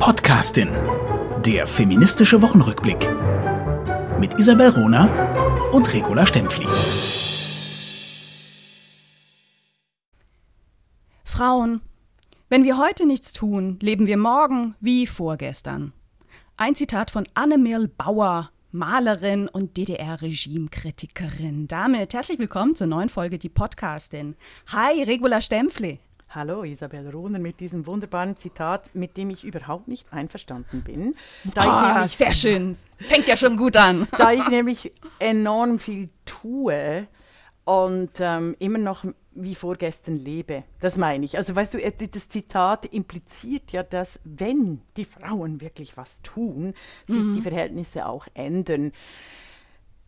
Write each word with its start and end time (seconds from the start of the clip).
Podcastin. 0.00 0.70
Der 1.44 1.66
feministische 1.66 2.40
Wochenrückblick. 2.40 3.06
Mit 4.18 4.32
Isabel 4.38 4.70
Rona 4.70 5.04
und 5.72 5.92
Regula 5.92 6.26
Stempfli. 6.26 6.66
Frauen. 11.22 11.82
Wenn 12.48 12.64
wir 12.64 12.78
heute 12.78 13.04
nichts 13.04 13.34
tun, 13.34 13.78
leben 13.82 14.06
wir 14.06 14.16
morgen 14.16 14.74
wie 14.80 15.06
vorgestern. 15.06 15.92
Ein 16.56 16.74
Zitat 16.74 17.10
von 17.10 17.28
Annemil 17.34 17.86
Bauer, 17.86 18.50
Malerin 18.72 19.48
und 19.48 19.76
DDR-Regimekritikerin. 19.76 21.68
Damit 21.68 22.14
herzlich 22.14 22.38
willkommen 22.38 22.74
zur 22.74 22.86
neuen 22.86 23.10
Folge 23.10 23.38
Die 23.38 23.50
Podcastin. 23.50 24.34
Hi, 24.68 25.02
Regula 25.02 25.42
Stempfli. 25.42 26.00
Hallo 26.32 26.62
Isabel 26.62 27.10
Rohner 27.10 27.40
mit 27.40 27.58
diesem 27.58 27.88
wunderbaren 27.88 28.36
Zitat, 28.36 28.94
mit 28.94 29.16
dem 29.16 29.30
ich 29.30 29.42
überhaupt 29.42 29.88
nicht 29.88 30.12
einverstanden 30.12 30.82
bin. 30.82 31.16
Da 31.56 31.62
oh, 31.64 31.94
nämlich, 31.94 32.16
sehr 32.16 32.32
schön. 32.32 32.76
Fängt 32.98 33.26
ja 33.26 33.36
schon 33.36 33.56
gut 33.56 33.76
an. 33.76 34.06
Da 34.16 34.30
ich 34.30 34.46
nämlich 34.46 34.92
enorm 35.18 35.80
viel 35.80 36.08
tue 36.24 37.08
und 37.64 38.10
ähm, 38.20 38.54
immer 38.60 38.78
noch 38.78 39.04
wie 39.32 39.56
vorgestern 39.56 40.18
lebe. 40.18 40.62
Das 40.78 40.96
meine 40.96 41.24
ich. 41.24 41.36
Also 41.36 41.56
weißt 41.56 41.74
du, 41.74 41.82
äh, 41.82 41.92
das 42.08 42.28
Zitat 42.28 42.86
impliziert 42.86 43.72
ja, 43.72 43.82
dass 43.82 44.20
wenn 44.22 44.82
die 44.96 45.06
Frauen 45.06 45.60
wirklich 45.60 45.96
was 45.96 46.22
tun, 46.22 46.74
sich 47.06 47.24
mhm. 47.24 47.34
die 47.34 47.42
Verhältnisse 47.42 48.06
auch 48.06 48.28
ändern. 48.34 48.92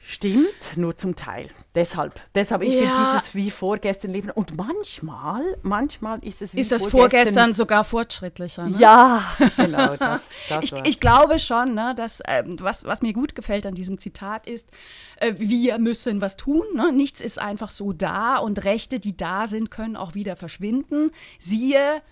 Stimmt, 0.05 0.77
nur 0.77 0.97
zum 0.97 1.15
Teil. 1.15 1.48
Deshalb, 1.77 2.20
deshalb 2.34 2.62
ich 2.62 2.74
ja. 2.74 2.80
finde 2.80 2.95
dieses 3.15 3.34
wie 3.37 3.52
vorgestern 3.52 4.10
leben. 4.10 4.30
Und 4.30 4.56
manchmal, 4.56 5.43
manchmal 5.62 6.19
ist 6.24 6.43
es 6.43 6.55
wie 6.55 6.60
Ist 6.60 6.73
das 6.73 6.87
vorgestern, 6.87 7.10
vorgestern 7.10 7.55
sogar 7.55 7.84
fortschrittlicher? 7.84 8.69
Ne? 8.69 8.77
Ja, 8.79 9.24
genau. 9.57 9.96
Das, 9.96 10.23
das 10.48 10.65
ich, 10.65 10.73
ich, 10.84 11.01
glaube 11.01 11.38
schon, 11.38 11.74
ne, 11.74 11.95
dass 11.96 12.21
ähm, 12.26 12.57
was, 12.59 12.85
was 12.85 13.01
mir 13.01 13.13
gut 13.13 13.37
gefällt 13.37 13.65
an 13.65 13.76
diesem 13.76 13.96
Zitat 13.96 14.49
ist, 14.49 14.68
äh, 15.16 15.35
wir 15.37 15.79
müssen 15.79 16.21
was 16.21 16.37
tun. 16.37 16.65
Ne? 16.74 16.93
Nichts 16.93 17.21
ist 17.21 17.38
einfach 17.41 17.71
so 17.71 17.93
da 17.93 18.38
und 18.38 18.65
Rechte, 18.65 18.98
die 18.98 19.16
da 19.16 19.46
sind, 19.46 19.71
können 19.71 19.96
auch 19.96 20.15
wieder 20.15 20.35
verschwinden. 20.35 21.13
Siehe 21.38 22.02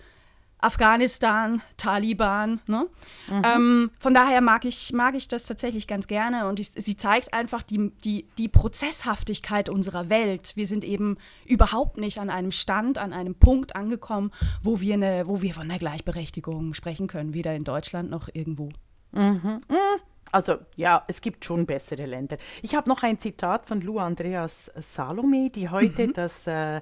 Afghanistan, 0.61 1.61
Taliban. 1.77 2.61
Ne? 2.67 2.87
Mhm. 3.27 3.41
Ähm, 3.43 3.91
von 3.99 4.13
daher 4.13 4.41
mag 4.41 4.63
ich, 4.65 4.93
mag 4.93 5.15
ich 5.15 5.27
das 5.27 5.45
tatsächlich 5.45 5.87
ganz 5.87 6.07
gerne 6.07 6.47
und 6.47 6.59
ich, 6.59 6.71
sie 6.75 6.95
zeigt 6.95 7.33
einfach 7.33 7.63
die, 7.63 7.91
die, 8.03 8.27
die 8.37 8.47
Prozesshaftigkeit 8.47 9.69
unserer 9.69 10.09
Welt. 10.09 10.53
Wir 10.55 10.67
sind 10.67 10.83
eben 10.83 11.17
überhaupt 11.45 11.97
nicht 11.97 12.19
an 12.19 12.29
einem 12.29 12.51
Stand, 12.51 12.99
an 12.99 13.11
einem 13.11 13.35
Punkt 13.35 13.75
angekommen, 13.75 14.31
wo 14.61 14.79
wir, 14.79 14.93
eine, 14.93 15.27
wo 15.27 15.41
wir 15.41 15.53
von 15.53 15.67
der 15.67 15.79
Gleichberechtigung 15.79 16.73
sprechen 16.73 17.07
können, 17.07 17.33
weder 17.33 17.55
in 17.55 17.63
Deutschland 17.63 18.09
noch 18.09 18.29
irgendwo. 18.31 18.69
Mhm. 19.11 19.61
mhm. 19.67 20.01
Also 20.31 20.59
ja, 20.77 21.03
es 21.07 21.19
gibt 21.19 21.43
schon 21.43 21.65
bessere 21.65 22.05
Länder. 22.05 22.37
Ich 22.61 22.75
habe 22.75 22.87
noch 22.87 23.03
ein 23.03 23.19
Zitat 23.19 23.65
von 23.65 23.81
Lou 23.81 23.99
Andreas 23.99 24.71
Salome, 24.75 25.49
die 25.49 25.67
heute 25.67 26.07
mhm. 26.07 26.13
das 26.13 26.47
äh, 26.47 26.81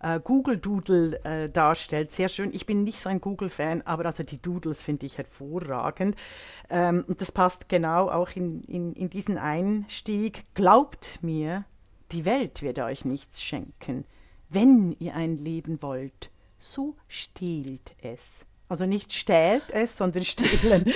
äh, 0.00 0.20
Google 0.20 0.58
Doodle 0.58 1.22
äh, 1.24 1.48
darstellt. 1.48 2.12
Sehr 2.12 2.28
schön. 2.28 2.52
Ich 2.52 2.66
bin 2.66 2.84
nicht 2.84 3.00
so 3.00 3.08
ein 3.08 3.20
Google-Fan, 3.20 3.82
aber 3.82 4.06
also 4.06 4.22
die 4.22 4.40
Doodles 4.40 4.82
finde 4.82 5.06
ich 5.06 5.18
hervorragend. 5.18 6.16
Ähm, 6.70 7.04
und 7.06 7.20
das 7.20 7.32
passt 7.32 7.68
genau 7.68 8.08
auch 8.08 8.30
in, 8.34 8.62
in, 8.64 8.92
in 8.94 9.10
diesen 9.10 9.38
Einstieg. 9.38 10.44
Glaubt 10.54 11.18
mir, 11.22 11.64
die 12.12 12.24
Welt 12.24 12.62
wird 12.62 12.78
euch 12.78 13.04
nichts 13.04 13.42
schenken. 13.42 14.04
Wenn 14.48 14.96
ihr 14.98 15.14
ein 15.14 15.36
Leben 15.36 15.82
wollt, 15.82 16.30
so 16.58 16.96
stehlt 17.06 17.94
es. 18.02 18.47
Also 18.70 18.84
nicht 18.84 19.14
stählt 19.14 19.62
es, 19.70 19.96
sondern 19.96 20.24
stehlen. 20.26 20.92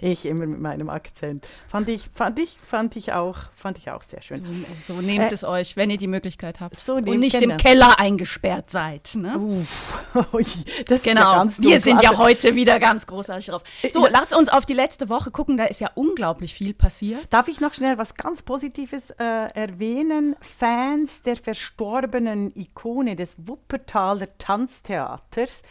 ich 0.00 0.26
immer 0.26 0.46
mit 0.46 0.60
meinem 0.60 0.90
Akzent. 0.90 1.46
Fand 1.68 1.88
ich, 1.88 2.08
fand 2.14 2.38
ich, 2.38 2.58
fand 2.64 2.94
ich 2.94 3.12
auch, 3.12 3.38
fand 3.56 3.78
ich 3.78 3.90
auch 3.90 4.04
sehr 4.04 4.22
schön. 4.22 4.38
So, 4.38 4.94
so 4.94 5.00
nehmt 5.00 5.32
äh, 5.32 5.34
es 5.34 5.42
euch, 5.42 5.76
wenn 5.76 5.90
ihr 5.90 5.96
die 5.96 6.06
Möglichkeit 6.06 6.60
habt. 6.60 6.78
So 6.78 6.94
und 6.94 7.04
nicht 7.18 7.40
genau. 7.40 7.54
im 7.54 7.58
Keller 7.58 7.98
eingesperrt 7.98 8.70
seid. 8.70 9.16
Ne? 9.16 9.36
Uff, 9.36 9.98
das 10.86 11.02
genau. 11.02 11.44
Ist 11.44 11.58
ja 11.58 11.64
Wir 11.64 11.80
sind 11.80 12.00
ja 12.00 12.16
heute 12.16 12.54
wieder 12.54 12.78
ganz 12.78 13.06
großartig 13.08 13.46
drauf. 13.46 13.62
So, 13.90 14.04
ja. 14.04 14.12
lass 14.12 14.32
uns 14.32 14.48
auf 14.48 14.64
die 14.64 14.74
letzte 14.74 15.08
Woche 15.08 15.32
gucken. 15.32 15.56
Da 15.56 15.64
ist 15.64 15.80
ja 15.80 15.90
unglaublich 15.96 16.54
viel 16.54 16.74
passiert. 16.74 17.26
Darf 17.30 17.48
ich 17.48 17.60
noch 17.60 17.74
schnell 17.74 17.98
was 17.98 18.14
ganz 18.14 18.42
Positives 18.42 19.10
äh, 19.10 19.24
erwähnen? 19.54 20.36
Fans 20.40 21.22
der 21.22 21.36
verstorbenen 21.36 22.52
Ikone 22.54 23.16
des 23.16 23.34
Wuppertaler 23.48 24.28
Tanztheaters 24.38 25.62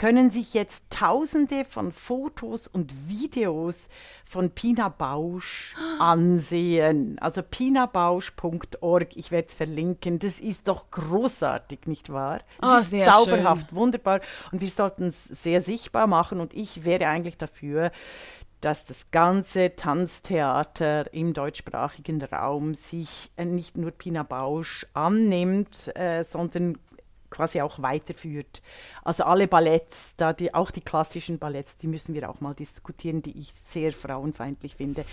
können 0.00 0.30
sich 0.30 0.54
jetzt 0.54 0.82
tausende 0.88 1.66
von 1.66 1.92
Fotos 1.92 2.66
und 2.66 2.94
Videos 3.06 3.90
von 4.24 4.48
Pina 4.48 4.88
Bausch 4.88 5.74
ansehen. 5.98 7.18
Also 7.18 7.42
pinabausch.org, 7.42 9.14
ich 9.14 9.30
werde 9.30 9.48
es 9.48 9.54
verlinken. 9.54 10.18
Das 10.18 10.40
ist 10.40 10.68
doch 10.68 10.90
großartig, 10.90 11.80
nicht 11.84 12.10
wahr? 12.10 12.40
Das 12.62 12.70
oh, 12.70 12.80
ist 12.80 12.90
sehr 12.90 13.12
zauberhaft, 13.12 13.68
schön. 13.68 13.76
wunderbar. 13.76 14.22
Und 14.50 14.62
wir 14.62 14.70
sollten 14.70 15.08
es 15.08 15.24
sehr 15.24 15.60
sichtbar 15.60 16.06
machen. 16.06 16.40
Und 16.40 16.54
ich 16.54 16.86
wäre 16.86 17.06
eigentlich 17.06 17.36
dafür, 17.36 17.92
dass 18.62 18.86
das 18.86 19.10
ganze 19.10 19.76
Tanztheater 19.76 21.12
im 21.12 21.34
deutschsprachigen 21.34 22.22
Raum 22.22 22.74
sich 22.74 23.30
äh, 23.36 23.44
nicht 23.44 23.76
nur 23.76 23.90
Pina 23.90 24.22
Bausch 24.22 24.86
annimmt, 24.94 25.94
äh, 25.94 26.22
sondern 26.24 26.78
quasi 27.30 27.60
auch 27.60 27.80
weiterführt. 27.80 28.62
Also 29.02 29.24
alle 29.24 29.48
Balletts, 29.48 30.14
da 30.16 30.32
die, 30.32 30.52
auch 30.52 30.70
die 30.70 30.80
klassischen 30.80 31.38
Balletts, 31.38 31.78
die 31.78 31.86
müssen 31.86 32.14
wir 32.14 32.28
auch 32.28 32.40
mal 32.40 32.54
diskutieren, 32.54 33.22
die 33.22 33.38
ich 33.38 33.52
sehr 33.64 33.92
frauenfeindlich 33.92 34.76
finde. 34.76 35.04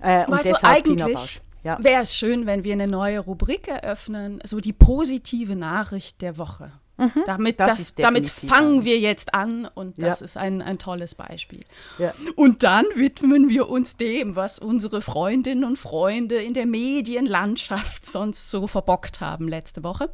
Äh, 0.00 0.26
und 0.26 0.34
also 0.34 0.54
eigentlich 0.62 1.42
ja. 1.62 1.82
wäre 1.82 2.02
es 2.02 2.16
schön, 2.16 2.46
wenn 2.46 2.64
wir 2.64 2.72
eine 2.72 2.86
neue 2.86 3.20
Rubrik 3.20 3.68
eröffnen, 3.68 4.40
so 4.44 4.60
die 4.60 4.72
positive 4.72 5.56
Nachricht 5.56 6.22
der 6.22 6.38
Woche. 6.38 6.72
Mhm, 7.00 7.22
damit, 7.24 7.58
das 7.58 7.78
das, 7.78 7.94
damit 7.94 8.28
fangen 8.28 8.84
wir 8.84 8.98
jetzt 8.98 9.32
an 9.34 9.66
und 9.74 10.02
das 10.02 10.20
ja. 10.20 10.24
ist 10.24 10.36
ein, 10.36 10.60
ein 10.60 10.78
tolles 10.78 11.14
Beispiel. 11.14 11.64
Ja. 11.98 12.12
Und 12.36 12.62
dann 12.62 12.84
widmen 12.94 13.48
wir 13.48 13.70
uns 13.70 13.96
dem, 13.96 14.36
was 14.36 14.58
unsere 14.58 15.00
Freundinnen 15.00 15.64
und 15.64 15.78
Freunde 15.78 16.36
in 16.36 16.52
der 16.52 16.66
Medienlandschaft 16.66 18.04
sonst 18.06 18.50
so 18.50 18.66
verbockt 18.66 19.20
haben 19.20 19.48
letzte 19.48 19.82
Woche. 19.82 20.10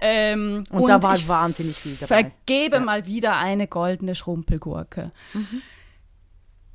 Ähm, 0.00 0.64
und, 0.70 0.82
und, 0.82 0.88
da 0.88 1.02
war 1.02 1.16
wahnsinnig 1.28 1.76
viel 1.76 1.96
dabei. 2.00 2.24
Vergebe 2.24 2.76
ja. 2.76 2.82
mal 2.82 3.06
wieder 3.06 3.36
eine 3.36 3.68
goldene 3.68 4.16
Schrumpelgurke. 4.16 5.12
Mhm. 5.32 5.62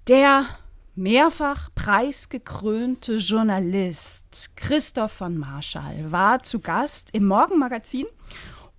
Der 0.07 0.45
mehrfach 0.95 1.69
preisgekrönte 1.75 3.15
Journalist 3.15 4.51
Christoph 4.55 5.13
von 5.13 5.37
Marschall 5.37 6.11
war 6.11 6.43
zu 6.43 6.59
Gast 6.59 7.09
im 7.13 7.25
Morgenmagazin 7.25 8.05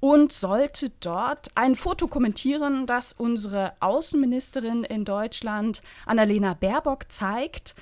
und 0.01 0.33
sollte 0.33 0.91
dort 1.01 1.49
ein 1.55 1.75
Foto 1.75 2.09
kommentieren, 2.09 2.87
das 2.87 3.13
unsere 3.13 3.75
Außenministerin 3.81 4.85
in 4.85 5.05
Deutschland, 5.05 5.83
Annalena 6.07 6.55
Baerbock, 6.55 7.13
zeigt. 7.13 7.75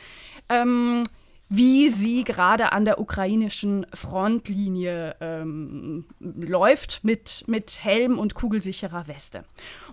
Ähm, 0.49 1.05
wie 1.49 1.89
sie 1.89 2.25
gerade 2.25 2.73
an 2.73 2.85
der 2.85 3.01
ukrainischen 3.01 3.87
Frontlinie 3.95 5.17
ähm, 5.21 6.05
läuft 6.21 7.05
mit, 7.05 7.45
mit 7.47 7.83
Helm 7.83 8.19
und 8.19 8.35
kugelsicherer 8.35 9.09
Weste. 9.09 9.45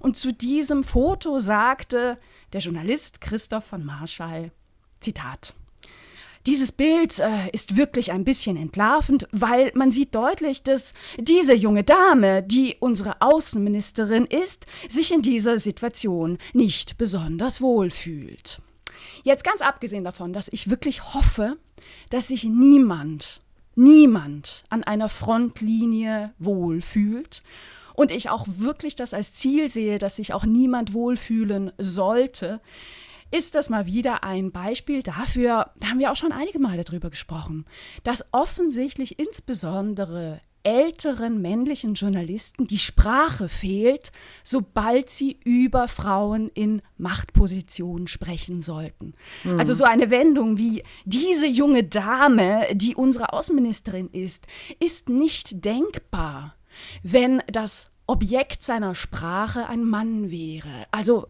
Und 0.01 0.17
zu 0.17 0.33
diesem 0.33 0.83
Foto 0.83 1.39
sagte 1.39 2.17
der 2.51 2.59
Journalist 2.59 3.21
Christoph 3.21 3.65
von 3.65 3.85
Marschall, 3.85 4.51
Zitat, 4.99 5.53
dieses 6.45 6.71
Bild 6.71 7.19
äh, 7.19 7.49
ist 7.51 7.75
wirklich 7.77 8.11
ein 8.11 8.23
bisschen 8.23 8.57
entlarvend, 8.57 9.27
weil 9.31 9.71
man 9.73 9.91
sieht 9.91 10.13
deutlich, 10.13 10.63
dass 10.63 10.93
diese 11.17 11.53
junge 11.53 11.83
Dame, 11.83 12.43
die 12.43 12.77
unsere 12.79 13.21
Außenministerin 13.21 14.25
ist, 14.25 14.65
sich 14.87 15.11
in 15.11 15.21
dieser 15.21 15.57
Situation 15.57 16.37
nicht 16.53 16.97
besonders 16.97 17.61
wohl 17.61 17.89
fühlt. 17.89 18.61
Jetzt 19.23 19.43
ganz 19.43 19.61
abgesehen 19.61 20.03
davon, 20.03 20.33
dass 20.33 20.49
ich 20.51 20.69
wirklich 20.69 21.13
hoffe, 21.13 21.57
dass 22.09 22.27
sich 22.27 22.43
niemand, 22.43 23.41
niemand 23.75 24.63
an 24.69 24.83
einer 24.83 25.09
Frontlinie 25.09 26.33
wohlfühlt 26.37 27.41
und 27.95 28.11
ich 28.11 28.29
auch 28.29 28.45
wirklich 28.57 28.95
das 28.95 29.13
als 29.13 29.33
Ziel 29.33 29.69
sehe, 29.69 29.97
dass 29.97 30.17
sich 30.17 30.33
auch 30.33 30.45
niemand 30.45 30.93
wohlfühlen 30.93 31.71
sollte, 31.77 32.61
ist 33.31 33.55
das 33.55 33.69
mal 33.69 33.85
wieder 33.85 34.23
ein 34.23 34.51
Beispiel 34.51 35.03
dafür, 35.03 35.71
da 35.79 35.89
haben 35.89 35.99
wir 35.99 36.11
auch 36.11 36.15
schon 36.15 36.31
einige 36.31 36.59
Male 36.59 36.83
drüber 36.83 37.09
gesprochen, 37.09 37.65
dass 38.03 38.25
offensichtlich 38.31 39.19
insbesondere 39.19 40.41
älteren 40.65 41.41
männlichen 41.41 41.93
Journalisten 41.93 42.65
die 42.65 42.79
Sprache 42.79 43.47
fehlt, 43.47 44.11
sobald 44.43 45.09
sie 45.09 45.39
über 45.43 45.87
Frauen 45.87 46.49
in 46.49 46.81
Machtpositionen 46.97 48.07
sprechen 48.07 48.61
sollten. 48.61 49.13
Mhm. 49.43 49.59
Also 49.59 49.75
so 49.75 49.83
eine 49.83 50.09
Wendung 50.09 50.57
wie 50.57 50.83
diese 51.05 51.45
junge 51.45 51.83
Dame, 51.83 52.65
die 52.73 52.95
unsere 52.95 53.31
Außenministerin 53.31 54.09
ist, 54.11 54.47
ist 54.79 55.07
nicht 55.07 55.63
denkbar, 55.63 56.55
wenn 57.03 57.43
das 57.47 57.91
Objekt 58.07 58.63
seiner 58.63 58.95
Sprache 58.95 59.67
ein 59.67 59.83
Mann 59.83 60.31
wäre. 60.31 60.87
Also 60.91 61.27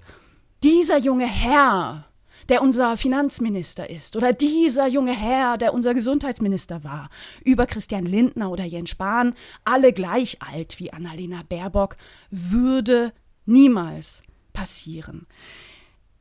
dieser 0.66 0.98
junge 0.98 1.28
Herr, 1.28 2.06
der 2.50 2.64
unser 2.64 2.98
Finanzminister 2.98 3.88
ist, 3.88 4.16
oder 4.16 4.34
dieser 4.34 4.88
junge 4.88 5.16
Herr, 5.16 5.60
der 5.60 5.76
unser 5.76 5.94
Gesundheitsminister 5.94 6.84
war, 6.84 7.12
über 7.44 7.68
Christian 7.68 8.04
Lindner 8.04 8.50
oder 8.50 8.64
Jens 8.64 8.90
Spahn, 8.90 9.36
alle 9.64 9.94
gleich 9.94 10.42
alt 10.42 10.80
wie 10.80 10.92
Annalena 10.92 11.44
Baerbock, 11.48 11.96
würde 12.32 13.14
niemals 13.46 14.24
passieren. 14.54 15.28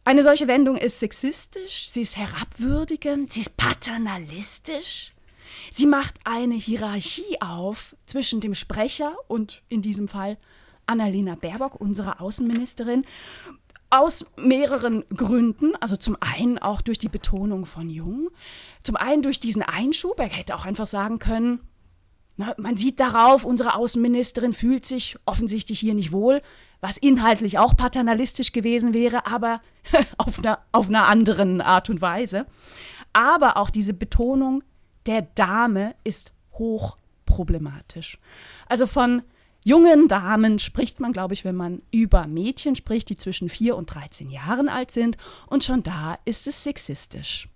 Eine 0.04 0.22
solche 0.22 0.46
Wendung 0.46 0.76
ist 0.76 1.00
sexistisch, 1.00 1.88
sie 1.88 2.02
ist 2.02 2.18
herabwürdigend, 2.18 3.32
sie 3.32 3.40
ist 3.40 3.56
paternalistisch. 3.56 5.14
Sie 5.70 5.86
macht 5.86 6.16
eine 6.24 6.54
Hierarchie 6.54 7.40
auf 7.40 7.96
zwischen 8.04 8.40
dem 8.40 8.54
Sprecher 8.54 9.16
und 9.26 9.62
in 9.70 9.80
diesem 9.80 10.06
Fall 10.06 10.36
Annalena 10.86 11.34
Baerbock, 11.34 11.80
unsere 11.80 12.20
Außenministerin, 12.20 13.06
aus 13.94 14.26
mehreren 14.36 15.04
Gründen. 15.14 15.74
Also 15.76 15.96
zum 15.96 16.16
einen 16.20 16.58
auch 16.58 16.80
durch 16.80 16.98
die 16.98 17.08
Betonung 17.08 17.66
von 17.66 17.88
Jung, 17.88 18.28
zum 18.82 18.96
einen 18.96 19.22
durch 19.22 19.40
diesen 19.40 19.62
Einschub. 19.62 20.18
Er 20.18 20.26
hätte 20.26 20.56
auch 20.56 20.66
einfach 20.66 20.86
sagen 20.86 21.18
können, 21.18 21.60
na, 22.36 22.52
man 22.56 22.76
sieht 22.76 22.98
darauf, 22.98 23.44
unsere 23.44 23.76
Außenministerin 23.76 24.52
fühlt 24.52 24.84
sich 24.84 25.16
offensichtlich 25.24 25.78
hier 25.78 25.94
nicht 25.94 26.10
wohl, 26.10 26.42
was 26.80 26.96
inhaltlich 26.96 27.58
auch 27.58 27.76
paternalistisch 27.76 28.50
gewesen 28.50 28.92
wäre, 28.92 29.26
aber 29.26 29.60
auf 30.18 30.40
einer, 30.40 30.58
auf 30.72 30.88
einer 30.88 31.06
anderen 31.06 31.60
Art 31.60 31.90
und 31.90 32.00
Weise. 32.00 32.46
Aber 33.12 33.56
auch 33.56 33.70
diese 33.70 33.94
Betonung 33.94 34.64
der 35.06 35.22
Dame 35.22 35.94
ist 36.02 36.32
hochproblematisch. 36.54 38.18
Also 38.68 38.88
von 38.88 39.22
jungen 39.64 40.06
Damen 40.08 40.58
spricht 40.60 41.00
man, 41.00 41.12
glaube 41.12 41.34
ich, 41.34 41.44
wenn 41.44 41.56
man 41.56 41.82
über 41.90 42.26
Mädchen 42.28 42.76
spricht, 42.76 43.08
die 43.08 43.16
zwischen 43.16 43.48
4 43.48 43.76
und 43.76 43.86
13 43.86 44.30
Jahren 44.30 44.68
alt 44.68 44.90
sind. 44.92 45.16
Und 45.48 45.64
schon 45.64 45.82
da 45.82 46.18
ist 46.24 46.46
es 46.46 46.62
sexistisch. 46.62 47.48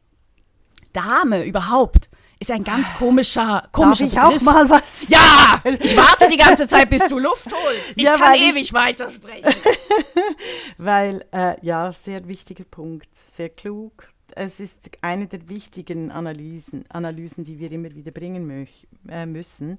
Dame 0.93 1.45
überhaupt 1.45 2.09
ist 2.41 2.51
ein 2.51 2.65
ganz 2.65 2.93
komischer, 2.95 3.69
komischer 3.73 4.07
Darf 4.07 4.31
ich 4.33 4.39
Begriff. 4.39 4.49
auch 4.49 4.53
mal 4.55 4.71
was? 4.71 5.09
Ja, 5.09 5.61
ich 5.81 5.97
warte 5.97 6.29
die 6.31 6.37
ganze 6.37 6.67
Zeit, 6.67 6.89
bis 6.89 7.07
du 7.09 7.19
Luft 7.19 7.47
holst. 7.53 7.93
Ich 7.97 8.05
Ja, 8.05 8.17
kann 8.17 8.33
weil 8.33 8.41
ich- 8.43 8.49
ewig 8.51 8.73
weitersprechen. 8.73 9.55
Weil, 10.79 11.25
äh, 11.33 11.57
ja, 11.65 11.93
sehr 11.93 12.27
wichtiger 12.29 12.65
Punkt, 12.65 13.09
sehr 13.37 13.49
klug. 13.49 14.09
Es 14.35 14.61
ist 14.61 14.77
eine 15.03 15.27
der 15.27 15.49
wichtigen 15.49 16.11
Analysen, 16.11 16.85
Analysen 16.91 17.45
die 17.45 17.59
wir 17.59 17.73
immer 17.73 17.93
wieder 17.95 18.13
bringen 18.13 18.67
äh, 19.09 19.27
müssen. 19.27 19.79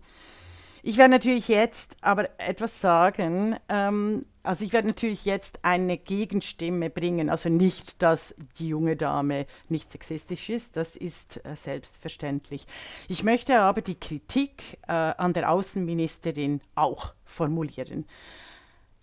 Ich 0.83 0.97
werde 0.97 1.11
natürlich 1.11 1.47
jetzt 1.47 1.97
aber 2.01 2.29
etwas 2.39 2.79
sagen. 2.81 3.57
Ähm, 3.67 4.25
also 4.43 4.63
ich 4.63 4.73
werde 4.73 4.87
natürlich 4.87 5.25
jetzt 5.25 5.59
eine 5.63 5.97
Gegenstimme 5.97 6.89
bringen. 6.89 7.29
Also 7.29 7.49
nicht, 7.49 8.01
dass 8.01 8.33
die 8.57 8.69
junge 8.69 8.95
Dame 8.95 9.45
nicht 9.67 9.91
sexistisch 9.91 10.49
ist, 10.49 10.77
das 10.77 10.95
ist 10.95 11.43
äh, 11.45 11.55
selbstverständlich. 11.55 12.65
Ich 13.07 13.23
möchte 13.23 13.59
aber 13.59 13.81
die 13.81 13.99
Kritik 13.99 14.79
äh, 14.87 14.93
an 14.93 15.33
der 15.33 15.51
Außenministerin 15.51 16.61
auch 16.75 17.13
formulieren. 17.25 18.05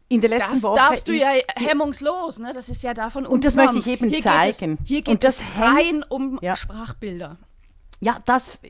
In 0.08 0.20
der 0.20 0.30
letzten 0.30 0.54
Das 0.54 0.62
Woche 0.62 0.76
darfst 0.76 1.08
du 1.08 1.12
ja 1.12 1.32
hemmungslos, 1.56 2.38
ne? 2.38 2.52
Das 2.54 2.68
ist 2.68 2.82
ja 2.82 2.94
davon 2.94 3.26
Und 3.26 3.44
das 3.44 3.56
möchte 3.56 3.78
ich 3.78 3.88
eben 3.88 4.08
hier 4.08 4.22
zeigen. 4.22 4.76
Geht 4.76 4.80
es, 4.80 4.88
hier 4.88 5.02
geht 5.02 5.08
Und 5.08 5.24
das 5.24 5.40
es 5.40 5.60
rein 5.60 6.04
um 6.08 6.38
Ja. 6.42 6.54
Sprachbilder. 6.54 7.38
Ja, 8.00 8.20
das 8.24 8.60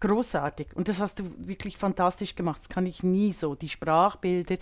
großartig. 0.00 0.68
Und 0.74 0.88
das 0.88 1.00
hast 1.00 1.18
du 1.20 1.24
wirklich 1.38 1.76
fantastisch 1.76 2.34
gemacht. 2.34 2.60
Das 2.62 2.68
kann 2.68 2.86
ich 2.86 3.02
nie 3.02 3.32
so. 3.32 3.54
Die 3.54 3.68
Sprachbilder, 3.68 4.56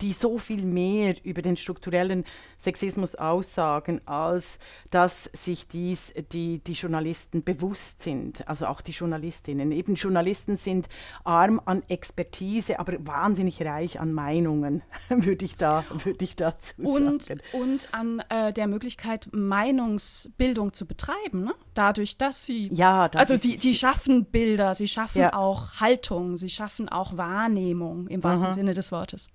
die 0.00 0.12
so 0.12 0.38
viel 0.38 0.64
mehr 0.64 1.14
über 1.24 1.42
den 1.42 1.56
strukturellen 1.56 2.24
Sexismus 2.58 3.14
aussagen, 3.14 4.00
als 4.06 4.58
dass 4.90 5.24
sich 5.32 5.68
dies 5.68 6.12
die, 6.32 6.58
die 6.58 6.72
Journalisten 6.72 7.42
bewusst 7.42 8.02
sind. 8.02 8.46
Also 8.48 8.66
auch 8.66 8.80
die 8.80 8.92
Journalistinnen. 8.92 9.72
Eben 9.72 9.94
Journalisten 9.94 10.56
sind 10.56 10.88
arm 11.24 11.60
an 11.64 11.82
Expertise, 11.88 12.78
aber 12.78 12.94
wahnsinnig 13.06 13.62
reich 13.62 14.00
an 14.00 14.12
Meinungen, 14.12 14.82
würde 15.08 15.44
ich, 15.44 15.56
da, 15.56 15.84
würde 15.90 16.24
ich 16.24 16.36
dazu 16.36 16.74
Und, 16.82 17.22
sagen. 17.22 17.40
und 17.52 17.88
an 17.92 18.22
äh, 18.28 18.52
der 18.52 18.66
Möglichkeit, 18.66 19.28
Meinungsbildung 19.32 20.72
zu 20.72 20.86
betreiben, 20.86 21.44
ne? 21.44 21.54
dadurch, 21.74 22.18
dass 22.18 22.44
sie. 22.44 22.70
Ja, 22.74 23.08
das 23.08 23.20
also 23.20 23.34
ist 23.34 23.44
die, 23.44 23.56
die 23.56 23.74
schaffen 23.74 24.24
Bilder, 24.24 24.67
sie 24.74 24.88
schaffen 24.88 25.20
Ja. 25.22 25.34
auch 25.34 25.80
Haltung, 25.80 26.36
sie 26.36 26.50
schaffen 26.50 26.88
auch 26.88 27.16
Wahrnehmung 27.16 28.06
im 28.08 28.22
wahrsten 28.24 28.52
Sinne 28.52 28.74
des 28.74 28.92
Wortes. 28.92 29.28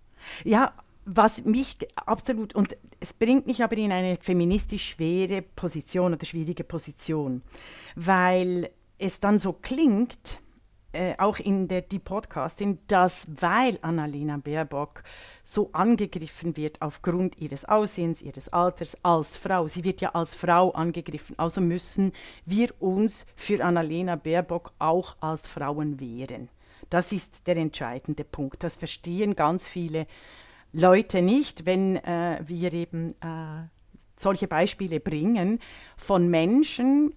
Ja, 0.44 0.74
was 1.06 1.44
mich 1.44 1.78
absolut, 1.96 2.56
und 2.56 2.78
es 3.00 3.14
bringt 3.14 3.46
mich 3.46 3.64
aber 3.64 3.76
in 3.76 3.92
eine 3.92 4.16
feministisch 4.16 4.92
schwere 4.92 5.42
Position 5.42 6.14
oder 6.14 6.26
schwierige 6.26 6.64
Position, 6.64 7.42
weil 7.96 8.70
es 8.98 9.20
dann 9.20 9.38
so 9.38 9.52
klingt, 9.52 10.40
äh, 10.94 11.16
auch 11.18 11.40
in 11.40 11.68
der 11.68 11.82
die 11.82 12.00
Podcastin, 12.00 12.80
dass 12.88 13.28
weil 13.28 13.80
Annalena 13.82 14.38
Baerbock 14.38 15.04
so 15.44 15.70
angegriffen 15.74 16.56
wird 16.56 16.82
aufgrund 16.82 17.38
ihres 17.38 17.66
Aussehens, 17.66 18.22
ihres 18.22 18.50
Alters 18.50 18.98
als 19.04 19.36
Frau, 19.36 19.68
sie 19.68 19.84
wird 19.84 20.02
ja 20.02 20.10
als 20.10 20.36
Frau 20.36 20.72
angegriffen, 20.72 21.38
also 21.38 21.62
müssen 21.62 22.14
wir 22.46 22.70
uns 22.80 23.26
für 23.36 23.64
Annalena 23.64 24.16
Baerbock 24.16 24.72
auch 24.80 25.16
als 25.20 25.48
Frauen 25.48 26.00
wehren. 26.00 26.50
Das 26.90 27.12
ist 27.12 27.48
der 27.48 27.58
entscheidende 27.58 28.24
Punkt. 28.24 28.64
Das 28.64 28.76
verstehen 28.76 29.36
ganz 29.36 29.68
viele 29.68 30.06
Leute 30.74 31.22
nicht, 31.22 31.66
wenn 31.66 31.98
äh, 31.98 32.40
wir 32.46 32.72
eben 32.74 33.16
äh, 33.22 33.68
solche 34.16 34.48
Beispiele 34.48 35.00
bringen 35.00 35.60
von 35.98 36.28
Menschen, 36.28 37.14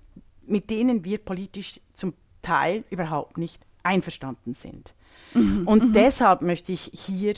mit 0.47 0.71
denen 0.71 1.05
wir 1.05 1.19
politisch 1.19 1.81
zum 1.93 2.15
Teil 2.43 2.85
überhaupt 2.91 3.39
nicht 3.39 3.66
einverstanden 3.87 4.55
sind. 4.55 4.95
Und 5.35 5.95
deshalb 5.95 6.43
möchte 6.43 6.73
ich 6.73 6.91
hier 6.93 7.35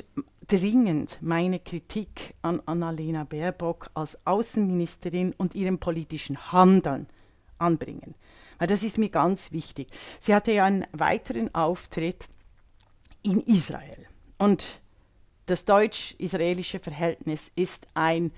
dringend 0.47 1.19
meine 1.21 1.59
Kritik 1.59 2.35
an 2.43 2.62
Annalena 2.65 3.25
Baerbock 3.25 3.91
als 3.95 4.19
Außenministerin 4.27 5.35
und 5.37 5.55
ihrem 5.55 5.79
politischen 5.79 6.53
Handeln 6.53 7.06
anbringen. 7.59 8.15
Weil 8.59 8.69
das 8.69 8.83
ist 8.83 8.99
mir 8.99 9.11
ganz 9.11 9.53
wichtig. 9.53 9.89
Sie 10.21 10.35
hatte 10.35 10.53
ja 10.53 10.65
einen 10.65 10.87
weiteren 10.93 11.55
Auftritt 11.55 12.29
in 13.23 13.41
Israel. 13.41 14.06
Und 14.39 14.81
das 15.47 15.65
deutsch-israelische 15.65 16.79
Verhältnis 16.79 17.53
ist 17.55 17.87
ein 17.94 18.33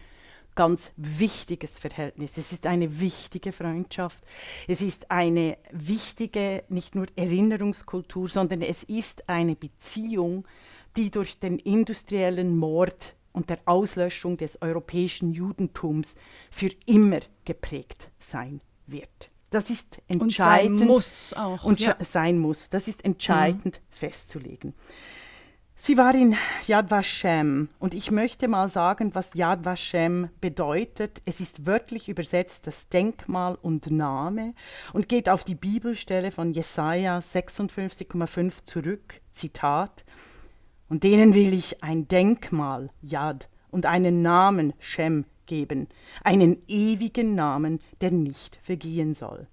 ganz 0.61 0.91
wichtiges 0.99 1.79
Verhältnis. 1.79 2.37
Es 2.37 2.53
ist 2.53 2.67
eine 2.67 3.01
wichtige 3.01 3.51
Freundschaft. 3.51 4.23
Es 4.69 4.82
ist 4.82 5.11
eine 5.11 5.56
wichtige, 5.70 6.65
nicht 6.69 6.94
nur 6.94 7.06
Erinnerungskultur, 7.17 8.29
sondern 8.29 8.61
es 8.61 8.84
ist 8.84 9.27
eine 9.27 9.56
Beziehung, 9.56 10.46
die 10.99 11.11
durch 11.11 11.39
den 11.39 11.58
industriellen 11.61 12.58
Mord 12.58 13.15
und 13.32 13.49
der 13.49 13.61
Auslöschung 13.65 14.37
des 14.37 14.61
europäischen 14.61 15.32
Judentums 15.32 16.15
für 16.51 16.69
immer 16.84 17.20
geprägt 17.46 18.11
sein 18.19 18.61
wird. 18.87 19.31
Das 19.49 19.70
ist 19.70 19.87
Und 20.08 20.31
sein 20.31 20.67
entscheidend 20.69 20.84
muss 20.84 21.32
auch. 21.32 21.65
und 21.65 21.81
ja. 21.81 21.96
sein 22.01 22.39
muss. 22.39 22.69
Das 22.69 22.87
ist 22.87 23.03
entscheidend 23.06 23.81
festzulegen. 23.89 24.75
Sie 25.82 25.96
war 25.96 26.15
in 26.15 26.37
Yad 26.67 26.91
Vashem 26.91 27.70
und 27.79 27.94
ich 27.94 28.10
möchte 28.10 28.49
mal 28.49 28.69
sagen, 28.69 29.15
was 29.15 29.32
Yad 29.32 29.65
Vashem 29.65 30.29
bedeutet. 30.43 31.22
Es 31.25 31.41
ist 31.41 31.65
wörtlich 31.65 32.10
übersetzt 32.10 32.67
das 32.67 32.91
Denkmal 32.91 33.56
und 33.63 33.91
Name 33.91 34.53
und 34.93 35.08
geht 35.08 35.31
auf 35.31 35.43
die 35.43 35.55
Bibelstelle 35.55 36.32
von 36.32 36.53
Jesaja 36.53 37.20
56,5 37.20 38.67
zurück. 38.67 39.22
Zitat: 39.32 40.05
Und 40.91 41.03
denen 41.03 41.32
will 41.32 41.55
ich 41.55 41.82
ein 41.82 42.06
Denkmal 42.08 42.91
Yad 43.01 43.49
und 43.70 43.87
einen 43.87 44.20
Namen 44.20 44.75
Shem 44.81 45.25
geben, 45.46 45.89
einen 46.22 46.58
ewigen 46.69 47.34
Namen, 47.34 47.79
der 48.03 48.10
nicht 48.10 48.58
vergehen 48.63 49.15
soll. 49.15 49.46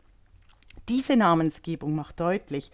Diese 0.89 1.15
Namensgebung 1.15 1.95
macht 1.95 2.19
deutlich, 2.19 2.69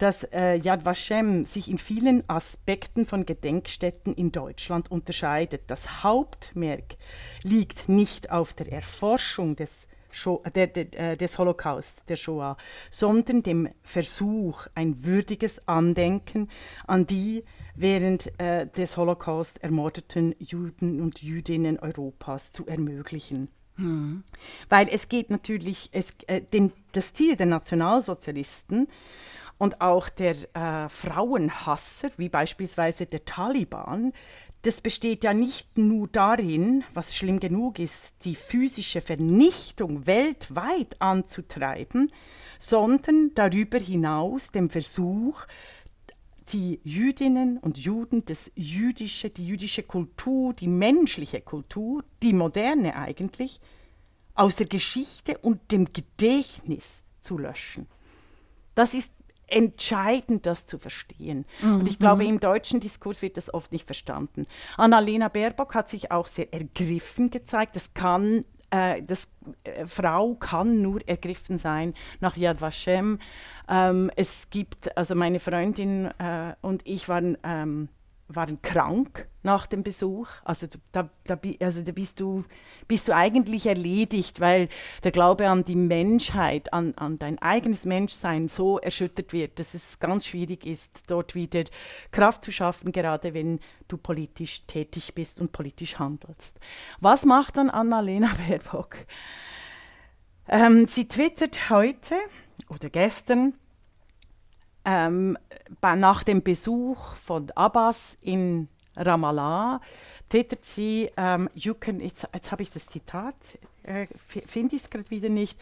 dass 0.00 0.24
äh, 0.24 0.56
Yad 0.56 0.86
Vashem 0.86 1.44
sich 1.44 1.70
in 1.70 1.76
vielen 1.76 2.28
Aspekten 2.28 3.04
von 3.04 3.26
Gedenkstätten 3.26 4.14
in 4.14 4.32
Deutschland 4.32 4.90
unterscheidet. 4.90 5.64
Das 5.66 6.02
Hauptmerk 6.02 6.96
liegt 7.42 7.90
nicht 7.90 8.30
auf 8.30 8.54
der 8.54 8.72
Erforschung 8.72 9.56
des, 9.56 9.86
der, 10.54 10.68
der, 10.68 10.98
äh, 10.98 11.16
des 11.18 11.38
Holocaust, 11.38 12.02
der 12.08 12.16
Shoah, 12.16 12.56
sondern 12.90 13.42
dem 13.42 13.68
Versuch, 13.82 14.68
ein 14.74 15.04
würdiges 15.04 15.68
Andenken 15.68 16.48
an 16.86 17.06
die 17.06 17.44
während 17.74 18.32
äh, 18.40 18.68
des 18.68 18.96
Holocaust 18.96 19.62
ermordeten 19.62 20.34
Juden 20.38 21.02
und 21.02 21.22
Jüdinnen 21.22 21.78
Europas 21.78 22.52
zu 22.52 22.66
ermöglichen. 22.66 23.48
Weil 24.68 24.88
es 24.90 25.08
geht 25.08 25.30
natürlich, 25.30 25.90
es, 25.92 26.12
äh, 26.26 26.40
den, 26.40 26.72
das 26.92 27.12
Ziel 27.12 27.36
der 27.36 27.46
Nationalsozialisten 27.46 28.88
und 29.60 29.82
auch 29.82 30.08
der 30.08 30.36
äh, 30.54 30.88
Frauenhasser, 30.88 32.10
wie 32.16 32.30
beispielsweise 32.30 33.04
der 33.04 33.26
Taliban, 33.26 34.14
das 34.62 34.80
besteht 34.80 35.22
ja 35.22 35.34
nicht 35.34 35.76
nur 35.76 36.08
darin, 36.08 36.82
was 36.94 37.14
schlimm 37.14 37.40
genug 37.40 37.78
ist, 37.78 38.02
die 38.24 38.36
physische 38.36 39.02
Vernichtung 39.02 40.06
weltweit 40.06 40.96
anzutreiben, 41.02 42.10
sondern 42.58 43.32
darüber 43.34 43.78
hinaus 43.78 44.50
dem 44.50 44.70
Versuch, 44.70 45.44
die 46.54 46.80
Jüdinnen 46.82 47.58
und 47.58 47.76
Juden, 47.76 48.24
das 48.24 48.50
jüdische, 48.54 49.28
die 49.28 49.46
jüdische 49.46 49.82
Kultur, 49.82 50.54
die 50.54 50.68
menschliche 50.68 51.42
Kultur, 51.42 52.02
die 52.22 52.32
moderne 52.32 52.96
eigentlich, 52.96 53.60
aus 54.34 54.56
der 54.56 54.68
Geschichte 54.68 55.36
und 55.36 55.70
dem 55.70 55.92
Gedächtnis 55.92 57.02
zu 57.20 57.36
löschen. 57.36 57.88
Das 58.74 58.94
ist 58.94 59.12
entscheidend, 59.52 60.46
das 60.46 60.66
zu 60.66 60.78
verstehen. 60.78 61.44
Mhm. 61.60 61.80
Und 61.80 61.86
ich 61.88 61.98
glaube, 61.98 62.24
im 62.24 62.40
deutschen 62.40 62.80
Diskurs 62.80 63.22
wird 63.22 63.36
das 63.36 63.52
oft 63.52 63.72
nicht 63.72 63.86
verstanden. 63.86 64.46
Annalena 64.76 65.28
Baerbock 65.28 65.74
hat 65.74 65.88
sich 65.88 66.10
auch 66.10 66.26
sehr 66.26 66.52
ergriffen 66.52 67.30
gezeigt. 67.30 67.76
Das 67.76 67.94
kann 67.94 68.44
äh, 68.70 69.02
das, 69.02 69.28
äh, 69.64 69.86
Frau 69.86 70.34
kann 70.34 70.80
nur 70.80 71.06
ergriffen 71.06 71.58
sein 71.58 71.94
nach 72.20 72.36
Yad 72.36 72.60
Vashem. 72.60 73.18
Ähm, 73.68 74.10
es 74.16 74.50
gibt, 74.50 74.96
also 74.96 75.14
meine 75.14 75.40
Freundin 75.40 76.06
äh, 76.18 76.54
und 76.60 76.82
ich 76.86 77.08
waren 77.08 77.36
ähm, 77.42 77.88
waren 78.34 78.62
krank 78.62 79.28
nach 79.42 79.66
dem 79.66 79.82
Besuch. 79.82 80.28
Also 80.44 80.66
da, 80.92 81.08
da, 81.24 81.38
also 81.60 81.82
da 81.82 81.92
bist, 81.92 82.20
du, 82.20 82.44
bist 82.88 83.08
du 83.08 83.14
eigentlich 83.14 83.66
erledigt, 83.66 84.40
weil 84.40 84.68
der 85.02 85.10
Glaube 85.10 85.48
an 85.48 85.64
die 85.64 85.76
Menschheit, 85.76 86.72
an, 86.72 86.94
an 86.96 87.18
dein 87.18 87.38
eigenes 87.40 87.84
Menschsein 87.84 88.48
so 88.48 88.78
erschüttert 88.78 89.32
wird, 89.32 89.58
dass 89.58 89.74
es 89.74 89.98
ganz 89.98 90.26
schwierig 90.26 90.66
ist, 90.66 91.04
dort 91.08 91.34
wieder 91.34 91.64
Kraft 92.10 92.44
zu 92.44 92.52
schaffen, 92.52 92.92
gerade 92.92 93.34
wenn 93.34 93.60
du 93.88 93.96
politisch 93.96 94.66
tätig 94.66 95.14
bist 95.14 95.40
und 95.40 95.52
politisch 95.52 95.98
handelst. 95.98 96.58
Was 97.00 97.24
macht 97.24 97.56
dann 97.56 97.70
Annalena 97.70 98.30
Baerbock? 98.48 98.96
Ähm, 100.48 100.86
sie 100.86 101.06
twittert 101.06 101.70
heute 101.70 102.16
oder 102.68 102.90
gestern, 102.90 103.54
ähm, 104.90 105.38
nach 105.82 106.24
dem 106.24 106.42
Besuch 106.42 107.14
von 107.16 107.50
Abbas 107.54 108.16
in 108.22 108.68
Ramallah 108.96 109.80
twittert 110.28 110.64
sie, 110.64 111.10
ähm, 111.16 111.48
you 111.54 111.74
can, 111.74 112.00
jetzt, 112.00 112.26
jetzt 112.32 112.50
habe 112.50 112.62
ich 112.62 112.70
das 112.70 112.86
Zitat, 112.86 113.34
äh, 113.84 114.06
finde 114.26 114.76
ich 114.76 114.82
es 114.82 114.90
gerade 114.90 115.10
wieder 115.10 115.28
nicht, 115.28 115.58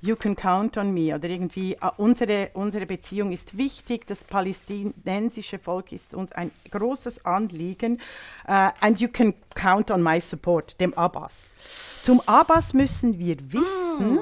you 0.00 0.16
can 0.16 0.34
count 0.34 0.78
on 0.78 0.92
me 0.92 1.14
oder 1.14 1.28
irgendwie, 1.28 1.76
uh, 1.82 1.90
unsere, 1.98 2.50
unsere 2.54 2.86
Beziehung 2.86 3.32
ist 3.32 3.56
wichtig, 3.56 4.06
das 4.06 4.24
palästinensische 4.24 5.58
Volk 5.58 5.92
ist 5.92 6.14
uns 6.14 6.32
ein 6.32 6.50
großes 6.70 7.24
Anliegen 7.24 8.00
uh, 8.48 8.70
and 8.80 9.00
you 9.00 9.08
can 9.08 9.34
count 9.54 9.90
on 9.90 10.02
my 10.02 10.20
support, 10.20 10.80
dem 10.80 10.94
Abbas. 10.94 11.48
Zum 12.02 12.20
Abbas 12.26 12.72
müssen 12.72 13.18
wir 13.18 13.36
wissen, 13.52 14.20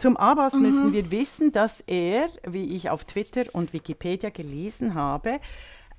zum 0.00 0.16
Abbas 0.16 0.54
mhm. 0.54 0.62
müssen 0.62 0.92
wir 0.94 1.10
wissen, 1.10 1.52
dass 1.52 1.82
er, 1.82 2.30
wie 2.48 2.74
ich 2.74 2.88
auf 2.88 3.04
Twitter 3.04 3.44
und 3.52 3.74
Wikipedia 3.74 4.30
gelesen 4.30 4.94
habe, 4.94 5.40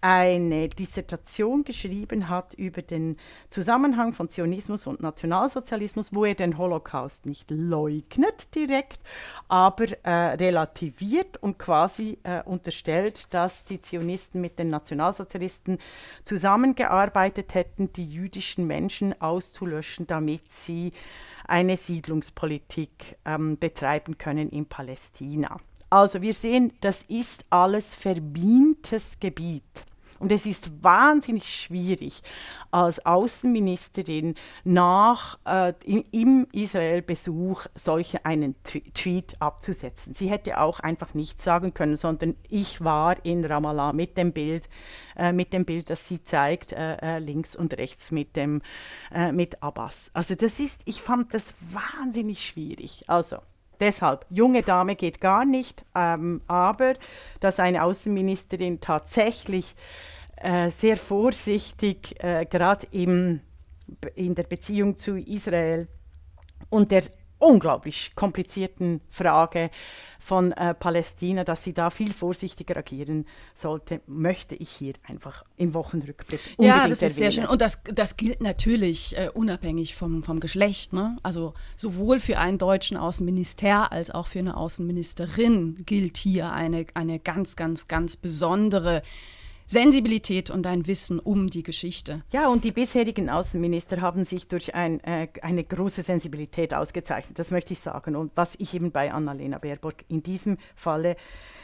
eine 0.04 0.68
Dissertation 0.70 1.64
geschrieben 1.64 2.28
hat 2.28 2.56
über 2.56 2.82
den 2.82 3.18
Zusammenhang 3.50 4.14
von 4.14 4.28
Zionismus 4.28 4.88
und 4.88 5.02
Nationalsozialismus, 5.02 6.16
wo 6.16 6.26
er 6.26 6.34
den 6.34 6.58
Holocaust 6.58 7.28
nicht 7.28 7.52
leugnet 7.52 8.56
direkt, 8.56 9.04
aber 9.48 9.86
äh, 10.04 10.10
relativiert 10.10 11.38
und 11.38 11.60
quasi 11.60 12.18
äh, 12.24 12.42
unterstellt, 12.42 13.32
dass 13.36 13.66
die 13.66 13.82
Zionisten 13.82 14.42
mit 14.42 14.58
den 14.58 14.70
Nationalsozialisten 14.70 15.78
zusammengearbeitet 16.24 17.54
hätten, 17.54 17.94
die 17.94 18.06
jüdischen 18.06 18.66
Menschen 18.66 19.22
auszulöschen, 19.22 20.08
damit 20.08 20.52
sie 20.52 20.92
eine 21.52 21.78
Siedlungspolitik 21.78 23.18
ähm, 23.26 23.58
betreiben 23.60 24.18
können 24.18 24.50
in 24.50 24.66
Palästina. 24.66 25.58
Also 25.90 26.22
wir 26.22 26.34
sehen, 26.34 26.72
das 26.80 27.04
ist 27.04 27.44
alles 27.50 27.94
verbientes 27.96 29.20
Gebiet. 29.20 29.64
Und 30.22 30.32
es 30.32 30.46
ist 30.46 30.84
wahnsinnig 30.84 31.46
schwierig, 31.50 32.22
als 32.70 33.04
Außenministerin 33.04 34.36
nach 34.64 35.40
äh, 35.46 35.74
im, 35.84 36.04
im 36.12 36.48
Israel-Besuch 36.52 37.66
solche 37.74 38.24
einen 38.24 38.54
Tweet 38.64 39.36
abzusetzen. 39.40 40.14
Sie 40.14 40.30
hätte 40.30 40.60
auch 40.60 40.80
einfach 40.80 41.16
nichts 41.16 41.44
sagen 41.44 41.74
können, 41.74 41.96
sondern 41.96 42.36
ich 42.48 42.82
war 42.82 43.26
in 43.26 43.44
Ramallah 43.44 43.94
mit 43.94 44.16
dem 44.16 44.32
Bild, 44.32 44.70
äh, 45.16 45.32
mit 45.32 45.54
dem 45.54 45.66
Bild, 45.66 45.90
das 45.90 46.08
sie 46.08 46.24
zeigt, 46.24 46.72
äh, 46.72 46.98
äh 47.02 47.18
links 47.18 47.56
und 47.56 47.76
rechts 47.80 48.12
mit 48.12 48.36
dem 48.36 48.62
äh, 49.12 49.32
mit 49.32 49.64
Abbas. 49.64 50.12
Also 50.14 50.36
das 50.36 50.60
ist, 50.60 50.82
ich 50.86 51.02
fand 51.02 51.34
das 51.34 51.56
wahnsinnig 51.62 52.46
schwierig. 52.46 53.06
Also 53.08 53.38
Deshalb, 53.82 54.28
junge 54.30 54.62
Dame 54.62 54.96
geht 54.96 55.20
gar 55.20 55.44
nicht, 55.44 55.84
ähm, 55.96 56.42
aber 56.46 56.94
dass 57.40 57.60
eine 57.60 57.84
Außenministerin 57.84 58.80
tatsächlich 58.80 59.76
äh, 60.36 60.70
sehr 60.70 60.98
vorsichtig, 60.98 62.16
äh, 62.24 62.46
gerade 62.46 62.86
in 62.92 63.42
der 64.16 64.44
Beziehung 64.44 65.00
zu 65.00 65.18
Israel 65.18 65.88
und 66.70 66.92
der 66.92 67.06
unglaublich 67.40 68.16
komplizierten 68.16 69.02
Frage 69.10 69.72
von 70.24 70.52
äh, 70.52 70.74
Palästina, 70.74 71.44
dass 71.44 71.64
sie 71.64 71.74
da 71.74 71.90
viel 71.90 72.14
vorsichtiger 72.14 72.78
agieren 72.78 73.26
sollte, 73.54 74.02
möchte 74.08 74.56
ich 74.56 74.70
hier 74.70 74.94
einfach 75.08 75.44
im 75.58 75.74
Wochenrückblick 75.74 76.40
Ja, 76.60 76.88
das 76.88 77.02
ist 77.02 77.18
erwähnen. 77.18 77.32
sehr 77.32 77.32
schön. 77.32 77.46
Und 77.46 77.62
das, 77.62 77.82
das 77.84 78.18
gilt 78.18 78.42
natürlich 78.42 79.18
äh, 79.18 79.30
unabhängig 79.34 79.96
vom, 79.96 80.24
vom 80.24 80.40
Geschlecht. 80.40 80.94
Ne? 80.94 81.18
Also 81.24 81.54
sowohl 81.76 82.20
für 82.20 82.38
einen 82.38 82.58
deutschen 82.58 82.98
Außenminister 82.98 83.92
als 83.92 84.12
auch 84.12 84.28
für 84.28 84.40
eine 84.40 84.56
Außenministerin 84.58 85.84
gilt 85.86 86.18
hier 86.18 86.52
eine, 86.54 86.86
eine 86.94 87.20
ganz, 87.20 87.56
ganz, 87.56 87.88
ganz 87.88 88.16
besondere 88.16 89.02
Sensibilität 89.66 90.50
und 90.50 90.68
ein 90.68 90.88
Wissen 90.88 91.20
um 91.20 91.48
die 91.48 91.64
Geschichte. 91.64 92.24
Ja, 92.32 92.48
und 92.48 92.64
die 92.64 92.72
bisherigen 92.72 93.30
Außenminister 93.30 94.02
haben 94.02 94.26
sich 94.26 94.48
durch 94.48 94.76
ein, 94.76 95.04
äh, 95.04 95.28
eine 95.42 95.64
große 95.64 96.04
Sensibilität 96.04 96.74
ausgezeichnet, 96.74 97.40
das 97.40 97.52
möchte 97.52 97.74
ich 97.74 97.80
sagen. 97.80 98.16
Und 98.16 98.32
was 98.36 98.56
ich 98.58 98.74
eben 98.74 98.92
bei 98.92 99.12
Annalena 99.14 99.58
Baerbock 99.58 99.96
in 100.08 100.24
diesem 100.24 100.58
Falle 100.76 101.16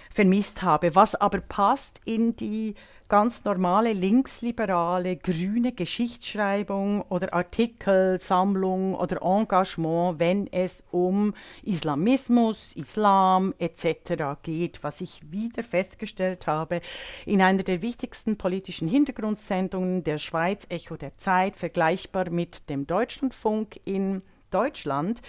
vermisst 0.10 0.62
habe, 0.62 0.96
was 0.96 1.16
aber 1.16 1.42
passt 1.42 2.00
in 2.06 2.36
die 2.36 2.75
ganz 3.10 3.44
normale 3.46 3.94
linksliberale 3.94 5.16
grüne 5.16 5.72
Geschichtsschreibung 5.72 7.04
oder 7.04 7.34
Artikelsammlung 7.34 8.96
oder 8.96 9.22
Engagement, 9.22 10.20
wenn 10.20 10.52
es 10.52 10.84
um 10.92 11.34
Islamismus, 11.64 12.76
Islam 12.76 13.54
etc. 13.60 14.42
geht, 14.44 14.84
was 14.84 15.02
ich 15.02 15.32
wieder 15.32 15.64
festgestellt 15.64 16.48
habe 16.48 16.82
in 17.26 17.42
einer 17.42 17.64
der 17.64 17.82
wichtigsten 17.82 18.38
politischen 18.38 18.88
Hintergrundsendungen 18.88 20.04
der 20.04 20.18
Schweiz 20.18 20.66
Echo 20.70 20.98
der 20.98 21.18
Zeit, 21.18 21.56
vergleichbar 21.56 22.30
mit 22.30 22.70
dem 22.70 22.88
Deutschlandfunk 22.88 23.80
in 23.86 24.22
Deutschland, 24.51 25.22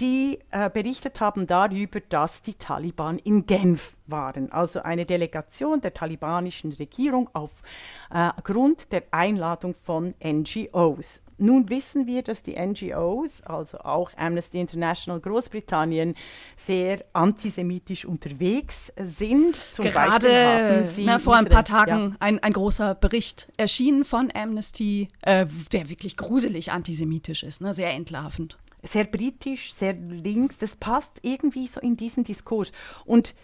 die 0.00 0.38
äh, 0.50 0.70
berichtet 0.70 1.20
haben 1.20 1.46
darüber, 1.46 2.00
dass 2.00 2.42
die 2.42 2.54
Taliban 2.54 3.18
in 3.18 3.46
Genf 3.46 3.96
waren. 4.06 4.52
Also 4.52 4.82
eine 4.82 5.06
Delegation 5.06 5.80
der 5.80 5.94
talibanischen 5.94 6.72
Regierung 6.72 7.30
aufgrund 7.32 8.82
äh, 8.82 8.86
der 8.90 9.02
Einladung 9.10 9.74
von 9.74 10.14
NGOs. 10.22 11.20
Nun 11.36 11.68
wissen 11.68 12.06
wir, 12.06 12.22
dass 12.22 12.42
die 12.42 12.54
NGOs, 12.54 13.42
also 13.42 13.78
auch 13.78 14.12
Amnesty 14.16 14.60
International 14.60 15.20
Großbritannien, 15.20 16.14
sehr 16.56 17.04
antisemitisch 17.12 18.04
unterwegs 18.04 18.92
sind. 18.96 19.56
Zum 19.56 19.86
Gerade 19.86 20.88
na, 20.98 21.18
vor 21.18 21.34
ein 21.34 21.46
paar 21.46 21.64
Tagen 21.64 22.10
ja. 22.10 22.16
ein, 22.20 22.38
ein 22.40 22.52
großer 22.52 22.94
Bericht 22.94 23.52
erschienen 23.56 24.04
von 24.04 24.30
Amnesty, 24.32 25.08
äh, 25.22 25.46
der 25.72 25.88
wirklich 25.88 26.16
gruselig 26.16 26.70
antisemitisch 26.70 27.42
ist, 27.42 27.60
ne? 27.60 27.74
sehr 27.74 27.90
entlarvend 27.90 28.58
sehr 28.84 29.04
britisch, 29.04 29.74
sehr 29.74 29.94
links, 29.94 30.58
das 30.58 30.76
passt 30.76 31.18
irgendwie 31.22 31.66
so 31.66 31.80
in 31.80 31.96
diesen 31.96 32.24
Diskurs. 32.24 32.72
Und 33.04 33.34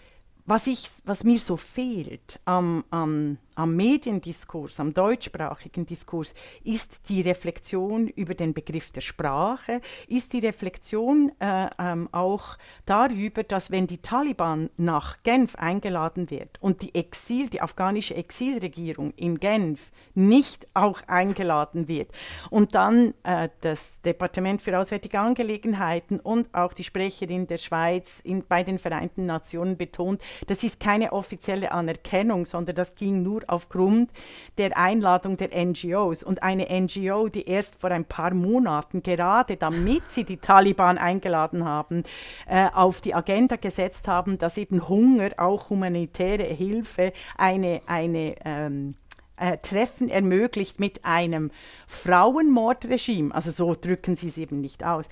was, 0.50 0.66
ich, 0.66 0.90
was 1.04 1.23
mir 1.23 1.38
so 1.38 1.57
fehlt 1.57 2.40
am, 2.45 2.85
am 2.90 3.38
am 3.61 3.76
Mediendiskurs, 3.76 4.80
am 4.80 4.95
deutschsprachigen 4.95 5.85
Diskurs, 5.85 6.35
ist 6.64 7.11
die 7.11 7.21
Reflexion 7.21 8.09
über 8.09 8.35
den 8.35 8.54
Begriff 8.54 8.90
der 8.90 9.02
Sprache, 9.02 9.83
ist 10.09 10.33
die 10.33 10.38
Reflexion 10.38 11.30
äh, 11.40 11.69
ähm, 11.78 12.09
auch 12.12 12.57
darüber, 12.87 13.42
dass 13.42 13.71
wenn 13.71 13.87
die 13.87 13.99
Taliban 13.99 14.71
nach 14.78 15.23
Genf 15.25 15.57
eingeladen 15.57 16.30
wird 16.30 16.57
und 16.62 16.80
die 16.80 16.95
Exil, 16.95 17.50
die 17.50 17.61
afghanische 17.61 18.14
Exilregierung 18.14 19.12
in 19.16 19.38
Genf 19.38 19.92
nicht 20.14 20.66
auch 20.73 21.02
eingeladen 21.07 21.87
wird 21.87 22.11
und 22.49 22.75
dann 22.75 23.12
äh, 23.25 23.50
das 23.61 24.00
Departement 24.07 24.62
für 24.62 24.78
Auswärtige 24.78 25.21
Angelegenheiten 25.21 26.19
und 26.19 26.54
auch 26.54 26.73
die 26.73 26.85
Sprecherin 26.85 27.47
der 27.47 27.59
Schweiz 27.59 28.21
in, 28.21 28.42
bei 28.47 28.62
den 28.62 28.78
Vereinten 28.78 29.26
Nationen 29.26 29.76
betont, 29.76 30.23
Das 30.47 30.62
ist 30.62 30.80
keine 30.80 31.12
offizielle 31.12 31.73
Anerkennung, 31.73 32.44
sondern 32.44 32.76
das 32.76 32.94
ging 32.94 33.23
nur 33.23 33.42
aufgrund 33.47 34.11
der 34.59 34.76
Einladung 34.76 35.37
der 35.37 35.50
NGOs. 35.64 36.23
Und 36.23 36.42
eine 36.42 36.66
NGO, 36.70 37.28
die 37.28 37.47
erst 37.49 37.76
vor 37.76 37.90
ein 37.90 38.04
paar 38.04 38.35
Monaten, 38.35 39.02
gerade 39.02 39.56
damit 39.56 40.11
sie 40.11 40.25
die 40.25 40.38
Taliban 40.38 40.99
eingeladen 40.99 41.64
haben, 41.64 42.04
äh, 42.47 42.68
auf 42.73 43.00
die 43.00 43.14
Agenda 43.14 43.56
gesetzt 43.56 44.09
haben, 44.09 44.38
dass 44.38 44.56
eben 44.56 44.88
Hunger, 44.88 45.30
auch 45.37 45.70
humanitäre 45.70 46.44
Hilfe, 46.44 47.12
eine, 47.37 47.82
eine 47.87 48.35
ähm, 48.44 48.94
äh, 49.40 49.59
Treffen 49.59 50.09
ermöglicht 50.09 50.78
mit 50.78 51.04
einem 51.04 51.50
Frauenmordregime, 51.87 53.35
also 53.35 53.50
so 53.50 53.75
drücken 53.75 54.14
sie 54.14 54.28
es 54.28 54.38
eben 54.38 54.61
nicht 54.61 54.85
aus, 54.85 55.06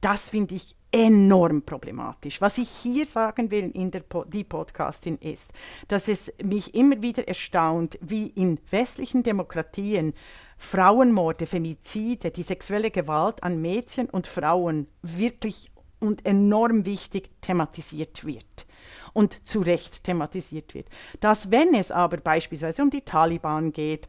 das 0.00 0.30
finde 0.30 0.54
ich 0.54 0.76
enorm 0.92 1.62
problematisch. 1.62 2.40
Was 2.40 2.58
ich 2.58 2.68
hier 2.68 3.06
sagen 3.06 3.50
will 3.50 3.70
in 3.72 3.90
der 3.90 4.00
po 4.00 4.24
die 4.24 4.44
Podcastin 4.44 5.16
ist, 5.18 5.50
dass 5.88 6.06
es 6.06 6.32
mich 6.42 6.74
immer 6.74 7.02
wieder 7.02 7.26
erstaunt, 7.26 7.98
wie 8.02 8.26
in 8.26 8.60
westlichen 8.70 9.22
Demokratien 9.22 10.12
Frauenmorde, 10.58 11.46
Femizide, 11.46 12.30
die 12.30 12.42
sexuelle 12.42 12.90
Gewalt 12.90 13.42
an 13.42 13.60
Mädchen 13.60 14.08
und 14.08 14.26
Frauen 14.26 14.86
wirklich 15.02 15.72
und 15.98 16.26
enorm 16.26 16.84
wichtig 16.84 17.30
thematisiert 17.40 18.24
wird 18.24 18.66
und 19.12 19.46
zu 19.46 19.60
Recht 19.60 20.04
thematisiert 20.04 20.74
wird. 20.74 20.88
Dass 21.20 21.50
wenn 21.50 21.74
es 21.74 21.90
aber 21.90 22.18
beispielsweise 22.18 22.82
um 22.82 22.90
die 22.90 23.02
Taliban 23.02 23.72
geht, 23.72 24.08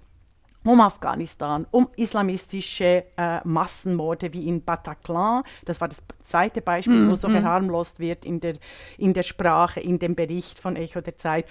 um 0.64 0.82
Afghanistan, 0.82 1.68
um 1.72 1.90
islamistische 1.96 3.06
äh, 3.18 3.40
Massenmorde 3.44 4.34
wie 4.34 4.48
in 4.48 4.64
Bataclan. 4.64 5.44
Das 5.66 5.82
war 5.82 5.88
das 5.88 6.02
zweite 6.22 6.62
Beispiel, 6.62 7.02
mm, 7.02 7.12
wo 7.12 7.16
so 7.16 7.28
mm. 7.28 7.32
verharmlost 7.32 8.00
wird 8.00 8.26
in 8.26 8.40
der, 8.40 8.56
in 8.98 9.14
der 9.14 9.24
Sprache, 9.24 9.80
in 9.80 10.00
dem 10.00 10.16
Bericht 10.16 10.60
von 10.60 10.76
Echo 10.76 11.02
der 11.02 11.18
Zeit. 11.18 11.46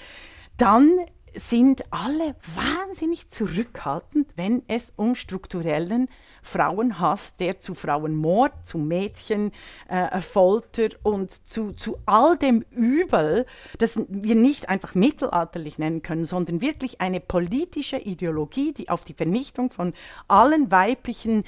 Dann 0.56 0.90
sind 1.34 1.84
alle 1.90 2.36
wahnsinnig 2.54 3.30
zurückhaltend, 3.30 4.28
wenn 4.36 4.62
es 4.68 4.92
um 4.96 5.14
strukturellen 5.14 6.08
Frauenhass, 6.42 7.36
der 7.36 7.60
zu 7.60 7.74
Frauenmord, 7.74 8.66
zu 8.66 8.78
Mädchenfolter 8.78 10.84
äh, 10.84 10.96
und 11.02 11.30
zu, 11.30 11.72
zu 11.72 11.98
all 12.04 12.36
dem 12.36 12.62
Übel, 12.70 13.46
das 13.78 13.98
wir 14.08 14.34
nicht 14.34 14.68
einfach 14.68 14.94
mittelalterlich 14.94 15.78
nennen 15.78 16.02
können, 16.02 16.24
sondern 16.24 16.60
wirklich 16.60 17.00
eine 17.00 17.20
politische 17.20 17.98
Ideologie, 17.98 18.72
die 18.72 18.90
auf 18.90 19.04
die 19.04 19.14
Vernichtung 19.14 19.70
von 19.70 19.94
allen 20.28 20.70
weiblichen 20.70 21.44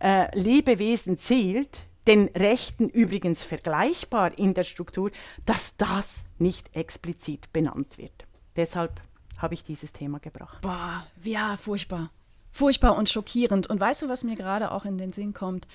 äh, 0.00 0.36
Lebewesen 0.38 1.18
zielt, 1.18 1.84
den 2.06 2.28
Rechten 2.28 2.88
übrigens 2.88 3.44
vergleichbar 3.44 4.38
in 4.38 4.54
der 4.54 4.64
Struktur, 4.64 5.10
dass 5.44 5.76
das 5.76 6.24
nicht 6.38 6.74
explizit 6.74 7.52
benannt 7.52 7.98
wird. 7.98 8.26
Deshalb 8.56 9.02
habe 9.36 9.52
ich 9.52 9.62
dieses 9.62 9.92
Thema 9.92 10.18
gebracht. 10.18 10.62
Boah, 10.62 11.06
ja, 11.22 11.56
furchtbar 11.56 12.10
furchtbar 12.58 12.96
und 12.96 13.08
schockierend. 13.08 13.68
Und 13.68 13.80
weißt 13.80 14.02
du, 14.02 14.08
was 14.08 14.24
mir 14.24 14.34
gerade 14.34 14.72
auch 14.72 14.84
in 14.84 14.98
den 14.98 15.12
Sinn 15.12 15.32
kommt? 15.32 15.68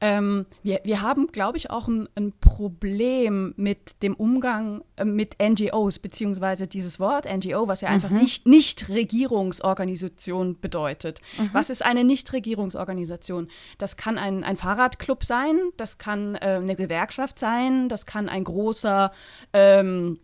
Ähm, 0.00 0.46
wir, 0.62 0.80
wir 0.84 1.02
haben, 1.02 1.26
glaube 1.28 1.56
ich, 1.56 1.70
auch 1.70 1.88
ein, 1.88 2.08
ein, 2.14 2.32
Problem 2.38 3.52
mit 3.56 4.00
dem 4.02 4.14
Umgang 4.14 4.84
äh, 4.96 5.04
mit 5.04 5.38
NGOs, 5.42 5.98
beziehungsweise 5.98 6.68
dieses 6.68 7.00
Wort 7.00 7.26
NGO, 7.26 7.66
was 7.66 7.80
ja 7.80 7.88
einfach 7.88 8.10
mhm. 8.10 8.18
nicht 8.18 8.46
Nichtregierungsorganisation 8.46 10.60
bedeutet. 10.60 11.20
Mhm. 11.36 11.50
Was 11.52 11.68
ist 11.70 11.84
eine 11.84 12.04
Nichtregierungsorganisation? 12.04 13.48
Das 13.78 13.96
kann 13.96 14.18
ein, 14.18 14.44
ein 14.44 14.56
Fahrradclub 14.56 15.24
sein, 15.24 15.58
das 15.76 15.98
kann 15.98 16.36
äh, 16.36 16.60
eine 16.62 16.76
Gewerkschaft 16.76 17.40
sein, 17.40 17.88
das 17.88 18.06
kann 18.06 18.28
ein 18.28 18.44
großer 18.44 19.10
ähm, 19.52 20.20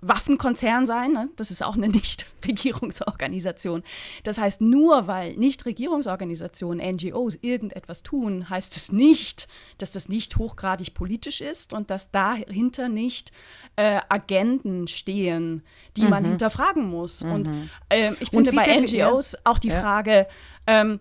Waffenkonzern 0.00 0.86
sein. 0.86 1.12
Ne? 1.12 1.28
Das 1.36 1.50
ist 1.50 1.62
auch 1.62 1.76
eine 1.76 1.88
Nichtregierungsorganisation. 1.90 3.82
Das 4.24 4.38
heißt, 4.38 4.62
nur 4.62 4.99
weil 5.06 5.36
Nichtregierungsorganisationen, 5.36 6.96
NGOs 6.96 7.38
irgendetwas 7.42 8.02
tun, 8.02 8.48
heißt 8.48 8.76
es 8.76 8.92
nicht, 8.92 9.48
dass 9.78 9.90
das 9.90 10.08
nicht 10.08 10.36
hochgradig 10.36 10.94
politisch 10.94 11.40
ist 11.40 11.72
und 11.72 11.90
dass 11.90 12.10
dahinter 12.10 12.88
nicht 12.88 13.32
äh, 13.76 14.00
Agenden 14.08 14.86
stehen, 14.86 15.62
die 15.96 16.02
mhm. 16.02 16.10
man 16.10 16.24
hinterfragen 16.24 16.88
muss. 16.88 17.24
Mhm. 17.24 17.32
Und 17.32 17.50
äh, 17.88 18.12
ich 18.20 18.30
finde 18.30 18.52
bei 18.52 18.80
NGOs 18.80 19.36
auch 19.44 19.58
die 19.58 19.68
ja. 19.68 19.80
Frage, 19.80 20.26
ähm, 20.66 21.00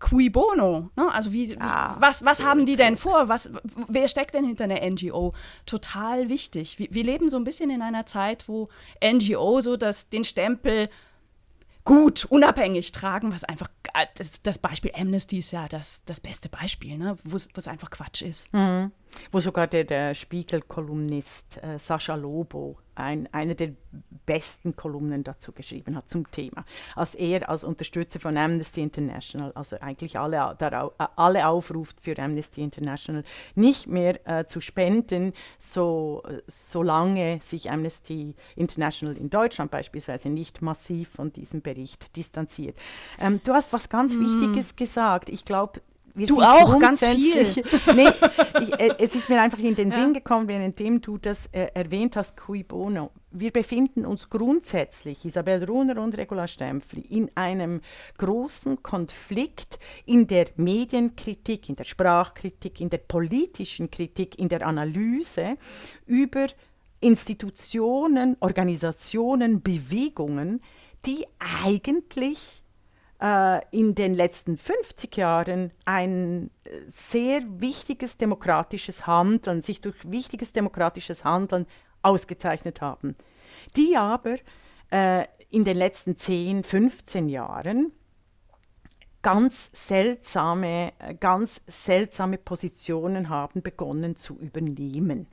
cui 0.00 0.30
bono? 0.30 0.90
Ne? 0.96 1.12
Also 1.12 1.32
wie, 1.32 1.56
ah, 1.60 1.96
was, 2.00 2.24
was 2.24 2.42
haben 2.42 2.66
die 2.66 2.76
denn 2.76 2.96
vor? 2.96 3.28
Was, 3.28 3.50
wer 3.86 4.08
steckt 4.08 4.34
denn 4.34 4.44
hinter 4.44 4.64
einer 4.64 4.80
NGO? 4.88 5.34
Total 5.66 6.28
wichtig. 6.28 6.78
Wir, 6.78 6.88
wir 6.90 7.04
leben 7.04 7.28
so 7.28 7.36
ein 7.36 7.44
bisschen 7.44 7.70
in 7.70 7.82
einer 7.82 8.06
Zeit, 8.06 8.48
wo 8.48 8.68
NGO 9.04 9.60
so 9.60 9.76
das, 9.76 10.08
den 10.08 10.24
Stempel 10.24 10.88
gut, 11.84 12.24
unabhängig 12.26 12.92
tragen, 12.92 13.32
was 13.32 13.44
einfach, 13.44 13.68
das, 14.14 14.42
das 14.42 14.58
Beispiel 14.58 14.92
Amnesty 14.94 15.38
ist 15.38 15.50
ja 15.50 15.68
das, 15.68 16.04
das 16.04 16.20
beste 16.20 16.48
Beispiel, 16.48 16.96
ne? 16.96 17.16
wo 17.24 17.36
es 17.36 17.68
einfach 17.68 17.90
Quatsch 17.90 18.22
ist. 18.22 18.52
Mhm. 18.52 18.92
Wo 19.30 19.40
sogar 19.40 19.66
der, 19.66 19.84
der 19.84 20.14
Spiegel-Kolumnist 20.14 21.60
äh, 21.62 21.78
Sascha 21.78 22.14
Lobo 22.14 22.78
ein, 23.00 23.28
eine 23.32 23.54
der 23.54 23.72
besten 24.26 24.76
Kolumnen 24.76 25.24
dazu 25.24 25.52
geschrieben 25.52 25.96
hat 25.96 26.08
zum 26.08 26.30
Thema. 26.30 26.64
Als 26.94 27.14
er 27.14 27.48
als 27.48 27.64
Unterstützer 27.64 28.20
von 28.20 28.36
Amnesty 28.36 28.80
International, 28.80 29.52
also 29.52 29.76
eigentlich 29.80 30.18
alle, 30.18 30.54
darauf, 30.58 30.92
äh, 30.98 31.06
alle 31.16 31.48
aufruft 31.48 32.00
für 32.00 32.18
Amnesty 32.18 32.62
International, 32.62 33.24
nicht 33.54 33.86
mehr 33.86 34.20
äh, 34.28 34.44
zu 34.44 34.60
spenden, 34.60 35.32
so, 35.58 36.22
solange 36.46 37.40
sich 37.42 37.70
Amnesty 37.70 38.34
International 38.54 39.16
in 39.16 39.30
Deutschland 39.30 39.70
beispielsweise 39.70 40.28
nicht 40.28 40.62
massiv 40.62 41.10
von 41.10 41.32
diesem 41.32 41.62
Bericht 41.62 42.14
distanziert. 42.16 42.76
Ähm, 43.18 43.40
du 43.42 43.52
hast 43.52 43.72
was 43.72 43.88
ganz 43.88 44.14
mm. 44.14 44.20
Wichtiges 44.20 44.76
gesagt. 44.76 45.28
Ich 45.28 45.44
glaube, 45.44 45.80
wir 46.14 46.26
du 46.26 46.40
auch, 46.40 46.78
ganz 46.78 47.04
viel. 47.06 47.42
nee, 47.94 48.08
ich, 48.60 48.72
äh, 48.80 48.94
es 48.98 49.14
ist 49.14 49.28
mir 49.28 49.40
einfach 49.40 49.58
in 49.58 49.74
den 49.74 49.90
ja. 49.90 49.96
Sinn 49.96 50.14
gekommen, 50.14 50.48
währenddem 50.48 51.00
du 51.00 51.18
das 51.18 51.46
äh, 51.52 51.68
erwähnt 51.74 52.16
hast, 52.16 52.36
cui 52.36 52.62
bono. 52.62 53.10
Wir 53.30 53.52
befinden 53.52 54.04
uns 54.04 54.28
grundsätzlich, 54.28 55.24
Isabel 55.24 55.64
Runer 55.64 56.02
und 56.02 56.16
Regula 56.16 56.48
Stempfli, 56.48 57.02
in 57.02 57.30
einem 57.36 57.80
großen 58.18 58.82
Konflikt 58.82 59.78
in 60.04 60.26
der 60.26 60.46
Medienkritik, 60.56 61.68
in 61.68 61.76
der 61.76 61.84
Sprachkritik, 61.84 62.80
in 62.80 62.90
der 62.90 62.98
politischen 62.98 63.90
Kritik, 63.90 64.38
in 64.38 64.48
der 64.48 64.66
Analyse 64.66 65.56
über 66.06 66.48
Institutionen, 67.00 68.36
Organisationen, 68.40 69.62
Bewegungen, 69.62 70.60
die 71.06 71.24
eigentlich 71.38 72.62
äh, 73.20 73.60
in 73.70 73.94
den 73.94 74.14
letzten 74.14 74.56
50 74.56 75.16
Jahren 75.16 75.72
ein 75.84 76.50
äh, 76.64 76.70
sehr 76.88 77.42
wichtiges 77.60 78.16
demokratisches 78.16 79.06
Handeln, 79.06 79.62
sich 79.62 79.80
durch 79.80 79.96
wichtiges 80.10 80.52
demokratisches 80.52 81.24
Handeln 81.24 81.66
ausgezeichnet 82.02 82.80
haben, 82.80 83.16
die 83.76 83.96
aber 83.96 84.36
äh, 84.90 85.26
in 85.50 85.64
den 85.64 85.76
letzten 85.76 86.16
10, 86.16 86.64
15 86.64 87.28
Jahren 87.28 87.92
ganz 89.22 89.70
seltsame, 89.72 90.92
äh, 90.98 91.14
ganz 91.14 91.60
seltsame 91.66 92.38
Positionen 92.38 93.28
haben 93.28 93.62
begonnen 93.62 94.16
zu 94.16 94.38
übernehmen. 94.38 95.26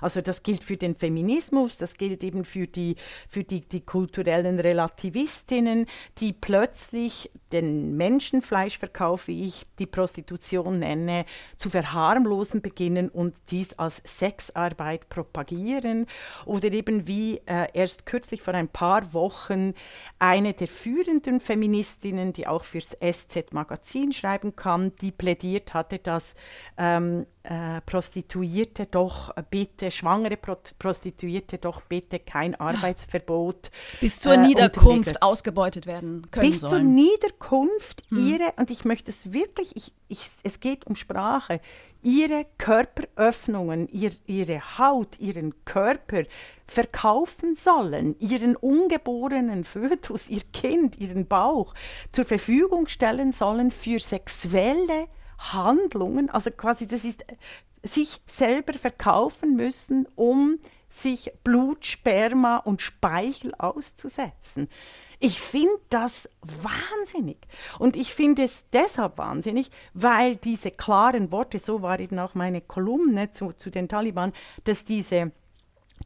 Also 0.00 0.20
das 0.20 0.42
gilt 0.42 0.64
für 0.64 0.76
den 0.76 0.94
Feminismus, 0.94 1.76
das 1.76 1.94
gilt 1.94 2.24
eben 2.24 2.44
für 2.44 2.66
die, 2.66 2.96
für 3.28 3.44
die, 3.44 3.60
die 3.60 3.80
kulturellen 3.80 4.58
Relativistinnen, 4.60 5.86
die 6.18 6.32
plötzlich 6.32 7.30
den 7.52 7.96
Menschenfleischverkauf, 7.96 9.28
wie 9.28 9.44
ich 9.44 9.66
die 9.78 9.86
Prostitution 9.86 10.78
nenne, 10.78 11.24
zu 11.56 11.70
verharmlosen 11.70 12.62
beginnen 12.62 13.08
und 13.08 13.34
dies 13.50 13.74
als 13.74 14.02
Sexarbeit 14.04 15.08
propagieren. 15.08 16.06
Oder 16.46 16.72
eben 16.72 17.06
wie 17.06 17.38
äh, 17.46 17.68
erst 17.74 18.06
kürzlich 18.06 18.42
vor 18.42 18.54
ein 18.54 18.68
paar 18.68 19.12
Wochen 19.12 19.74
eine 20.18 20.54
der 20.54 20.68
führenden 20.68 21.40
Feministinnen, 21.40 22.32
die 22.32 22.46
auch 22.46 22.64
fürs 22.64 22.96
SZ-Magazin 23.00 24.12
schreiben 24.12 24.56
kann, 24.56 24.92
die 25.00 25.10
plädiert 25.10 25.74
hatte, 25.74 25.98
dass 25.98 26.34
ähm, 26.78 27.26
äh, 27.42 27.80
Prostituierte 27.82 28.86
doch 28.86 29.34
bitte, 29.50 29.81
schwangere 29.90 30.36
Pro 30.36 30.56
Prostituierte 30.78 31.58
doch 31.58 31.82
bitte 31.82 32.18
kein 32.18 32.54
Arbeitsverbot. 32.54 33.70
Bis 34.00 34.20
zur 34.20 34.34
äh, 34.34 34.38
Niederkunft 34.38 35.22
ausgebeutet 35.22 35.86
werden 35.86 36.30
können 36.30 36.50
Bis 36.50 36.60
sollen. 36.60 36.72
zur 36.72 36.80
Niederkunft 36.82 38.02
hm. 38.08 38.26
ihre, 38.26 38.52
und 38.56 38.70
ich 38.70 38.84
möchte 38.84 39.10
es 39.10 39.32
wirklich, 39.32 39.76
ich, 39.76 39.92
ich, 40.08 40.30
es 40.42 40.60
geht 40.60 40.86
um 40.86 40.94
Sprache, 40.94 41.60
ihre 42.02 42.46
Körperöffnungen, 42.58 43.88
ihr, 43.88 44.10
ihre 44.26 44.78
Haut, 44.78 45.18
ihren 45.18 45.64
Körper 45.64 46.24
verkaufen 46.66 47.54
sollen, 47.54 48.16
ihren 48.18 48.56
ungeborenen 48.56 49.64
Fötus, 49.64 50.28
ihr 50.28 50.42
Kind, 50.52 50.98
ihren 50.98 51.26
Bauch 51.26 51.74
zur 52.10 52.24
Verfügung 52.24 52.88
stellen 52.88 53.32
sollen 53.32 53.70
für 53.70 53.98
sexuelle 53.98 55.08
Handlungen, 55.38 56.30
also 56.30 56.50
quasi 56.50 56.86
das 56.86 57.04
ist 57.04 57.24
sich 57.82 58.20
selber 58.26 58.74
verkaufen 58.74 59.56
müssen, 59.56 60.06
um 60.14 60.58
sich 60.88 61.32
Blut, 61.42 61.84
Sperma 61.84 62.58
und 62.58 62.82
Speichel 62.82 63.54
auszusetzen. 63.54 64.68
Ich 65.24 65.40
finde 65.40 65.78
das 65.88 66.28
wahnsinnig. 66.40 67.38
Und 67.78 67.94
ich 67.94 68.12
finde 68.12 68.42
es 68.42 68.64
deshalb 68.72 69.18
wahnsinnig, 69.18 69.70
weil 69.94 70.34
diese 70.34 70.72
klaren 70.72 71.30
Worte, 71.30 71.60
so 71.60 71.80
war 71.80 72.00
eben 72.00 72.18
auch 72.18 72.34
meine 72.34 72.60
Kolumne 72.60 73.30
zu, 73.30 73.52
zu 73.52 73.70
den 73.70 73.88
Taliban, 73.88 74.32
dass 74.64 74.84
diese 74.84 75.30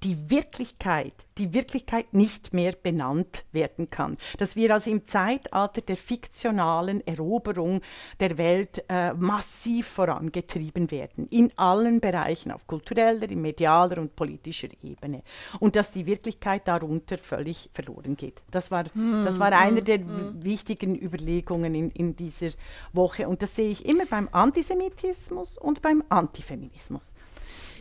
die 0.03 0.31
Wirklichkeit, 0.31 1.13
die 1.39 1.53
Wirklichkeit 1.55 2.13
nicht 2.13 2.53
mehr 2.53 2.73
benannt 2.73 3.45
werden 3.53 3.91
kann. 3.91 4.17
Dass 4.39 4.57
wir 4.57 4.73
also 4.73 4.91
im 4.91 5.07
Zeitalter 5.07 5.81
der 5.81 5.97
fiktionalen 5.97 7.07
Eroberung 7.07 7.81
der 8.21 8.39
Welt 8.39 8.85
äh, 8.89 9.13
massiv 9.15 9.87
vorangetrieben 9.87 10.91
werden, 10.91 11.27
in 11.29 11.53
allen 11.57 12.01
Bereichen, 12.01 12.53
auf 12.53 12.67
kultureller, 12.67 13.35
medialer 13.35 13.99
und 13.99 14.17
politischer 14.17 14.69
Ebene. 14.83 15.23
Und 15.61 15.77
dass 15.77 15.91
die 15.91 16.07
Wirklichkeit 16.07 16.67
darunter 16.69 17.19
völlig 17.19 17.71
verloren 17.73 18.17
geht. 18.17 18.43
Das 18.51 18.71
war, 18.71 18.85
hm, 18.93 19.25
das 19.25 19.39
war 19.39 19.53
eine 19.53 19.79
hm, 19.79 19.85
der 19.85 19.99
hm. 19.99 20.43
wichtigen 20.43 20.97
Überlegungen 20.97 21.75
in, 21.75 21.91
in 21.91 22.17
dieser 22.17 22.51
Woche. 22.93 23.29
Und 23.29 23.43
das 23.43 23.55
sehe 23.55 23.71
ich 23.71 23.87
immer 23.87 24.07
beim 24.07 24.29
Antisemitismus 24.33 25.59
und 25.59 25.83
beim 25.83 26.03
Antifeminismus. 26.09 27.15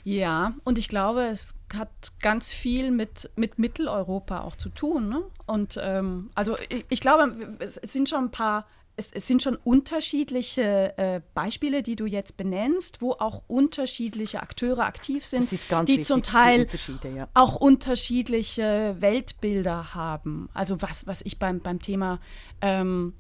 Ja, 0.05 0.53
und 0.63 0.77
ich 0.77 0.87
glaube, 0.87 1.23
es 1.23 1.55
hat 1.75 1.89
ganz 2.21 2.51
viel 2.51 2.91
mit, 2.91 3.31
mit 3.35 3.57
Mitteleuropa 3.57 4.41
auch 4.41 4.55
zu 4.55 4.69
tun. 4.69 5.09
Ne? 5.09 5.23
Und 5.47 5.79
ähm, 5.81 6.29
also 6.35 6.57
ich, 6.69 6.85
ich, 6.89 7.01
glaube, 7.01 7.57
es, 7.57 7.75
sind 7.91 8.07
schon 8.07 8.25
ein 8.25 8.31
paar 8.31 8.67
es, 8.97 9.11
es, 9.11 9.25
sind 9.25 9.41
schon 9.41 9.55
unterschiedliche 9.55 10.95
äh, 10.97 11.21
Beispiele, 11.33 11.81
die 11.81 11.95
du 11.95 12.05
jetzt 12.05 12.37
benennst, 12.37 13.01
wo 13.01 13.13
auch 13.13 13.41
unterschiedliche 13.47 14.41
Akteure 14.41 14.85
aktiv 14.85 15.25
sind, 15.25 15.51
die 15.51 15.57
wichtig, 15.57 16.05
zum 16.05 16.21
Teil 16.21 16.67
ja. 17.15 17.27
auch 17.33 17.55
unterschiedliche 17.55 18.95
Weltbilder 18.99 19.95
haben. 19.95 20.49
Also 20.53 20.83
was, 20.83 21.07
was 21.07 21.23
ich 21.23 21.39
beim, 21.39 21.61
beim 21.61 21.81
Thema 21.81 22.19
ähm, 22.61 23.13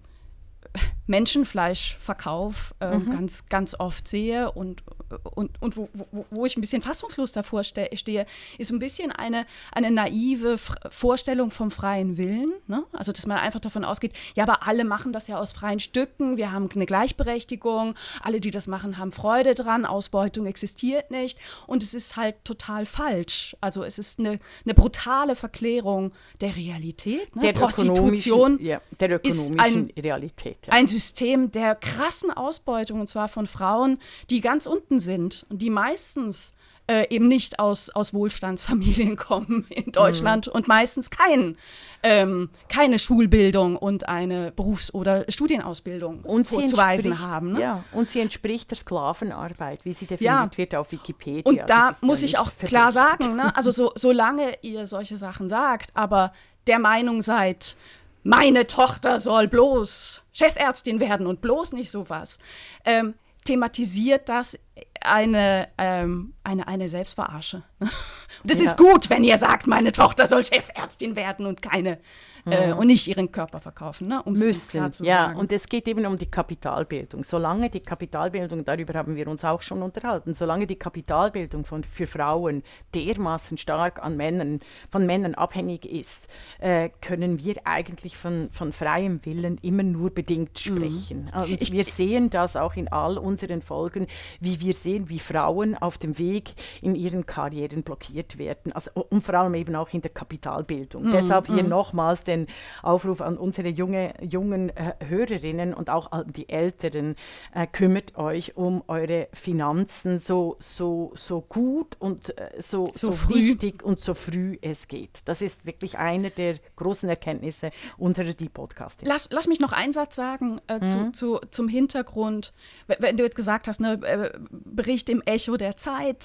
Menschenfleischverkauf 1.07 2.73
äh, 2.79 2.97
mhm. 2.97 3.09
ganz, 3.09 3.47
ganz 3.47 3.75
oft 3.79 4.07
sehe 4.07 4.51
und, 4.51 4.83
und, 5.23 5.61
und 5.61 5.77
wo, 5.77 5.89
wo, 5.93 6.25
wo 6.29 6.45
ich 6.45 6.57
ein 6.57 6.61
bisschen 6.61 6.81
fassungslos 6.81 7.31
davor 7.31 7.63
ste 7.63 7.89
stehe, 7.93 8.25
ist 8.57 8.71
ein 8.71 8.79
bisschen 8.79 9.11
eine, 9.11 9.45
eine 9.71 9.91
naive 9.91 10.53
F 10.53 10.73
Vorstellung 10.89 11.51
vom 11.51 11.71
freien 11.71 12.17
Willen. 12.17 12.53
Ne? 12.67 12.83
Also, 12.93 13.11
dass 13.11 13.27
man 13.27 13.37
einfach 13.37 13.59
davon 13.59 13.83
ausgeht, 13.83 14.13
ja, 14.35 14.43
aber 14.43 14.67
alle 14.67 14.85
machen 14.85 15.13
das 15.13 15.27
ja 15.27 15.39
aus 15.39 15.51
freien 15.51 15.79
Stücken, 15.79 16.37
wir 16.37 16.51
haben 16.51 16.69
eine 16.73 16.85
Gleichberechtigung, 16.85 17.95
alle, 18.21 18.39
die 18.39 18.51
das 18.51 18.67
machen, 18.67 18.97
haben 18.97 19.11
Freude 19.11 19.53
dran, 19.53 19.85
Ausbeutung 19.85 20.45
existiert 20.45 21.11
nicht 21.11 21.37
und 21.67 21.83
es 21.83 21.93
ist 21.93 22.15
halt 22.15 22.43
total 22.43 22.85
falsch. 22.85 23.55
Also, 23.61 23.83
es 23.83 23.99
ist 23.99 24.19
eine, 24.19 24.39
eine 24.63 24.73
brutale 24.73 25.35
Verklärung 25.35 26.11
der 26.41 26.55
Realität. 26.55 27.35
Ne? 27.35 27.41
Der 27.43 27.53
Prostitution 27.53 28.57
ja, 28.61 28.81
der 28.99 29.11
ökonomischen 29.11 29.55
ist 29.55 29.59
ein, 29.59 29.91
Realität. 29.97 30.57
Ein 30.69 30.87
System 30.87 31.51
der 31.51 31.75
krassen 31.75 32.31
Ausbeutung, 32.31 33.01
und 33.01 33.07
zwar 33.07 33.27
von 33.27 33.47
Frauen, 33.47 33.99
die 34.29 34.41
ganz 34.41 34.65
unten 34.65 34.99
sind 34.99 35.45
und 35.49 35.61
die 35.61 35.69
meistens 35.69 36.53
äh, 36.87 37.07
eben 37.09 37.27
nicht 37.27 37.59
aus, 37.59 37.89
aus 37.89 38.13
Wohlstandsfamilien 38.13 39.15
kommen 39.15 39.65
in 39.69 39.91
Deutschland 39.91 40.47
mhm. 40.47 40.53
und 40.53 40.67
meistens 40.67 41.09
kein, 41.09 41.57
ähm, 42.03 42.49
keine 42.69 42.99
Schulbildung 42.99 43.75
und 43.75 44.07
eine 44.07 44.51
Berufs- 44.51 44.93
oder 44.93 45.25
Studienausbildung 45.27 46.21
und 46.21 46.45
vorzuweisen 46.45 47.19
haben. 47.19 47.53
Ne? 47.53 47.61
Ja, 47.61 47.83
und 47.91 48.09
sie 48.09 48.19
entspricht 48.19 48.69
der 48.69 48.77
Sklavenarbeit, 48.77 49.83
wie 49.85 49.93
sie 49.93 50.05
definiert 50.05 50.51
ja. 50.53 50.57
wird 50.57 50.75
auf 50.75 50.91
Wikipedia. 50.91 51.49
Und 51.49 51.69
da 51.69 51.95
muss 52.01 52.21
ja 52.21 52.25
ich 52.25 52.37
auch 52.37 52.51
klar 52.59 52.91
sagen, 52.91 53.35
ne? 53.35 53.55
also 53.55 53.71
so, 53.71 53.91
solange 53.95 54.57
ihr 54.61 54.85
solche 54.85 55.17
Sachen 55.17 55.49
sagt, 55.49 55.89
aber 55.95 56.33
der 56.67 56.79
Meinung 56.79 57.21
seid, 57.21 57.77
meine 58.25 58.65
Tochter 58.65 59.19
soll 59.19 59.47
bloß 59.47 60.23
Chefärztin 60.33 60.99
werden 60.99 61.27
und 61.27 61.41
bloß 61.41 61.73
nicht 61.73 61.91
sowas, 61.91 62.39
ähm, 62.83 63.13
thematisiert 63.45 64.27
das 64.27 64.57
eine, 64.99 65.67
ähm, 65.77 66.33
eine, 66.45 66.67
eine 66.67 66.87
Selbstverarsche. 66.87 67.63
Und 67.79 68.51
es 68.51 68.59
ja. 68.59 68.65
ist 68.65 68.77
gut, 68.77 69.09
wenn 69.09 69.23
ihr 69.23 69.37
sagt, 69.37 69.67
meine 69.67 69.91
Tochter 69.91 70.27
soll 70.27 70.43
Chefärztin 70.43 71.15
werden 71.15 71.45
und 71.45 71.61
keine 71.61 71.99
äh, 72.45 72.73
und 72.73 72.87
nicht 72.87 73.07
ihren 73.07 73.31
Körper 73.31 73.59
verkaufen, 73.59 74.07
ne? 74.07 74.21
um 74.23 74.33
es 74.33 74.69
klar 74.69 74.91
zu 74.91 75.03
ja, 75.03 75.27
sagen. 75.27 75.39
und 75.39 75.51
es 75.51 75.67
geht 75.67 75.87
eben 75.87 76.05
um 76.05 76.17
die 76.17 76.29
Kapitalbildung. 76.29 77.23
Solange 77.23 77.69
die 77.69 77.79
Kapitalbildung, 77.79 78.63
darüber 78.63 78.93
haben 78.93 79.15
wir 79.15 79.27
uns 79.27 79.43
auch 79.43 79.61
schon 79.61 79.81
unterhalten, 79.81 80.33
solange 80.33 80.67
die 80.67 80.75
Kapitalbildung 80.75 81.65
von, 81.65 81.83
für 81.83 82.07
Frauen 82.07 82.63
dermaßen 82.93 83.57
stark 83.57 84.03
an 84.03 84.15
Männern, 84.15 84.59
von 84.89 85.05
Männern 85.05 85.33
abhängig 85.35 85.85
ist, 85.85 86.27
äh, 86.59 86.89
können 87.01 87.43
wir 87.43 87.55
eigentlich 87.63 88.15
von, 88.17 88.49
von 88.51 88.73
freiem 88.73 89.25
Willen 89.25 89.57
immer 89.61 89.83
nur 89.83 90.11
bedingt 90.11 90.51
mhm. 90.65 90.77
sprechen. 90.77 91.31
Mhm. 91.33 91.41
Und 91.41 91.61
ich, 91.61 91.71
wir 91.71 91.85
sehen 91.85 92.29
das 92.29 92.55
auch 92.55 92.75
in 92.75 92.89
all 92.89 93.17
unseren 93.17 93.61
Folgen, 93.61 94.07
wie 94.39 94.59
wir 94.59 94.73
sehen, 94.73 95.09
wie 95.09 95.19
Frauen 95.19 95.75
auf 95.75 95.97
dem 95.97 96.19
Weg 96.19 96.34
in 96.81 96.95
ihren 96.95 97.25
Karrieren 97.25 97.83
blockiert 97.83 98.37
werden. 98.37 98.71
Also, 98.71 98.91
und 98.93 99.23
vor 99.23 99.35
allem 99.35 99.53
eben 99.55 99.75
auch 99.75 99.89
in 99.93 100.01
der 100.01 100.11
Kapitalbildung. 100.11 101.05
Mhm. 101.05 101.11
Deshalb 101.11 101.47
hier 101.47 101.63
mhm. 101.63 101.69
nochmals 101.69 102.23
den 102.23 102.47
Aufruf 102.81 103.21
an 103.21 103.37
unsere 103.37 103.69
junge, 103.69 104.13
jungen 104.21 104.69
äh, 104.69 104.93
Hörerinnen 105.07 105.73
und 105.73 105.89
auch 105.89 106.11
an 106.11 106.31
die 106.33 106.49
Älteren, 106.49 107.15
äh, 107.53 107.67
kümmert 107.67 108.17
euch 108.17 108.57
um 108.57 108.83
eure 108.87 109.27
Finanzen 109.33 110.19
so, 110.19 110.55
so, 110.59 111.11
so 111.15 111.41
gut 111.41 111.95
und 111.99 112.37
äh, 112.37 112.49
so, 112.59 112.91
so, 112.95 113.11
so 113.11 113.29
wichtig 113.29 113.83
und 113.83 113.99
so 113.99 114.13
früh 114.13 114.57
es 114.61 114.87
geht. 114.87 115.21
Das 115.25 115.41
ist 115.41 115.65
wirklich 115.65 115.97
eine 115.97 116.31
der 116.31 116.55
großen 116.75 117.07
Erkenntnisse 117.07 117.71
unserer 117.97 118.33
Die 118.33 118.49
Podcast. 118.49 118.99
Lass, 119.03 119.29
lass 119.31 119.47
mich 119.47 119.59
noch 119.59 119.71
einen 119.71 119.93
Satz 119.93 120.15
sagen 120.15 120.59
äh, 120.67 120.79
mhm. 120.79 120.87
zu, 120.87 121.11
zu, 121.11 121.39
zum 121.49 121.67
Hintergrund. 121.67 122.53
Wenn 122.87 123.17
du 123.17 123.23
jetzt 123.23 123.35
gesagt 123.35 123.67
hast, 123.67 123.79
ne, 123.79 123.93
äh, 124.03 124.31
Bericht 124.49 125.09
im 125.09 125.21
Echo 125.25 125.57
der 125.57 125.75
Zeit, 125.75 126.24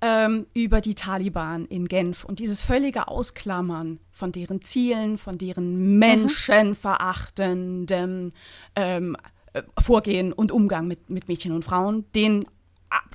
ähm, 0.00 0.46
über 0.54 0.80
die 0.80 0.94
Taliban 0.94 1.66
in 1.66 1.88
Genf. 1.88 2.22
Und 2.24 2.38
dieses 2.38 2.60
völlige 2.60 3.08
Ausklammern 3.08 3.98
von 4.10 4.30
deren 4.32 4.62
Zielen, 4.62 5.18
von 5.18 5.36
deren 5.38 5.98
menschenverachtenden 5.98 8.32
ähm, 8.76 9.16
äh, 9.52 9.62
Vorgehen 9.78 10.32
und 10.32 10.52
Umgang 10.52 10.86
mit, 10.86 11.10
mit 11.10 11.26
Mädchen 11.28 11.52
und 11.52 11.64
Frauen, 11.64 12.04
den 12.14 12.46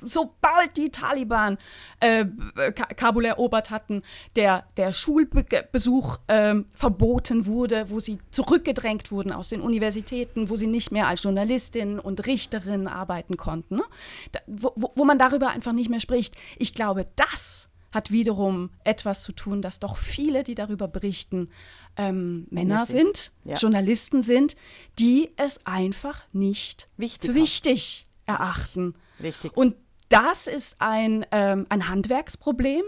sobald 0.02 0.76
die 0.76 0.90
Taliban 0.90 1.58
äh, 2.00 2.24
Kabul 2.72 3.24
erobert 3.24 3.70
hatten, 3.70 4.02
der, 4.34 4.64
der 4.76 4.92
Schulbesuch 4.92 6.18
äh, 6.26 6.54
verboten 6.74 7.46
wurde, 7.46 7.90
wo 7.90 8.00
sie 8.00 8.18
zurückgedrängt 8.30 9.10
wurden 9.10 9.32
aus 9.32 9.48
den 9.48 9.60
Universitäten, 9.60 10.50
wo 10.50 10.56
sie 10.56 10.66
nicht 10.66 10.92
mehr 10.92 11.06
als 11.08 11.22
Journalistin 11.22 11.98
und 11.98 12.26
Richterin 12.26 12.88
arbeiten 12.88 13.36
konnten, 13.36 13.76
ne? 13.76 13.84
da, 14.32 14.40
wo, 14.46 14.72
wo 14.76 15.04
man 15.04 15.18
darüber 15.18 15.50
einfach 15.50 15.72
nicht 15.72 15.90
mehr 15.90 16.00
spricht. 16.00 16.34
Ich 16.58 16.74
glaube, 16.74 17.06
das 17.16 17.68
hat 17.92 18.10
wiederum 18.10 18.70
etwas 18.84 19.22
zu 19.22 19.32
tun, 19.32 19.62
dass 19.62 19.80
doch 19.80 19.96
viele, 19.96 20.44
die 20.44 20.54
darüber 20.54 20.86
berichten, 20.86 21.48
ähm, 21.96 22.46
Männer 22.50 22.84
sind, 22.84 23.32
ja. 23.44 23.54
Journalisten 23.54 24.22
sind, 24.22 24.54
die 24.98 25.30
es 25.36 25.64
einfach 25.64 26.24
nicht 26.32 26.88
wichtig 26.98 27.30
für 27.30 27.34
wichtig 27.34 28.06
erachten. 28.26 28.94
Richtig. 29.22 29.56
Und 29.56 29.74
das 30.08 30.46
ist 30.46 30.76
ein, 30.80 31.26
ähm, 31.32 31.66
ein 31.68 31.88
Handwerksproblem. 31.88 32.82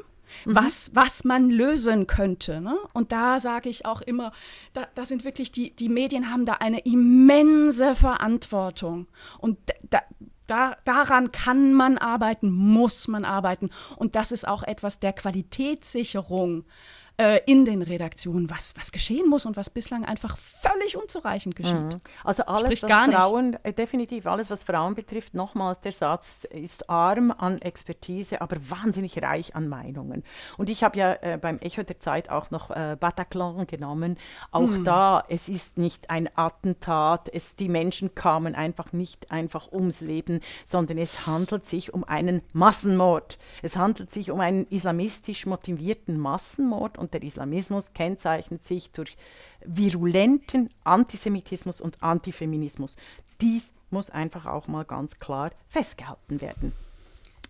Mhm. 0.44 0.54
Was, 0.54 0.90
was 0.94 1.24
man 1.24 1.48
lösen 1.50 2.06
könnte. 2.06 2.60
Ne? 2.60 2.76
Und 2.92 3.12
da 3.12 3.40
sage 3.40 3.70
ich 3.70 3.86
auch 3.86 4.02
immer, 4.02 4.32
da, 4.74 4.86
da 4.94 5.06
sind 5.06 5.24
wirklich 5.24 5.52
die, 5.52 5.74
die 5.74 5.88
Medien 5.88 6.30
haben 6.30 6.44
da 6.44 6.54
eine 6.54 6.80
immense 6.80 7.94
Verantwortung. 7.94 9.06
Und 9.38 9.58
da, 9.88 10.02
da, 10.46 10.76
daran 10.84 11.32
kann 11.32 11.72
man 11.72 11.98
arbeiten, 11.98 12.50
muss 12.50 13.08
man 13.08 13.24
arbeiten. 13.24 13.70
Und 13.96 14.16
das 14.16 14.32
ist 14.32 14.46
auch 14.46 14.62
etwas 14.62 15.00
der 15.00 15.12
Qualitätssicherung 15.12 16.64
äh, 17.18 17.40
in 17.46 17.64
den 17.64 17.82
Redaktionen, 17.82 18.48
was, 18.48 18.74
was 18.76 18.92
geschehen 18.92 19.28
muss 19.28 19.44
und 19.44 19.56
was 19.56 19.70
bislang 19.70 20.04
einfach 20.04 20.36
völlig 20.38 20.96
unzureichend 20.96 21.56
geschieht. 21.56 21.74
Mhm. 21.74 22.00
Also 22.22 22.44
alles, 22.44 22.78
Sprich 22.78 22.90
was 22.90 23.14
Frauen, 23.14 23.56
äh, 23.64 23.72
definitiv 23.72 24.26
alles, 24.26 24.50
was 24.50 24.62
Frauen 24.62 24.94
betrifft, 24.94 25.34
nochmals 25.34 25.80
der 25.80 25.90
Satz, 25.90 26.44
ist 26.44 26.88
arm 26.88 27.32
an 27.32 27.60
Expertise, 27.60 28.40
aber 28.40 28.56
wahnsinnig 28.70 29.20
reich 29.20 29.56
an 29.56 29.68
Meinungen. 29.68 30.22
Und 30.58 30.70
ich 30.70 30.84
habe 30.84 30.96
ja 30.96 31.14
äh, 31.14 31.38
beim 31.40 31.58
Echo 31.58 31.82
der 31.82 31.98
Zeit 31.98 32.30
auch 32.30 32.52
noch 32.52 32.70
äh, 32.70 32.96
Bataclan 32.98 33.66
genommen. 33.66 34.16
Auch 34.52 34.68
mhm. 34.68 34.84
da, 34.84 35.24
es 35.28 35.48
ist 35.48 35.76
nicht 35.76 36.10
ein 36.10 36.28
Attentat, 36.36 37.28
es, 37.32 37.56
die 37.56 37.68
Menschen 37.68 38.14
kamen 38.14 38.54
einfach 38.54 38.92
nicht 38.92 39.32
einfach 39.32 39.72
ums 39.72 40.00
Leben, 40.00 40.38
sondern 40.64 40.98
es 40.98 41.26
handelt 41.26 41.66
sich 41.66 41.92
um 41.92 42.04
einen 42.04 42.42
Massenmord. 42.52 43.38
Es 43.62 43.76
handelt 43.76 44.12
sich 44.12 44.30
um 44.30 44.38
einen 44.38 44.68
islamistisch 44.68 45.46
motivierten 45.46 46.16
Massenmord 46.16 46.96
und 46.96 47.07
und 47.08 47.14
der 47.14 47.22
Islamismus 47.22 47.94
kennzeichnet 47.94 48.64
sich 48.66 48.90
durch 48.90 49.16
virulenten 49.64 50.68
Antisemitismus 50.84 51.80
und 51.80 52.02
Antifeminismus. 52.02 52.96
Dies 53.40 53.72
muss 53.90 54.10
einfach 54.10 54.44
auch 54.44 54.68
mal 54.68 54.84
ganz 54.84 55.18
klar 55.18 55.52
festgehalten 55.68 56.42
werden. 56.42 56.74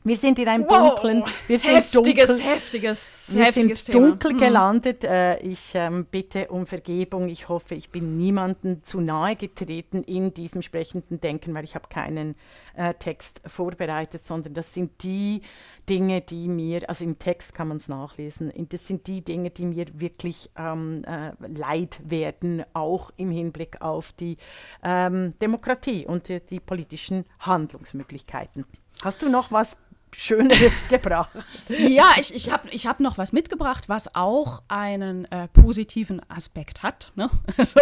Wir 0.09 0.17
sind 0.17 0.39
in 0.39 0.49
einem 0.49 0.65
Wow, 0.65 0.95
dunklen, 0.95 1.23
wir 1.47 1.59
sind 1.59 1.75
heftiges, 1.77 2.29
dunkel, 2.29 2.45
heftiges, 2.45 3.31
wir 3.37 3.45
heftiges 3.45 3.85
sind 3.85 3.93
Thema. 3.93 4.07
dunkel 4.09 4.33
Mhm. 4.33 4.39
gelandet. 4.39 5.05
Äh, 5.05 5.39
ich 5.41 5.73
ähm, 5.75 6.07
bitte 6.11 6.49
um 6.49 6.65
Vergebung. 6.65 7.29
Ich 7.29 7.51
hoffe, 7.51 7.75
ich 7.75 7.91
bin 7.91 8.17
niemandem 8.17 8.83
zu 8.83 9.01
nahe 9.03 9.37
getreten 9.37 10.03
in 10.05 10.33
diesem 10.33 10.63
sprechenden 10.63 11.21
Denken, 11.21 11.53
weil 11.53 11.65
ich 11.65 11.75
habe 11.75 11.89
keinen 11.91 12.37
äh, 12.75 12.95
Text 12.95 13.43
vorbereitet, 13.47 14.25
sondern 14.25 14.55
das 14.55 14.73
sind 14.73 15.03
die 15.03 15.43
Dinge, 15.91 16.23
die 16.23 16.49
mir, 16.49 16.89
also 16.89 17.05
im 17.05 17.19
Text 17.19 17.55
kann 17.55 17.69
man 17.69 17.77
es 17.77 17.89
nachlesen, 17.89 18.51
das 18.71 18.87
sind 18.87 19.07
die 19.07 19.23
Dinge, 19.23 19.51
die 19.51 19.67
mir 19.67 19.87
wirklich 19.95 20.51
ähm, 20.57 21.05
äh, 21.05 21.33
leid 21.49 22.01
werden, 22.03 22.65
auch 22.73 23.11
im 23.19 23.31
Hinblick 23.31 23.83
auf 23.83 24.13
die 24.13 24.39
ähm, 24.83 25.35
Demokratie 25.43 26.07
und 26.07 26.29
die, 26.29 26.41
die 26.41 26.61
politischen 26.61 27.25
Handlungsmöglichkeiten. 27.41 28.65
Hast 29.05 29.23
du 29.23 29.29
noch 29.29 29.53
was 29.53 29.77
Schöneres 30.13 30.73
gebracht? 30.89 31.31
Ja, 31.69 32.13
ich, 32.19 32.35
ich 32.35 32.51
habe 32.51 32.69
ich 32.71 32.87
hab 32.87 33.01
noch 33.01 33.19
was 33.19 33.33
mitgebracht, 33.33 33.89
was 33.89 34.15
auch 34.15 34.63
einen 34.69 35.25
äh, 35.27 35.49
positiven 35.49 36.21
Aspekt 36.29 36.83
hat. 36.83 37.13
Ne? 37.15 37.31
Also, 37.57 37.81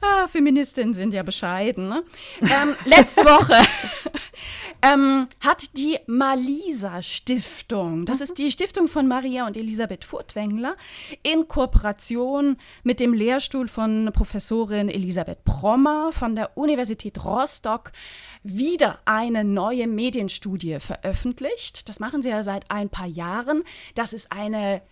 ah, 0.00 0.26
Feministinnen 0.28 0.94
sind 0.94 1.14
ja 1.14 1.22
bescheiden. 1.22 1.88
Ne? 1.88 2.02
Ähm, 2.42 2.74
letzte 2.84 3.24
Woche 3.24 3.54
ähm, 4.84 5.28
hat 5.40 5.76
die 5.76 5.98
Malisa 6.06 7.00
Stiftung, 7.00 8.04
das 8.04 8.20
ist 8.20 8.36
die 8.36 8.50
Stiftung 8.50 8.86
von 8.86 9.08
Maria 9.08 9.46
und 9.46 9.56
Elisabeth 9.56 10.04
Furtwängler, 10.04 10.76
in 11.22 11.48
Kooperation 11.48 12.58
mit 12.82 13.00
dem 13.00 13.14
Lehrstuhl 13.14 13.68
von 13.68 14.10
Professorin 14.12 14.90
Elisabeth 14.90 15.42
Prommer 15.44 16.12
von 16.12 16.34
der 16.34 16.56
Universität 16.58 17.24
Rostock 17.24 17.92
wieder 18.42 18.98
eine 19.06 19.42
neue 19.42 19.86
Medienstudie 19.86 20.78
veröffentlicht. 20.80 21.88
Das 21.88 21.98
machen 21.98 22.22
sie 22.22 22.28
ja 22.28 22.42
seit 22.42 22.70
ein 22.70 22.90
paar 22.90 23.06
Jahren. 23.06 23.62
Das 23.94 24.12
ist 24.12 24.30
eine 24.32 24.82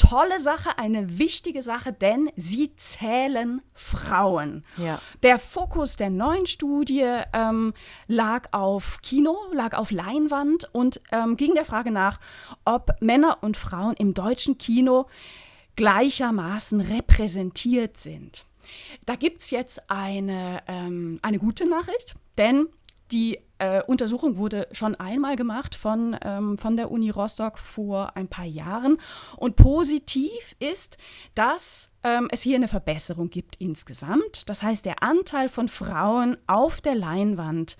tolle 0.00 0.40
Sache, 0.40 0.78
eine 0.78 1.18
wichtige 1.18 1.60
Sache, 1.60 1.92
denn 1.92 2.30
sie 2.34 2.74
zählen 2.74 3.60
Frauen. 3.74 4.64
Ja. 4.78 5.00
Der 5.22 5.38
Fokus 5.38 5.96
der 5.96 6.08
neuen 6.08 6.46
Studie 6.46 7.04
ähm, 7.34 7.74
lag 8.06 8.48
auf 8.52 9.00
Kino, 9.02 9.36
lag 9.52 9.76
auf 9.76 9.90
Leinwand 9.90 10.70
und 10.72 11.02
ähm, 11.12 11.36
ging 11.36 11.54
der 11.54 11.66
Frage 11.66 11.90
nach, 11.90 12.18
ob 12.64 12.92
Männer 13.00 13.38
und 13.42 13.58
Frauen 13.58 13.94
im 13.96 14.14
deutschen 14.14 14.56
Kino 14.56 15.06
gleichermaßen 15.76 16.80
repräsentiert 16.80 17.98
sind. 17.98 18.46
Da 19.04 19.16
gibt 19.16 19.42
es 19.42 19.50
jetzt 19.50 19.90
eine, 19.90 20.62
ähm, 20.66 21.18
eine 21.20 21.38
gute 21.38 21.68
Nachricht, 21.68 22.14
denn 22.38 22.68
die 23.12 23.38
äh, 23.60 23.82
Untersuchung 23.86 24.36
wurde 24.36 24.66
schon 24.72 24.94
einmal 24.94 25.36
gemacht 25.36 25.74
von, 25.74 26.16
ähm, 26.22 26.58
von 26.58 26.76
der 26.76 26.90
Uni 26.90 27.10
Rostock 27.10 27.58
vor 27.58 28.16
ein 28.16 28.26
paar 28.26 28.46
Jahren. 28.46 28.98
Und 29.36 29.56
positiv 29.56 30.56
ist, 30.58 30.96
dass 31.34 31.92
ähm, 32.02 32.28
es 32.30 32.40
hier 32.42 32.56
eine 32.56 32.68
Verbesserung 32.68 33.28
gibt 33.28 33.56
insgesamt. 33.56 34.48
Das 34.48 34.62
heißt, 34.62 34.86
der 34.86 35.02
Anteil 35.02 35.48
von 35.48 35.68
Frauen 35.68 36.38
auf 36.46 36.80
der 36.80 36.94
Leinwand 36.94 37.76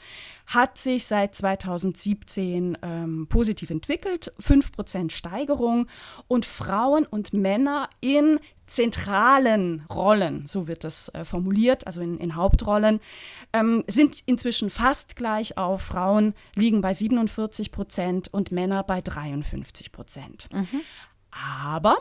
hat 0.46 0.78
sich 0.78 1.06
seit 1.06 1.34
2017 1.34 2.76
ähm, 2.82 3.26
positiv 3.28 3.70
entwickelt. 3.70 4.32
5% 4.40 5.10
Steigerung. 5.10 5.86
Und 6.28 6.44
Frauen 6.44 7.06
und 7.06 7.32
Männer 7.32 7.88
in 8.00 8.38
zentralen 8.70 9.84
Rollen, 9.92 10.46
so 10.46 10.68
wird 10.68 10.84
das 10.84 11.08
äh, 11.08 11.24
formuliert, 11.24 11.86
also 11.86 12.00
in, 12.00 12.18
in 12.18 12.36
Hauptrollen, 12.36 13.00
ähm, 13.52 13.84
sind 13.88 14.22
inzwischen 14.26 14.70
fast 14.70 15.16
gleich 15.16 15.58
auf. 15.58 15.69
Frauen 15.78 16.34
liegen 16.54 16.80
bei 16.80 16.94
47 16.94 17.70
Prozent 17.70 18.32
und 18.32 18.52
Männer 18.52 18.82
bei 18.82 19.00
53 19.00 19.92
Prozent. 19.92 20.48
Aber 21.30 21.98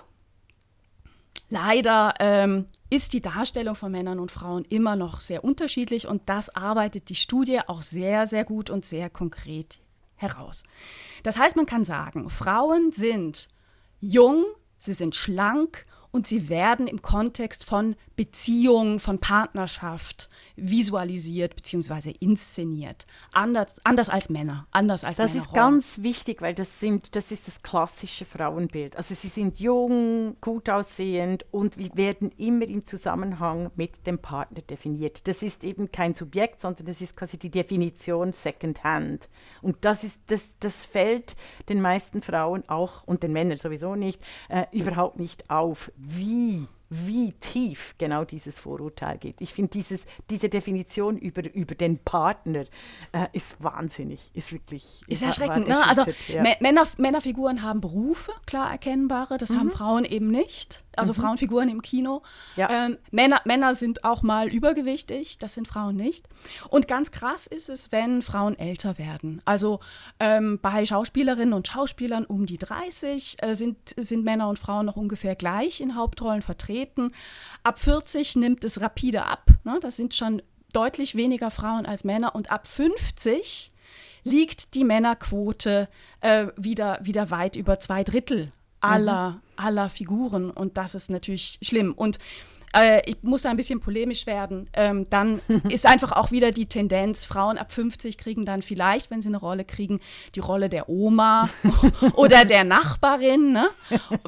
leider 1.49 2.13
ähm, 2.19 2.65
ist 2.89 3.13
die 3.13 3.21
Darstellung 3.21 3.75
von 3.75 3.91
Männern 3.91 4.19
und 4.19 4.31
Frauen 4.31 4.65
immer 4.65 4.95
noch 4.95 5.19
sehr 5.19 5.43
unterschiedlich 5.43 6.07
und 6.07 6.27
das 6.27 6.49
arbeitet 6.55 7.09
die 7.09 7.15
Studie 7.15 7.59
auch 7.67 7.81
sehr, 7.81 8.25
sehr 8.25 8.45
gut 8.45 8.69
und 8.69 8.85
sehr 8.85 9.09
konkret 9.09 9.79
heraus. 10.15 10.63
Das 11.23 11.37
heißt, 11.37 11.55
man 11.55 11.65
kann 11.65 11.85
sagen, 11.85 12.29
Frauen 12.29 12.91
sind 12.91 13.49
jung, 13.99 14.45
sie 14.77 14.93
sind 14.93 15.15
schlank 15.15 15.83
und 16.11 16.27
sie 16.27 16.49
werden 16.49 16.87
im 16.87 17.01
Kontext 17.01 17.65
von 17.65 17.95
Beziehung, 18.15 18.99
von 18.99 19.19
Partnerschaft 19.19 20.29
visualisiert 20.55 21.55
bzw. 21.55 22.15
inszeniert. 22.19 23.05
Anders, 23.31 23.75
anders 23.83 24.09
als 24.09 24.29
Männer, 24.29 24.67
anders 24.71 25.03
als 25.03 25.17
Das 25.17 25.35
ist 25.35 25.53
ganz 25.53 26.01
wichtig, 26.01 26.41
weil 26.41 26.53
das, 26.53 26.79
sind, 26.79 27.15
das 27.15 27.31
ist 27.31 27.47
das 27.47 27.61
klassische 27.61 28.25
Frauenbild. 28.25 28.97
Also 28.97 29.15
sie 29.15 29.29
sind 29.29 29.59
jung, 29.59 30.35
gut 30.41 30.69
aussehend 30.69 31.45
und 31.51 31.77
werden 31.95 32.31
immer 32.37 32.67
im 32.67 32.85
Zusammenhang 32.85 33.71
mit 33.75 34.05
dem 34.05 34.19
Partner 34.19 34.61
definiert. 34.61 35.27
Das 35.27 35.43
ist 35.43 35.63
eben 35.63 35.91
kein 35.91 36.13
Subjekt, 36.13 36.59
sondern 36.59 36.87
das 36.87 36.99
ist 36.99 37.15
quasi 37.15 37.37
die 37.37 37.51
Definition 37.51 38.33
Secondhand. 38.33 39.29
Und 39.61 39.77
das, 39.85 40.03
ist, 40.03 40.19
das, 40.27 40.57
das 40.59 40.85
fällt 40.85 41.35
den 41.69 41.81
meisten 41.81 42.21
Frauen 42.21 42.67
auch 42.67 43.03
und 43.03 43.23
den 43.23 43.31
Männern 43.31 43.57
sowieso 43.59 43.95
nicht, 43.95 44.21
äh, 44.49 44.65
überhaupt 44.71 45.19
nicht 45.19 45.49
auf, 45.49 45.91
wie 45.99 46.65
wie 46.89 47.33
tief 47.33 47.93
genau 47.99 48.23
dieses 48.23 48.57
Vorurteil 48.59 49.17
geht. 49.19 49.35
Ich 49.39 49.53
finde 49.53 49.77
diese 50.29 50.49
Definition 50.49 51.17
über, 51.17 51.43
über 51.53 51.75
den 51.75 51.99
Partner 51.99 52.63
äh, 53.11 53.27
ist 53.33 53.63
wahnsinnig, 53.63 54.19
ist 54.33 54.51
wirklich 54.51 55.01
Ist 55.07 55.21
war- 55.21 55.27
erschreckend, 55.27 55.67
ne? 55.67 55.85
Also 55.87 56.03
ja. 56.27 56.41
Mä- 56.41 56.57
Männer, 56.61 56.87
Männerfiguren 56.97 57.61
haben 57.61 57.79
Berufe, 57.79 58.31
klar 58.47 58.71
erkennbare, 58.71 59.37
das 59.37 59.51
haben 59.51 59.69
Frauen 59.69 60.03
eben 60.03 60.29
nicht. 60.31 60.83
Also 60.97 61.13
Frauenfiguren 61.13 61.69
im 61.69 61.81
Kino. 61.81 62.23
Ja. 62.57 62.69
Ähm, 62.87 62.97
Männer, 63.11 63.39
Männer 63.45 63.73
sind 63.73 64.03
auch 64.03 64.21
mal 64.21 64.49
übergewichtig, 64.49 65.37
das 65.37 65.53
sind 65.53 65.65
Frauen 65.65 65.95
nicht. 65.95 66.27
Und 66.69 66.89
ganz 66.89 67.11
krass 67.11 67.47
ist 67.47 67.69
es, 67.69 67.93
wenn 67.93 68.21
Frauen 68.21 68.59
älter 68.59 68.97
werden. 68.97 69.41
Also 69.45 69.79
ähm, 70.19 70.59
bei 70.61 70.85
Schauspielerinnen 70.85 71.53
und 71.53 71.67
Schauspielern 71.69 72.25
um 72.25 72.45
die 72.45 72.57
30 72.57 73.37
äh, 73.41 73.53
sind, 73.55 73.77
sind 73.95 74.25
Männer 74.25 74.49
und 74.49 74.59
Frauen 74.59 74.87
noch 74.87 74.97
ungefähr 74.97 75.35
gleich 75.35 75.79
in 75.79 75.95
Hauptrollen 75.95 76.41
vertreten. 76.41 76.78
Ab 77.63 77.79
40 77.79 78.35
nimmt 78.35 78.63
es 78.63 78.81
rapide 78.81 79.25
ab. 79.25 79.45
Ne? 79.63 79.79
Das 79.81 79.97
sind 79.97 80.13
schon 80.13 80.41
deutlich 80.73 81.15
weniger 81.15 81.51
Frauen 81.51 81.85
als 81.85 82.03
Männer. 82.03 82.35
Und 82.35 82.51
ab 82.51 82.67
50 82.67 83.71
liegt 84.23 84.75
die 84.75 84.83
Männerquote 84.83 85.89
äh, 86.21 86.47
wieder, 86.55 86.99
wieder 87.01 87.31
weit 87.31 87.55
über 87.55 87.79
zwei 87.79 88.03
Drittel 88.03 88.51
aller, 88.81 89.41
aller 89.55 89.89
Figuren. 89.89 90.51
Und 90.51 90.77
das 90.77 90.95
ist 90.95 91.09
natürlich 91.09 91.59
schlimm. 91.61 91.93
Und 91.93 92.19
äh, 92.75 93.01
ich 93.05 93.17
muss 93.21 93.43
da 93.43 93.49
ein 93.49 93.57
bisschen 93.57 93.79
polemisch 93.79 94.25
werden. 94.25 94.69
Ähm, 94.73 95.07
dann 95.09 95.41
ist 95.69 95.85
einfach 95.85 96.11
auch 96.11 96.31
wieder 96.31 96.51
die 96.51 96.67
Tendenz, 96.67 97.25
Frauen 97.25 97.57
ab 97.57 97.71
50 97.71 98.17
kriegen 98.17 98.45
dann 98.45 98.61
vielleicht, 98.61 99.11
wenn 99.11 99.21
sie 99.21 99.29
eine 99.29 99.37
Rolle 99.37 99.65
kriegen, 99.65 99.99
die 100.35 100.39
Rolle 100.39 100.69
der 100.69 100.89
Oma 100.89 101.49
oder 102.13 102.45
der 102.45 102.63
Nachbarin. 102.63 103.51
Ne? 103.51 103.69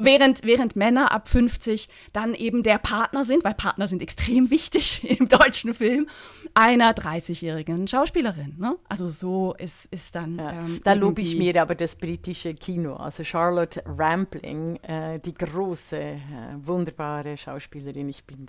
Während, 0.00 0.44
während 0.44 0.76
Männer 0.76 1.12
ab 1.12 1.28
50 1.28 1.88
dann 2.12 2.34
eben 2.34 2.62
der 2.62 2.78
Partner 2.78 3.24
sind, 3.24 3.44
weil 3.44 3.54
Partner 3.54 3.86
sind 3.86 4.02
extrem 4.02 4.50
wichtig 4.50 5.08
im 5.18 5.28
deutschen 5.28 5.74
Film, 5.74 6.08
einer 6.54 6.92
30-jährigen 6.92 7.88
Schauspielerin. 7.88 8.56
Ne? 8.58 8.76
Also 8.88 9.08
so 9.08 9.54
ist, 9.54 9.86
ist 9.86 10.14
dann. 10.14 10.36
Ja, 10.36 10.52
ähm, 10.52 10.80
da 10.84 10.92
lobe 10.92 11.20
ich 11.22 11.36
mir 11.36 11.60
aber 11.60 11.74
das 11.74 11.94
britische 11.94 12.54
Kino. 12.54 12.96
Also 12.96 13.24
Charlotte 13.24 13.82
Rampling, 13.86 14.76
äh, 14.76 15.18
die 15.20 15.34
große, 15.34 15.96
äh, 15.96 16.18
wunderbare 16.56 17.36
Schauspielerin. 17.36 18.08
Ich 18.08 18.24
bin 18.24 18.46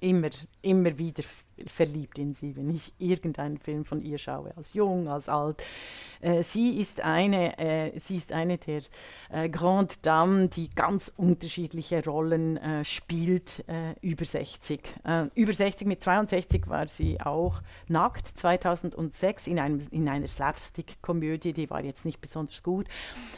immer, 0.00 0.30
immer 0.62 0.98
wieder 0.98 1.22
verliebt 1.66 2.18
in 2.18 2.34
sie, 2.34 2.56
wenn 2.56 2.70
ich 2.70 2.92
irgendeinen 2.98 3.58
Film 3.58 3.84
von 3.84 4.02
ihr 4.02 4.18
schaue, 4.18 4.56
als 4.56 4.74
jung, 4.74 5.08
als 5.08 5.28
alt. 5.28 5.62
Äh, 6.20 6.42
sie, 6.42 6.78
ist 6.78 7.00
eine, 7.00 7.58
äh, 7.58 7.98
sie 7.98 8.16
ist 8.16 8.32
eine 8.32 8.58
der 8.58 8.82
äh, 9.30 9.48
Grande 9.48 9.94
Dames, 10.02 10.50
die 10.50 10.68
ganz 10.70 11.12
unterschiedliche 11.16 12.04
Rollen 12.04 12.56
äh, 12.56 12.84
spielt, 12.84 13.64
äh, 13.68 13.94
über 14.00 14.24
60. 14.24 14.80
Äh, 15.04 15.26
über 15.34 15.52
60, 15.52 15.86
mit 15.86 16.02
62 16.02 16.68
war 16.68 16.88
sie 16.88 17.20
auch 17.20 17.62
nackt, 17.88 18.26
2006 18.38 19.46
in, 19.46 19.58
einem, 19.58 19.80
in 19.90 20.08
einer 20.08 20.26
Slapstick-Komödie, 20.26 21.52
die 21.52 21.70
war 21.70 21.82
jetzt 21.82 22.04
nicht 22.04 22.20
besonders 22.20 22.62
gut, 22.62 22.86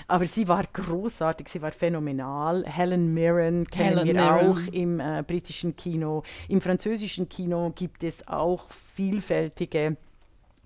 aber 0.07 0.25
sie 0.25 0.49
war 0.49 0.65
großartig, 0.73 1.49
sie 1.49 1.63
war 1.63 1.73
phänomenal. 1.73 2.65
Helen 2.67 3.15
Mirren 3.15 3.67
kennen 3.67 3.99
Helen 3.99 4.07
wir 4.07 4.15
Mirren. 4.15 4.51
auch 4.51 4.73
im 4.73 5.25
britischen 5.27 5.77
Kino. 5.77 6.23
Im 6.49 6.61
französischen 6.61 7.29
Kino 7.29 7.73
gibt 7.75 8.05
es 8.05 8.08
auch 8.27 8.71
vielfältige 8.95 9.97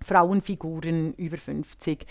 Frauenfiguren 0.03 1.15
über 1.15 1.37
50. 1.37 2.07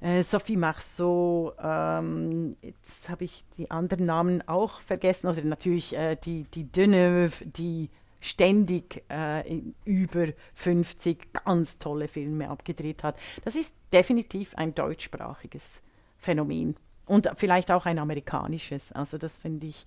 Äh, 0.00 0.22
Sophie 0.22 0.56
Marceau, 0.56 1.52
ähm, 1.62 2.56
jetzt 2.62 3.08
habe 3.08 3.24
ich 3.24 3.44
die 3.56 3.70
anderen 3.70 4.06
Namen 4.06 4.46
auch 4.48 4.80
vergessen, 4.80 5.26
also 5.26 5.42
natürlich 5.42 5.96
äh, 5.96 6.16
die, 6.16 6.44
die 6.54 6.64
Deneuve, 6.64 7.44
die 7.44 7.88
ständig 8.20 9.02
äh, 9.08 9.60
über 9.84 10.28
50 10.54 11.32
ganz 11.44 11.78
tolle 11.78 12.08
Filme 12.08 12.48
abgedreht 12.48 13.02
hat. 13.02 13.16
Das 13.44 13.56
ist 13.56 13.74
definitiv 13.92 14.54
ein 14.54 14.74
deutschsprachiges 14.74 15.82
Phänomen. 16.18 16.76
Und 17.04 17.28
vielleicht 17.36 17.72
auch 17.72 17.84
ein 17.84 17.98
amerikanisches. 17.98 18.92
Also 18.92 19.18
das 19.18 19.36
finde 19.36 19.66
ich, 19.66 19.86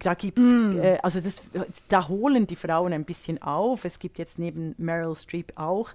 da 0.00 0.14
gibt 0.14 0.38
es, 0.38 0.44
mm. 0.44 0.80
äh, 0.80 0.98
also 1.02 1.20
das, 1.20 1.42
da 1.88 2.08
holen 2.08 2.46
die 2.46 2.56
Frauen 2.56 2.94
ein 2.94 3.04
bisschen 3.04 3.40
auf. 3.42 3.84
Es 3.84 3.98
gibt 3.98 4.18
jetzt 4.18 4.38
neben 4.38 4.74
Meryl 4.78 5.14
Streep 5.14 5.52
auch 5.56 5.90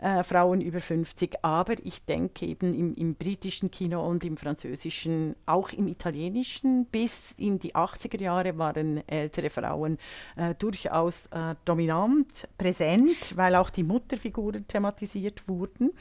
äh, 0.00 0.24
Frauen 0.24 0.60
über 0.60 0.80
50, 0.80 1.36
aber 1.42 1.74
ich 1.84 2.04
denke 2.04 2.46
eben 2.46 2.74
im, 2.74 2.94
im, 2.96 3.14
britischen 3.14 3.70
Kino 3.70 4.04
und 4.04 4.24
im 4.24 4.36
französischen, 4.36 5.36
auch 5.46 5.70
im 5.72 5.86
italienischen, 5.86 6.86
bis 6.86 7.32
in 7.38 7.60
die 7.60 7.76
80er 7.76 8.20
Jahre 8.20 8.58
waren 8.58 9.06
ältere 9.08 9.50
Frauen 9.50 9.98
äh, 10.34 10.54
durchaus 10.56 11.26
äh, 11.26 11.54
dominant, 11.64 12.48
präsent, 12.58 13.36
weil 13.36 13.54
auch 13.54 13.70
die 13.70 13.84
Mutterfiguren 13.84 14.66
thematisiert 14.66 15.46
wurden. 15.46 15.92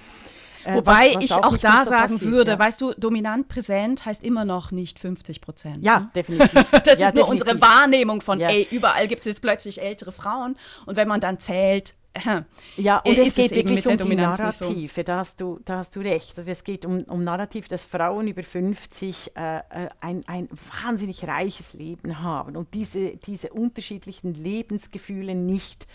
Äh, 0.63 0.75
Wobei 0.75 1.09
was, 1.09 1.15
was 1.15 1.23
ich 1.23 1.33
auch, 1.33 1.43
auch 1.43 1.57
da 1.57 1.85
sagen 1.85 2.15
passiert, 2.15 2.31
würde, 2.31 2.51
ja. 2.51 2.59
weißt 2.59 2.81
du, 2.81 2.93
dominant 2.93 3.47
präsent 3.47 4.05
heißt 4.05 4.23
immer 4.23 4.45
noch 4.45 4.71
nicht 4.71 4.99
50 4.99 5.41
Prozent. 5.41 5.83
Ja, 5.83 5.99
ne? 5.99 6.09
definitiv. 6.15 6.51
das 6.83 6.99
ja, 6.99 7.07
ist 7.07 7.15
nur 7.15 7.25
definitiv. 7.25 7.29
unsere 7.29 7.61
Wahrnehmung 7.61 8.21
von, 8.21 8.39
ja. 8.39 8.49
ey, 8.49 8.67
überall 8.71 9.07
gibt 9.07 9.19
es 9.19 9.25
jetzt 9.25 9.41
plötzlich 9.41 9.81
ältere 9.81 10.11
Frauen. 10.11 10.57
Und 10.85 10.95
wenn 10.95 11.07
man 11.07 11.21
dann 11.21 11.39
zählt, 11.39 11.95
ja, 12.77 12.97
und 12.97 13.17
es 13.17 13.35
geht 13.35 13.51
wirklich 13.51 13.85
um 13.85 13.97
die 13.97 14.15
Narrative, 14.15 14.93
so. 14.93 15.03
da, 15.03 15.17
hast 15.19 15.39
du, 15.39 15.59
da 15.65 15.77
hast 15.77 15.95
du 15.95 15.99
recht. 15.99 16.37
Also 16.37 16.49
es 16.49 16.63
geht 16.63 16.85
um, 16.85 17.03
um 17.03 17.23
Narrativ, 17.23 17.67
dass 17.67 17.85
Frauen 17.85 18.27
über 18.27 18.43
50 18.43 19.33
äh, 19.35 19.57
äh, 19.57 19.61
ein, 20.01 20.23
ein 20.27 20.49
wahnsinnig 20.83 21.27
reiches 21.27 21.73
Leben 21.73 22.21
haben 22.21 22.55
und 22.55 22.73
diese, 22.73 23.17
diese 23.17 23.49
unterschiedlichen 23.49 24.33
Lebensgefühle 24.33 25.35
nicht 25.35 25.87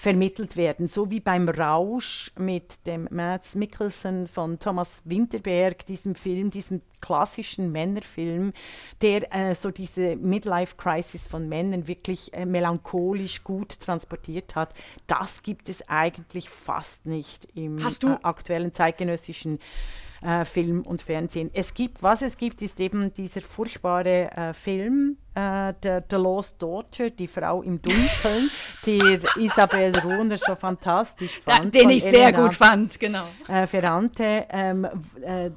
vermittelt 0.00 0.56
werden. 0.56 0.88
So 0.88 1.10
wie 1.10 1.20
beim 1.20 1.46
Rausch 1.46 2.32
mit 2.38 2.86
dem 2.86 3.06
Mads 3.10 3.54
Mikkelsen 3.54 4.28
von 4.28 4.58
Thomas 4.58 5.02
Winterberg, 5.04 5.84
diesem 5.84 6.14
Film, 6.14 6.50
diesem 6.50 6.80
klassischen 7.02 7.70
Männerfilm, 7.70 8.54
der 9.02 9.30
äh, 9.34 9.54
so 9.54 9.70
diese 9.70 10.16
Midlife-Crisis 10.16 11.28
von 11.28 11.50
Männern 11.50 11.86
wirklich 11.86 12.32
äh, 12.32 12.46
melancholisch 12.46 13.44
gut 13.44 13.78
transportiert 13.78 14.54
hat. 14.54 14.72
Das 15.06 15.42
gibt 15.42 15.68
es 15.68 15.86
eigentlich 15.86 16.48
fast 16.48 17.04
nicht 17.04 17.48
im 17.54 17.76
äh, 17.76 18.16
aktuellen 18.22 18.72
zeitgenössischen 18.72 19.58
äh, 19.58 19.60
Film 20.44 20.82
und 20.82 21.00
Fernsehen. 21.00 21.50
Es 21.54 21.72
gibt, 21.72 22.02
was 22.02 22.20
es 22.22 22.36
gibt, 22.36 22.60
ist 22.60 22.78
eben 22.78 23.12
dieser 23.14 23.40
furchtbare 23.40 24.30
äh, 24.30 24.52
Film, 24.52 25.16
äh, 25.34 25.72
The, 25.82 25.98
The 26.10 26.16
Lost 26.16 26.60
Daughter, 26.60 27.10
die 27.10 27.26
Frau 27.26 27.62
im 27.62 27.80
Dunkeln, 27.80 28.50
die 28.86 29.18
Isabel 29.36 29.92
Runer 30.04 30.36
so 30.36 30.54
fantastisch 30.56 31.40
fand. 31.40 31.74
Da, 31.74 31.80
den 31.80 31.90
ich 31.90 32.04
sehr 32.04 32.28
Elena, 32.28 32.42
gut 32.42 32.54
fand, 32.54 33.00
genau. 33.00 33.28
Äh, 33.48 33.66
Ferrante, 33.66 34.46
ähm, 34.50 34.86
äh, 35.22 35.50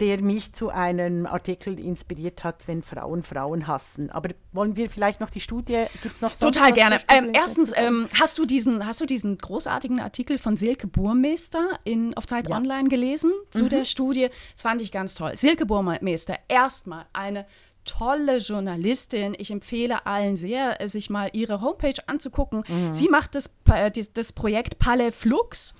der 0.00 0.20
mich 0.20 0.52
zu 0.52 0.68
einem 0.68 1.26
Artikel 1.26 1.78
inspiriert 1.78 2.44
hat, 2.44 2.66
wenn 2.68 2.82
Frauen 2.82 3.22
Frauen 3.22 3.66
hassen. 3.66 4.10
Aber 4.10 4.30
wollen 4.52 4.76
wir 4.76 4.90
vielleicht 4.90 5.20
noch 5.20 5.30
die 5.30 5.40
Studie, 5.40 5.84
gibt 6.02 6.14
es 6.14 6.20
noch 6.20 6.34
Total 6.36 6.72
gerne. 6.72 7.00
Ähm, 7.08 7.30
erstens, 7.32 7.72
ähm, 7.76 8.08
hast, 8.18 8.38
du 8.38 8.44
diesen, 8.44 8.86
hast 8.86 9.00
du 9.00 9.06
diesen 9.06 9.38
großartigen 9.38 10.00
Artikel 10.00 10.38
von 10.38 10.56
Silke 10.56 10.86
Burmeister 10.86 11.78
in, 11.84 12.16
auf 12.16 12.26
Zeit 12.26 12.48
ja. 12.48 12.56
Online 12.56 12.88
gelesen 12.88 13.32
zu 13.50 13.64
mhm. 13.64 13.68
der 13.70 13.84
Studie? 13.84 14.28
Das 14.52 14.62
fand 14.62 14.82
ich 14.82 14.92
ganz 14.92 15.14
toll. 15.14 15.32
Silke 15.36 15.66
Burmeister, 15.66 16.36
erstmal 16.48 17.06
eine 17.12 17.46
tolle 17.86 18.38
Journalistin. 18.38 19.34
Ich 19.38 19.50
empfehle 19.50 20.04
allen 20.04 20.36
sehr, 20.36 20.76
sich 20.88 21.08
mal 21.08 21.30
ihre 21.32 21.62
Homepage 21.62 21.96
anzugucken. 22.06 22.62
Mhm. 22.68 22.92
Sie 22.92 23.08
macht 23.08 23.34
das, 23.34 23.50
äh, 23.72 23.90
das 24.12 24.32
Projekt 24.32 24.78
Palais 24.78 25.12
Flux 25.12 25.74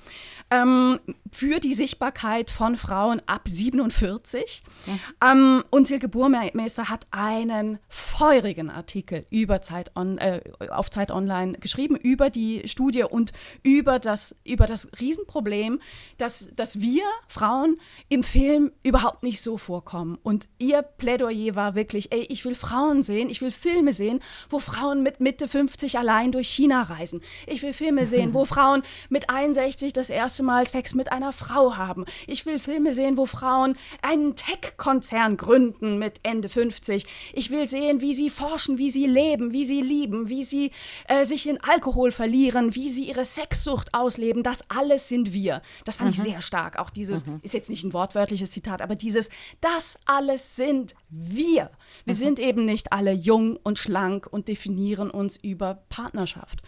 ähm, 0.51 1.01
für 1.33 1.61
die 1.61 1.75
Sichtbarkeit 1.75 2.51
von 2.51 2.77
Frauen 2.77 3.21
ab 3.27 3.43
47. 3.47 4.63
Mhm. 4.87 5.01
Ähm, 5.25 5.65
und 5.71 5.89
Silke 5.89 6.09
Burmeister 6.09 6.89
hat 6.89 7.07
einen 7.11 7.79
feurigen 7.89 8.71
Artikel 8.71 9.27
über 9.31 9.61
Zeit 9.61 9.95
on, 9.97 10.19
äh, 10.19 10.41
auf 10.71 10.91
Zeit 10.91 11.11
Online 11.11 11.59
geschrieben, 11.59 11.97
über 11.97 12.31
die 12.31 12.63
Studie 12.67 13.03
und 13.03 13.33
über 13.63 13.99
das, 13.99 14.37
über 14.45 14.67
das 14.67 14.89
Riesenproblem, 15.01 15.81
dass, 16.17 16.49
dass 16.55 16.81
wir 16.81 17.03
Frauen 17.29 17.79
im 18.09 18.23
Film 18.23 18.73
überhaupt 18.83 19.23
nicht 19.23 19.43
so 19.43 19.59
vorkommen. 19.59 20.19
Und 20.23 20.47
ihr 20.59 20.83
Plädoyer 20.83 21.55
war 21.55 21.75
wirklich, 21.75 22.13
ey, 22.13 22.27
ich 22.31 22.45
will 22.45 22.55
Frauen 22.55 23.03
sehen, 23.03 23.31
ich 23.31 23.41
will 23.41 23.51
Filme 23.51 23.93
sehen, 23.93 24.21
wo 24.49 24.59
Frauen 24.59 25.03
mit 25.03 25.21
Mitte 25.21 25.49
50 25.49 25.99
allein 25.99 26.33
durch 26.33 26.49
China 26.49 26.83
reisen. 26.83 27.21
Ich 27.47 27.63
will 27.63 27.73
Filme 27.73 28.07
sehen, 28.07 28.33
wo 28.33 28.45
Frauen 28.47 28.83
mit 29.09 29.29
61 29.29 29.93
das 29.93 30.09
erste 30.09 30.36
erste 30.37 30.43
Mal 30.43 30.67
Sex 30.67 30.95
mit 30.95 31.13
einer 31.13 31.33
Frau 31.33 31.77
haben. 31.77 32.05
Ich 32.27 32.45
will 32.45 32.59
Filme 32.59 32.93
sehen, 32.93 33.17
wo 33.17 33.25
Frauen 33.25 33.75
einen 34.03 34.37
Tech-Konzern 34.37 35.39
gründen 35.39 35.99
mit 35.99 36.21
Ende 36.25 36.51
50. 36.51 37.07
Ich 37.33 37.51
will 37.51 37.67
sehen, 37.69 38.03
wie 38.03 38.13
sie 38.13 38.29
forschen, 38.29 38.77
wie 38.77 38.91
sie 38.91 39.07
leben, 39.07 39.53
wie 39.53 39.65
sie 39.65 39.81
lieben, 39.81 40.29
wie 40.29 40.45
sie 40.45 40.73
äh, 41.09 41.25
sich 41.25 41.49
in 41.49 41.59
Alkohol 41.63 42.11
verlieren, 42.11 42.75
wie 42.75 42.91
sie 42.91 43.05
ihre 43.05 43.25
Sexsucht 43.25 43.95
ausleben. 43.95 44.43
Das 44.43 44.61
alles 44.69 45.09
sind 45.09 45.33
wir. 45.33 45.63
Das 45.87 45.97
fand 45.97 46.11
mhm. 46.11 46.17
ich 46.17 46.21
sehr 46.21 46.43
stark. 46.43 46.79
Auch 46.79 46.91
dieses, 46.91 47.25
mhm. 47.25 47.41
ist 47.43 47.55
jetzt 47.55 47.71
nicht 47.71 47.85
ein 47.85 47.95
wortwörtliches 47.95 48.51
Zitat, 48.51 48.83
aber 48.83 48.95
dieses, 48.95 49.31
das 49.63 49.97
alles 50.05 50.55
sind 50.55 50.95
wir. 51.09 51.71
Wir 52.05 52.15
mhm. 52.15 52.19
sind 52.19 52.39
eben 52.39 52.67
nicht 52.67 52.93
alle 52.93 53.13
jung 53.13 53.59
und 53.63 53.79
schlank 53.79 54.27
und 54.31 54.49
definieren 54.49 55.11
uns 55.11 55.39
über 55.39 55.83
Partnerschaft. 55.89 56.61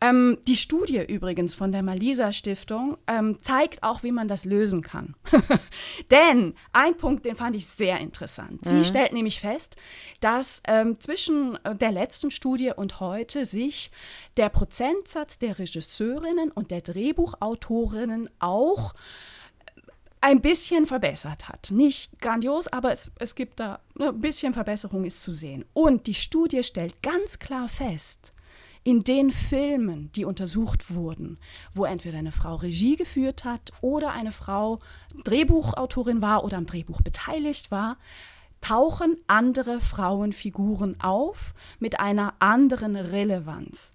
Ähm, 0.00 0.38
die 0.48 0.56
Studie 0.56 0.98
übrigens 1.06 1.54
von 1.54 1.70
der 1.70 1.84
Malisa 1.84 2.32
Stiftung 2.32 2.98
ähm, 3.06 3.38
zeigt 3.40 3.82
auch, 3.82 4.02
wie 4.02 4.12
man 4.12 4.28
das 4.28 4.44
lösen 4.44 4.82
kann. 4.82 5.14
Denn 6.10 6.54
ein 6.72 6.96
Punkt, 6.96 7.24
den 7.24 7.36
fand 7.36 7.56
ich 7.56 7.66
sehr 7.66 7.98
interessant. 7.98 8.60
Sie 8.64 8.76
mhm. 8.76 8.84
stellt 8.84 9.12
nämlich 9.12 9.40
fest, 9.40 9.76
dass 10.20 10.62
ähm, 10.66 10.98
zwischen 11.00 11.58
äh, 11.64 11.74
der 11.74 11.92
letzten 11.92 12.30
Studie 12.30 12.72
und 12.74 13.00
heute 13.00 13.44
sich 13.44 13.90
der 14.36 14.48
Prozentsatz 14.48 15.38
der 15.38 15.58
Regisseurinnen 15.58 16.50
und 16.50 16.70
der 16.70 16.80
Drehbuchautorinnen 16.80 18.28
auch 18.38 18.92
äh, 18.92 19.80
ein 20.20 20.40
bisschen 20.40 20.86
verbessert 20.86 21.48
hat. 21.48 21.70
Nicht 21.70 22.20
grandios, 22.20 22.68
aber 22.68 22.92
es, 22.92 23.12
es 23.18 23.34
gibt 23.34 23.60
da 23.60 23.80
ne, 23.94 24.08
ein 24.08 24.20
bisschen 24.20 24.52
Verbesserung 24.52 25.04
ist 25.04 25.20
zu 25.20 25.30
sehen. 25.30 25.64
Und 25.72 26.06
die 26.06 26.14
Studie 26.14 26.62
stellt 26.62 27.02
ganz 27.02 27.38
klar 27.38 27.68
fest, 27.68 28.33
in 28.84 29.02
den 29.02 29.30
Filmen, 29.30 30.12
die 30.12 30.26
untersucht 30.26 30.94
wurden, 30.94 31.38
wo 31.72 31.86
entweder 31.86 32.18
eine 32.18 32.32
Frau 32.32 32.56
Regie 32.56 32.96
geführt 32.96 33.44
hat 33.44 33.72
oder 33.80 34.12
eine 34.12 34.30
Frau 34.30 34.78
Drehbuchautorin 35.24 36.20
war 36.20 36.44
oder 36.44 36.58
am 36.58 36.66
Drehbuch 36.66 37.00
beteiligt 37.00 37.70
war, 37.70 37.96
tauchen 38.60 39.16
andere 39.26 39.80
Frauenfiguren 39.80 41.00
auf 41.00 41.54
mit 41.78 41.98
einer 41.98 42.34
anderen 42.38 42.96
Relevanz. 42.96 43.92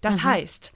Das 0.00 0.16
mhm. 0.16 0.24
heißt, 0.24 0.72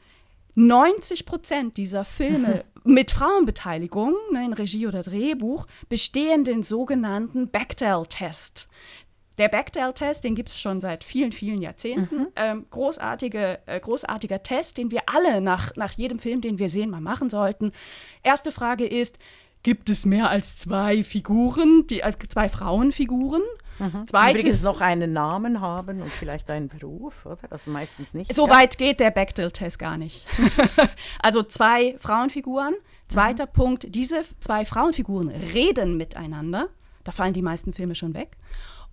90 0.56 1.26
Prozent 1.26 1.76
dieser 1.76 2.04
Filme 2.04 2.64
mit 2.84 3.10
Frauenbeteiligung 3.10 4.14
ne, 4.32 4.44
in 4.44 4.52
Regie 4.52 4.86
oder 4.86 5.02
Drehbuch 5.02 5.66
bestehen 5.88 6.44
den 6.44 6.62
sogenannten 6.62 7.48
Bechdel-Test. 7.48 8.68
Der 9.38 9.48
Bechdel-Test, 9.48 10.22
den 10.24 10.34
gibt 10.34 10.48
es 10.48 10.60
schon 10.60 10.80
seit 10.80 11.02
vielen, 11.02 11.32
vielen 11.32 11.60
Jahrzehnten. 11.60 12.16
Mhm. 12.16 12.26
Ähm, 12.36 12.66
großartige, 12.70 13.58
äh, 13.66 13.80
großartiger 13.80 14.42
Test, 14.42 14.78
den 14.78 14.90
wir 14.90 15.02
alle 15.06 15.40
nach, 15.40 15.74
nach 15.76 15.92
jedem 15.92 16.18
Film, 16.18 16.40
den 16.40 16.58
wir 16.58 16.68
sehen, 16.68 16.90
mal 16.90 17.00
machen 17.00 17.30
sollten. 17.30 17.72
Erste 18.22 18.52
Frage 18.52 18.86
ist, 18.86 19.18
gibt 19.64 19.90
es 19.90 20.06
mehr 20.06 20.30
als 20.30 20.56
zwei 20.56 21.02
Figuren, 21.02 21.86
die, 21.88 22.00
äh, 22.00 22.12
zwei 22.28 22.48
Frauenfiguren? 22.48 23.42
Mhm. 23.78 24.06
Zweite, 24.06 24.38
Übrigens 24.38 24.62
noch 24.62 24.80
einen 24.80 25.12
Namen 25.12 25.60
haben 25.60 26.00
und 26.00 26.12
vielleicht 26.12 26.48
einen 26.48 26.68
Beruf, 26.68 27.26
oder? 27.26 27.38
Also 27.50 27.70
meistens 27.70 28.14
nicht. 28.14 28.32
So 28.32 28.46
ja. 28.46 28.54
weit 28.54 28.78
geht 28.78 29.00
der 29.00 29.10
Bechdel-Test 29.10 29.80
gar 29.80 29.98
nicht. 29.98 30.26
also 31.18 31.42
zwei 31.42 31.96
Frauenfiguren. 31.98 32.74
Zweiter 33.08 33.46
mhm. 33.46 33.52
Punkt, 33.52 33.94
diese 33.94 34.22
zwei 34.38 34.64
Frauenfiguren 34.64 35.28
reden 35.28 35.96
miteinander. 35.96 36.68
Da 37.02 37.12
fallen 37.12 37.34
die 37.34 37.42
meisten 37.42 37.72
Filme 37.72 37.94
schon 37.94 38.14
weg. 38.14 38.36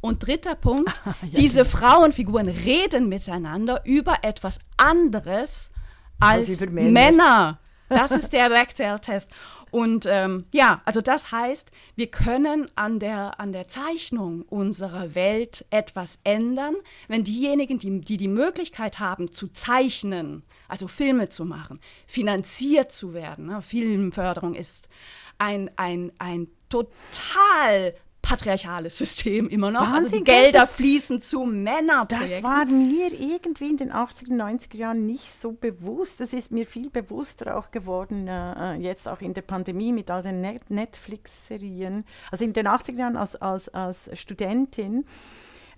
Und 0.02 0.26
dritter 0.26 0.56
Punkt, 0.56 0.92
ja, 1.06 1.16
diese 1.24 1.64
genau. 1.64 1.78
Frauenfiguren 1.78 2.48
reden 2.48 3.08
miteinander 3.08 3.82
über 3.86 4.24
etwas 4.24 4.60
anderes 4.78 5.72
als 6.20 6.60
Männer. 6.62 6.92
Männer. 6.92 7.60
Das 7.90 8.12
ist 8.12 8.34
der 8.34 8.50
Bechdel-Test. 8.50 9.30
Und 9.70 10.06
ähm, 10.06 10.46
ja, 10.54 10.82
also 10.84 11.00
das 11.00 11.32
heißt, 11.32 11.72
wir 11.96 12.08
können 12.08 12.70
an 12.76 13.00
der, 13.00 13.40
an 13.40 13.54
der 13.54 13.70
Zeichnung 13.70 14.44
unserer 14.44 15.16
Welt 15.16 15.66
etwas 15.70 16.20
ändern, 16.26 16.76
wenn 17.08 17.24
diejenigen, 17.24 17.80
die, 17.80 18.02
die 18.02 18.18
die 18.18 18.28
Möglichkeit 18.28 19.00
haben 19.00 19.32
zu 19.32 19.48
zeichnen, 19.48 20.44
also 20.68 20.90
Filme 20.90 21.30
zu 21.30 21.46
machen, 21.46 21.80
finanziert 22.06 22.92
zu 22.92 23.14
werden. 23.14 23.48
Ne? 23.48 23.62
Filmförderung 23.62 24.56
ist 24.56 24.90
ein, 25.38 25.72
ein, 25.78 26.12
ein 26.20 26.48
total 26.70 27.94
patriarchales 28.32 28.98
System 28.98 29.50
immer 29.50 29.72
noch. 29.72 29.82
Wahnsinn, 29.82 29.96
also 30.06 30.18
die? 30.18 30.24
Gelder 30.24 30.60
Das- 30.62 30.72
fließen 30.72 31.22
zu 31.22 31.44
Männerprojekten. 31.46 32.30
Das 32.30 32.44
war 32.44 32.66
mir 32.66 33.12
irgendwie 33.14 33.70
in 33.70 33.78
den 33.78 33.92
80er, 33.92 34.34
90er 34.34 34.78
Jahren 34.78 35.06
nicht 35.06 35.32
so 35.32 35.52
bewusst. 35.52 36.20
Das 36.20 36.34
ist 36.34 36.52
mir 36.52 36.66
viel 36.66 36.90
bewusster 36.90 37.58
auch 37.58 37.72
geworden, 37.72 38.28
äh, 38.28 38.76
äh, 38.76 38.78
jetzt 38.82 39.08
auch 39.08 39.22
in 39.22 39.34
der 39.34 39.42
Pandemie 39.42 39.92
mit 39.92 40.10
all 40.10 40.22
den 40.24 40.42
Net 40.42 40.70
Netflix-Serien. 40.70 42.04
Also 42.32 42.46
in 42.46 42.54
den 42.54 42.68
80er 42.68 42.98
Jahren 42.98 43.18
als, 43.18 43.36
als, 43.36 43.70
als 43.70 44.10
Studentin 44.18 45.06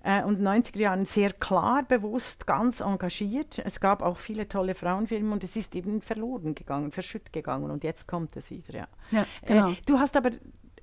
äh, 0.02 0.22
und 0.22 0.40
90er 0.40 0.78
Jahren 0.78 1.06
sehr 1.06 1.32
klar, 1.32 1.82
bewusst, 1.82 2.46
ganz 2.46 2.80
engagiert. 2.80 3.60
Es 3.64 3.80
gab 3.80 4.02
auch 4.02 4.18
viele 4.18 4.48
tolle 4.48 4.74
Frauenfilme 4.74 5.32
und 5.32 5.42
es 5.44 5.56
ist 5.56 5.74
eben 5.74 6.02
verloren 6.02 6.54
gegangen, 6.54 6.92
verschütt 6.92 7.32
gegangen 7.32 7.70
und 7.70 7.84
jetzt 7.84 8.06
kommt 8.06 8.36
es 8.36 8.50
wieder, 8.50 8.74
ja. 8.74 8.88
Ja, 9.10 9.26
genau. 9.46 9.70
Äh, 9.70 9.76
du 9.86 9.98
hast 9.98 10.16
aber, 10.16 10.30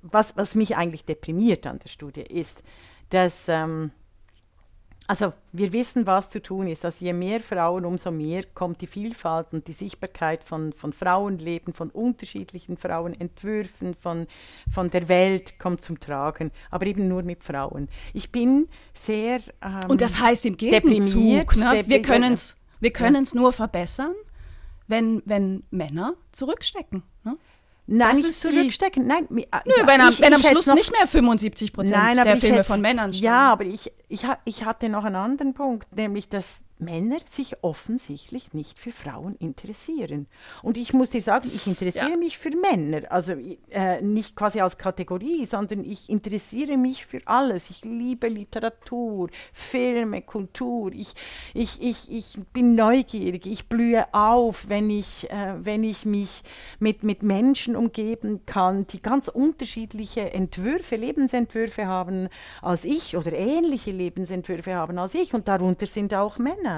was, 0.02 0.36
was 0.36 0.54
mich 0.54 0.76
eigentlich 0.76 1.04
deprimiert 1.04 1.66
an 1.66 1.78
der 1.78 1.88
Studie 1.88 2.22
ist, 2.22 2.62
dass, 3.10 3.46
ähm, 3.48 3.90
also 5.06 5.32
wir 5.52 5.72
wissen, 5.72 6.06
was 6.06 6.30
zu 6.30 6.40
tun 6.40 6.68
ist, 6.68 6.84
dass 6.84 7.00
je 7.00 7.12
mehr 7.12 7.40
Frauen, 7.40 7.84
umso 7.84 8.10
mehr 8.10 8.44
kommt 8.54 8.80
die 8.80 8.86
Vielfalt 8.86 9.52
und 9.52 9.66
die 9.68 9.72
Sichtbarkeit 9.72 10.44
von, 10.44 10.72
von 10.72 10.92
Frauenleben, 10.92 11.74
von 11.74 11.90
unterschiedlichen 11.90 12.76
Frauenentwürfen, 12.76 13.94
von, 13.94 14.26
von 14.70 14.90
der 14.90 15.08
Welt 15.08 15.58
kommt 15.58 15.82
zum 15.82 15.98
Tragen, 16.00 16.52
aber 16.70 16.86
eben 16.86 17.08
nur 17.08 17.22
mit 17.22 17.42
Frauen. 17.42 17.88
Ich 18.12 18.30
bin 18.32 18.68
sehr... 18.94 19.40
Ähm, 19.62 19.80
Und 19.88 20.00
das 20.00 20.20
heißt 20.20 20.46
im 20.46 20.56
Gegenzug, 20.56 21.56
ne, 21.56 21.82
wir 21.86 22.02
können 22.02 22.34
es 22.34 22.56
wir 22.82 22.92
können's 22.92 23.32
nur 23.32 23.52
verbessern, 23.52 24.12
wenn, 24.88 25.22
wenn 25.24 25.62
Männer 25.70 26.16
zurückstecken. 26.32 27.04
Ne? 27.22 27.38
Nein, 27.86 28.14
das 28.14 28.22
nicht 28.22 28.38
zurückstecken. 28.38 29.06
Nein, 29.06 29.26
ah, 29.50 29.60
Nö, 29.66 29.72
ja, 29.78 29.86
wenn, 29.86 30.00
am, 30.00 30.10
ich- 30.10 30.20
wenn 30.20 30.32
am 30.32 30.40
ich 30.40 30.46
hätte 30.46 30.54
Schluss 30.54 30.66
noch- 30.68 30.74
nicht 30.76 30.92
mehr 30.92 31.06
75 31.06 31.72
Prozent 31.72 32.16
der 32.24 32.36
Filme 32.36 32.56
hätte- 32.56 32.64
von 32.64 32.80
Männern 32.80 33.12
stammen. 33.12 33.24
Ja, 33.24 33.52
aber 33.52 33.64
ich, 33.64 33.92
ich, 34.08 34.24
ich 34.44 34.64
hatte 34.64 34.88
noch 34.88 35.04
einen 35.04 35.16
anderen 35.16 35.52
Punkt, 35.54 35.94
nämlich 35.96 36.28
dass 36.28 36.60
Männer 36.84 37.18
sich 37.26 37.56
offensichtlich 37.62 38.52
nicht 38.52 38.78
für 38.78 38.92
Frauen 38.92 39.36
interessieren. 39.36 40.26
Und 40.62 40.76
ich 40.76 40.92
muss 40.92 41.10
dir 41.10 41.20
sagen, 41.20 41.48
ich 41.52 41.66
interessiere 41.66 42.10
Ja. 42.10 42.16
mich 42.16 42.38
für 42.38 42.50
Männer. 42.56 43.02
Also 43.10 43.34
äh, 43.70 44.00
nicht 44.02 44.36
quasi 44.36 44.60
als 44.60 44.78
Kategorie, 44.78 45.44
sondern 45.46 45.84
ich 45.84 46.08
interessiere 46.10 46.76
mich 46.76 47.06
für 47.06 47.20
alles. 47.26 47.70
Ich 47.70 47.84
liebe 47.84 48.28
Literatur, 48.28 49.28
Filme, 49.52 50.22
Kultur. 50.22 50.92
Ich, 50.92 51.14
ich, 51.54 51.80
ich, 51.82 52.10
ich 52.10 52.38
bin 52.52 52.74
neugierig. 52.74 53.46
Ich 53.46 53.68
blühe 53.68 54.04
auf, 54.12 54.68
wenn 54.68 54.90
ich, 54.90 55.30
äh, 55.30 55.54
wenn 55.64 55.84
ich 55.84 56.04
mich 56.06 56.42
mit, 56.78 57.02
mit 57.02 57.22
Menschen 57.22 57.76
umgeben 57.76 58.44
kann, 58.46 58.86
die 58.88 59.00
ganz 59.02 59.28
unterschiedliche 59.28 60.32
Entwürfe, 60.32 60.96
Lebensentwürfe 60.96 61.86
haben 61.86 62.28
als 62.60 62.84
ich 62.84 63.16
oder 63.16 63.32
ähnliche 63.32 63.90
Lebensentwürfe 63.90 64.74
haben 64.74 64.98
als 64.98 65.14
ich. 65.14 65.34
Und 65.34 65.48
darunter 65.48 65.86
sind 65.86 66.14
auch 66.14 66.38
Männer. 66.38 66.71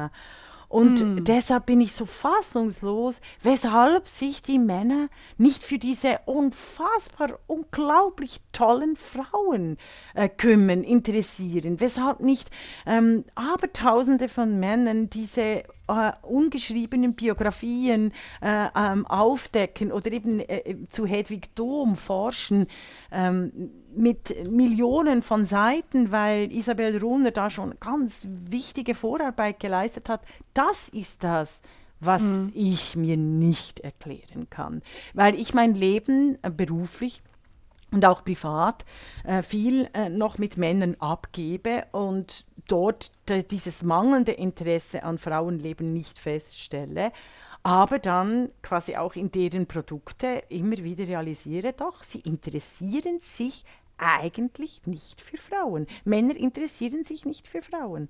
Und 0.75 1.29
deshalb 1.29 1.67
bin 1.67 1.81
ich 1.81 1.93
so 1.93 2.05
fassungslos, 2.05 3.21
weshalb 3.41 4.09
sich 4.09 4.43
die 4.43 4.59
Männer 4.59 5.09
nicht 5.39 5.63
für 5.63 5.79
diese 5.79 6.19
unfassbar, 6.25 7.39
unglaublich 7.47 8.41
tollen 8.51 8.97
Frauen 8.97 9.79
äh, 10.15 10.29
kümmern, 10.29 10.83
interessieren. 10.83 11.79
Weshalb 11.79 12.19
nicht 12.19 12.51
ähm, 12.87 13.25
Abertausende 13.37 14.29
von 14.29 14.59
Männern 14.59 15.09
diese 15.11 15.63
äh, 15.87 16.13
ungeschriebenen 16.23 17.15
Biografien 17.15 18.13
äh, 18.41 18.67
ähm, 18.75 19.07
aufdecken 19.07 19.93
oder 19.93 20.11
eben 20.11 20.41
äh, 20.41 20.77
zu 20.89 21.07
Hedwig 21.07 21.55
Dom 21.55 21.95
forschen 21.95 22.67
ähm, 23.13 23.71
mit 23.97 24.51
Millionen 24.51 25.23
von 25.23 25.45
Seiten, 25.45 26.13
weil 26.13 26.53
Isabel 26.53 26.99
Runner 26.99 27.31
da 27.31 27.51
schon 27.51 27.75
ganz 27.81 28.27
wichtige 28.29 28.95
Vorarbeit 28.95 29.61
geleistet 29.61 30.09
hat. 30.09 30.23
Das 30.53 30.89
ist 30.89 31.23
das, 31.23 31.61
was 32.01 32.23
ich 32.55 32.97
mir 32.97 33.17
nicht 33.17 33.81
erklären 33.81 34.49
kann, 34.51 34.83
weil 35.15 35.35
ich 35.35 35.55
mein 35.55 35.75
Leben 35.75 36.39
äh, 36.43 36.51
beruflich 36.51 37.23
und 37.91 38.05
auch 38.05 38.25
privat 38.25 38.85
äh, 39.25 39.43
viel 39.43 39.89
äh, 39.95 40.09
noch 40.09 40.39
mit 40.39 40.57
Männern 40.57 40.97
abgebe 40.99 41.85
und 41.93 42.47
dort 42.67 43.13
dieses 43.51 43.83
mangelnde 43.83 44.33
Interesse 44.33 45.03
an 45.03 45.19
Frauenleben 45.19 45.93
nicht 45.93 46.19
feststelle, 46.19 47.13
aber 47.63 47.99
dann 47.99 48.51
quasi 48.63 48.97
auch 48.97 49.15
in 49.15 49.31
deren 49.31 49.67
Produkte 49.67 50.43
immer 50.49 50.79
wieder 50.79 51.07
realisiere, 51.07 51.73
doch, 51.73 52.03
sie 52.03 52.21
interessieren 52.21 53.21
sich 53.21 53.65
eigentlich 53.99 54.83
nicht 54.87 55.21
für 55.21 55.37
Frauen. 55.37 55.87
Männer 56.05 56.37
interessieren 56.37 57.05
sich 57.05 57.25
nicht 57.25 57.49
für 57.49 57.63
Frauen. 57.63 58.09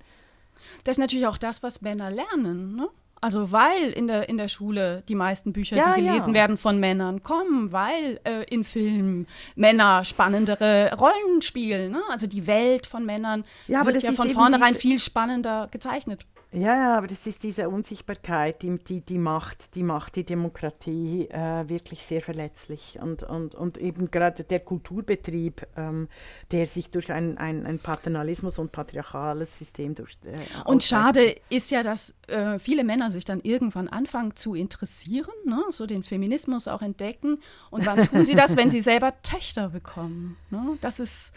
Das 0.84 0.94
ist 0.94 1.00
natürlich 1.00 1.26
auch 1.26 1.38
das, 1.38 1.62
was 1.62 1.82
Männer 1.82 2.10
lernen. 2.10 2.76
Ne? 2.76 2.88
Also 3.20 3.52
weil 3.52 3.90
in 3.90 4.06
der, 4.06 4.28
in 4.28 4.36
der 4.36 4.48
Schule 4.48 5.02
die 5.08 5.14
meisten 5.14 5.52
Bücher, 5.52 5.76
Ja, 5.76 5.94
die 5.94 6.02
gelesen 6.02 6.28
ja. 6.28 6.34
werden, 6.34 6.56
von 6.58 6.78
Männern 6.78 7.22
kommen, 7.22 7.72
weil 7.72 8.20
äh, 8.24 8.44
in 8.44 8.64
Filmen 8.64 9.26
Männer 9.56 10.04
spannendere 10.04 10.92
Rollen 10.98 11.40
spielen. 11.40 11.92
Ne? 11.92 12.02
Also 12.10 12.26
die 12.26 12.46
Welt 12.46 12.86
von 12.86 13.06
Männern 13.06 13.44
Ja, 13.66 13.84
wird 13.86 14.02
ja 14.02 14.12
von 14.12 14.28
vornherein 14.28 14.74
viel 14.74 14.98
spannender 14.98 15.68
gezeichnet. 15.70 16.26
Ja, 16.56 16.76
ja, 16.76 16.98
aber 16.98 17.08
das 17.08 17.26
ist 17.26 17.42
diese 17.42 17.68
Unsichtbarkeit, 17.68 18.62
die, 18.62 18.78
die, 18.78 19.00
die, 19.00 19.18
macht, 19.18 19.74
die 19.74 19.82
macht 19.82 20.14
die 20.14 20.22
Demokratie 20.22 21.28
äh, 21.28 21.68
wirklich 21.68 22.04
sehr 22.04 22.20
verletzlich. 22.20 22.96
Und, 23.02 23.24
und, 23.24 23.56
und 23.56 23.76
eben 23.76 24.08
gerade 24.12 24.44
der 24.44 24.60
Kulturbetrieb, 24.60 25.66
ähm, 25.76 26.08
der 26.52 26.66
sich 26.66 26.90
durch 26.90 27.10
ein, 27.10 27.38
ein, 27.38 27.66
ein 27.66 27.80
Paternalismus 27.80 28.60
und 28.60 28.70
patriarchales 28.70 29.58
System 29.58 29.96
durch. 29.96 30.12
Äh, 30.24 30.36
Und 30.64 30.84
schade 30.84 31.34
ist 31.50 31.72
ja, 31.72 31.82
dass 31.82 32.14
äh, 32.28 32.60
viele 32.60 32.84
Männer 32.84 33.10
sich 33.10 33.24
dann 33.24 33.40
irgendwann 33.40 33.88
anfangen 33.88 34.36
zu 34.36 34.54
interessieren, 34.54 35.34
ne? 35.44 35.60
so 35.70 35.86
den 35.86 36.04
Feminismus 36.04 36.68
auch 36.68 36.82
entdecken. 36.82 37.40
Und 37.70 37.84
wann 37.84 38.08
tun 38.08 38.26
sie 38.26 38.36
das, 38.36 38.56
wenn 38.56 38.70
sie 38.70 38.80
selber 38.80 39.12
Töchter 39.22 39.70
bekommen? 39.70 40.36
Ne? 40.50 40.78
Das 40.80 41.00
ist, 41.00 41.32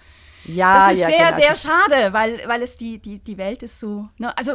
Ja, 0.46 0.90
das 0.90 0.94
ist 0.94 1.00
ja, 1.00 1.08
sehr, 1.08 1.18
genau. 1.18 1.36
sehr 1.38 1.56
schade, 1.56 2.14
weil, 2.14 2.44
weil 2.46 2.62
es 2.62 2.78
die, 2.78 3.00
die, 3.00 3.18
die 3.18 3.38
Welt 3.40 3.64
ist 3.64 3.80
so. 3.80 4.08
Ne? 4.20 4.38
Also 4.38 4.54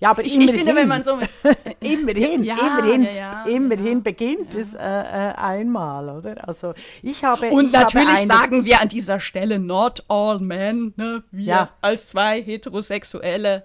Ja, 0.00 0.10
aber 0.10 0.24
ich, 0.24 0.36
ich 0.38 0.50
finde, 0.52 0.74
wenn 0.74 0.88
man 0.88 1.02
so 1.02 1.16
mit. 1.16 1.28
immerhin, 1.80 2.42
Ja, 2.44 2.56
immerhin, 2.58 3.04
ja, 3.04 3.10
ja, 3.12 3.44
immerhin 3.46 3.98
ja, 3.98 4.00
beginnt 4.04 4.54
es 4.54 4.74
äh, 4.74 4.78
äh, 4.78 5.32
einmal, 5.36 6.08
oder? 6.08 6.46
Also 6.48 6.74
ich 7.02 7.24
habe 7.24 7.48
Und 7.50 7.68
ich 7.70 7.74
habe 7.74 7.84
natürlich 7.84 8.08
eine- 8.18 8.26
sagen 8.34 8.64
wir 8.64 8.80
an 8.80 8.88
dieser 8.88 9.20
Stelle 9.20 9.58
not 9.58 10.04
all 10.08 10.38
men, 10.40 10.92
ne? 10.96 11.22
wir 11.30 11.70
als 11.80 12.06
zwei 12.08 12.42
heterosexuelle 12.42 13.64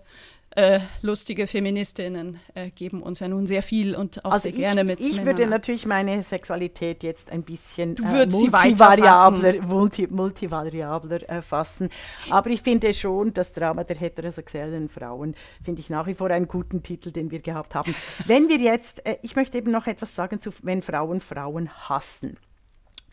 äh, 0.56 0.80
lustige 1.02 1.48
Feministinnen 1.48 2.40
äh, 2.56 2.72
geben 2.72 3.02
uns 3.02 3.20
ja 3.20 3.28
nun 3.28 3.48
sehr 3.48 3.62
viel 3.62 3.96
und 3.96 4.24
auch 4.26 4.32
Also 4.32 4.44
sehr 4.44 4.52
ich, 4.52 4.58
gerne 4.58 4.84
mit 4.84 5.00
ich 5.00 5.18
Männern 5.18 5.26
würde 5.26 5.48
natürlich 5.48 5.86
meine 5.86 6.24
Sexualität 6.24 7.04
jetzt 7.04 7.32
ein 7.32 7.44
bisschen 7.44 7.96
äh, 8.04 8.26
multivariabler, 8.26 9.62
multi, 9.62 10.08
multivariabler 10.08 11.30
äh, 11.30 11.42
fassen. 11.42 11.90
Aber 12.30 12.50
ich 12.50 12.62
finde 12.62 12.94
schon, 12.94 13.34
das 13.34 13.54
Drama 13.54 13.86
der 13.86 13.96
heterosexuellen 13.96 14.90
Frauen 14.90 15.36
finde 15.64 15.80
ich 15.80 15.90
nach 15.90 16.06
wie 16.08 16.16
vor 16.16 16.30
einen 16.30 16.48
guten 16.48 16.84
Titel, 16.84 17.12
den 17.12 17.32
wir 17.32 17.40
gehabt 17.40 17.74
haben. 17.74 17.96
Wenn 18.26 18.50
wir 18.50 18.58
jetzt, 18.58 19.06
äh, 19.06 19.18
ich 19.22 19.38
möchte 19.38 19.58
eben 19.58 19.72
noch 19.72 19.88
etwas 19.88 20.16
sagen 20.16 20.42
zu, 20.42 20.52
wenn 20.64 20.82
Frauen 20.82 21.22
Frauen 21.22 21.70
hassen. 21.88 22.38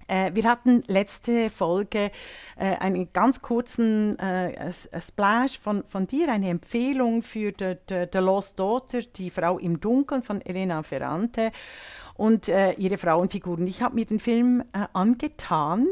Äh, 0.08 0.34
wir 0.34 0.44
hatten 0.44 0.82
letzte 0.86 1.50
Folge 1.50 2.10
äh, 2.56 2.76
einen 2.76 3.12
ganz 3.12 3.40
kurzen 3.40 4.18
äh, 4.18 4.52
äh, 4.52 4.72
Splash 5.00 5.58
von, 5.58 5.84
von 5.86 6.06
dir, 6.06 6.32
eine 6.32 6.48
Empfehlung 6.48 7.22
für 7.22 7.52
The 7.58 8.18
Lost 8.18 8.58
Daughter, 8.58 9.02
die 9.02 9.30
Frau 9.30 9.58
im 9.58 9.80
Dunkeln 9.80 10.22
von 10.22 10.40
Elena 10.40 10.82
Ferrante 10.82 11.52
und 12.14 12.48
äh, 12.48 12.72
ihre 12.72 12.96
Frauenfiguren. 12.96 13.66
Ich 13.66 13.82
habe 13.82 13.94
mir 13.94 14.06
den 14.06 14.18
Film 14.18 14.62
äh, 14.72 14.86
angetan. 14.92 15.88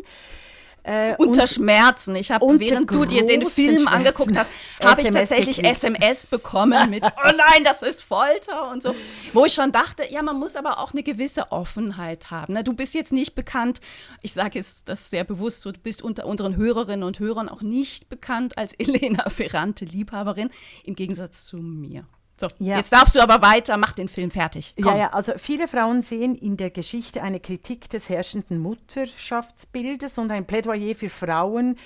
Äh, 0.86 1.16
Unter 1.18 1.42
und- 1.42 1.48
Schmerzen. 1.48 2.14
Ich 2.14 2.30
habe, 2.30 2.46
während 2.60 2.94
du 2.94 3.04
dir 3.04 3.26
den 3.26 3.44
Film 3.48 3.80
Schmerzen 3.80 3.88
angeguckt 3.88 4.36
hast, 4.36 4.48
habe 4.80 5.02
ich 5.02 5.10
tatsächlich 5.10 5.56
gekriegt. 5.56 5.76
SMS 5.76 6.28
bekommen 6.28 6.90
mit, 6.90 7.04
oh 7.24 7.30
nein, 7.36 7.64
das 7.64 7.82
ist 7.82 8.02
Folter 8.02 8.70
und 8.70 8.84
so. 8.84 8.94
Wo 9.32 9.44
ich 9.44 9.52
schon 9.52 9.72
dachte, 9.72 10.04
ja, 10.08 10.22
man 10.22 10.38
muss 10.38 10.54
aber 10.54 10.78
auch 10.78 10.92
eine 10.92 11.02
gewisse 11.02 11.50
Offenheit 11.50 12.30
haben. 12.30 12.52
Ne? 12.52 12.62
Du 12.62 12.72
bist 12.72 12.94
jetzt 12.94 13.12
nicht 13.12 13.34
bekannt, 13.34 13.80
ich 14.22 14.32
sage 14.32 14.58
jetzt 14.60 14.88
das 14.88 15.10
sehr 15.10 15.24
bewusst 15.24 15.64
du 15.64 15.72
bist 15.72 16.02
unter 16.02 16.26
unseren 16.26 16.56
Hörerinnen 16.56 17.02
und 17.02 17.18
Hörern 17.18 17.48
auch 17.48 17.62
nicht 17.62 18.08
bekannt 18.08 18.56
als 18.56 18.72
Elena 18.78 19.28
Ferrante 19.28 19.84
Liebhaberin, 19.84 20.50
im 20.84 20.94
Gegensatz 20.94 21.46
zu 21.46 21.56
mir. 21.56 22.06
So, 22.38 22.48
Ja. 22.58 22.76
jetzt 22.76 22.92
darfst 22.92 23.16
du 23.16 23.20
aber 23.20 23.40
weiter, 23.40 23.76
mach 23.78 23.92
den 23.92 24.08
Film 24.08 24.30
fertig. 24.30 24.74
Komm. 24.76 24.92
Ja, 24.92 24.98
ja, 24.98 25.08
also 25.10 25.32
viele 25.38 25.68
Frauen 25.68 26.02
sehen 26.02 26.34
in 26.34 26.56
der 26.56 26.70
Geschichte 26.70 27.22
eine 27.22 27.40
Kritik 27.40 27.88
des 27.88 28.08
herrschenden 28.10 28.58
Mutterschaftsbildes 28.58 30.18
und 30.18 30.30
ein 30.30 30.46
Plädoyer 30.46 30.94
für 30.94 31.08
Frauen, 31.08 31.78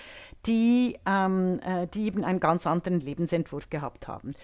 die, 0.46 0.96
ähm, 1.07 1.61
äh, 1.64 1.86
die 1.86 2.07
eben 2.07 2.24
einen 2.24 2.40
ganz 2.40 2.66
anderen 2.66 3.01
Lebensentwurf 3.01 3.70
gehabt 3.70 4.09
haben. 4.09 4.34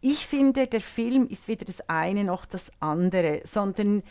Ich 0.00 0.26
finde, 0.26 0.68
der 0.68 0.80
Film 0.80 1.26
ist 1.26 1.48
weder 1.48 1.64
das 1.64 1.80
eine 1.88 2.22
noch 2.22 2.46
das 2.46 2.70
andere, 2.78 3.40
sondern 3.44 4.04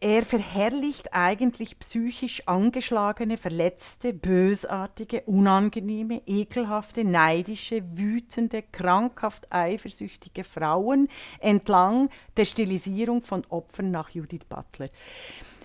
er 0.00 0.22
verherrlicht 0.22 1.12
eigentlich 1.12 1.78
psychisch 1.78 2.42
angeschlagene, 2.46 3.36
verletzte, 3.36 4.14
bösartige, 4.14 5.22
unangenehme, 5.26 6.22
ekelhafte, 6.26 7.04
neidische, 7.04 7.82
wütende, 7.98 8.62
krankhaft 8.62 9.52
eifersüchtige 9.52 10.44
Frauen 10.44 11.08
entlang 11.40 12.08
der 12.36 12.46
Stilisierung 12.46 13.22
von 13.22 13.44
Opfern 13.50 13.90
nach 13.90 14.10
Judith 14.10 14.46
Butler. 14.48 14.88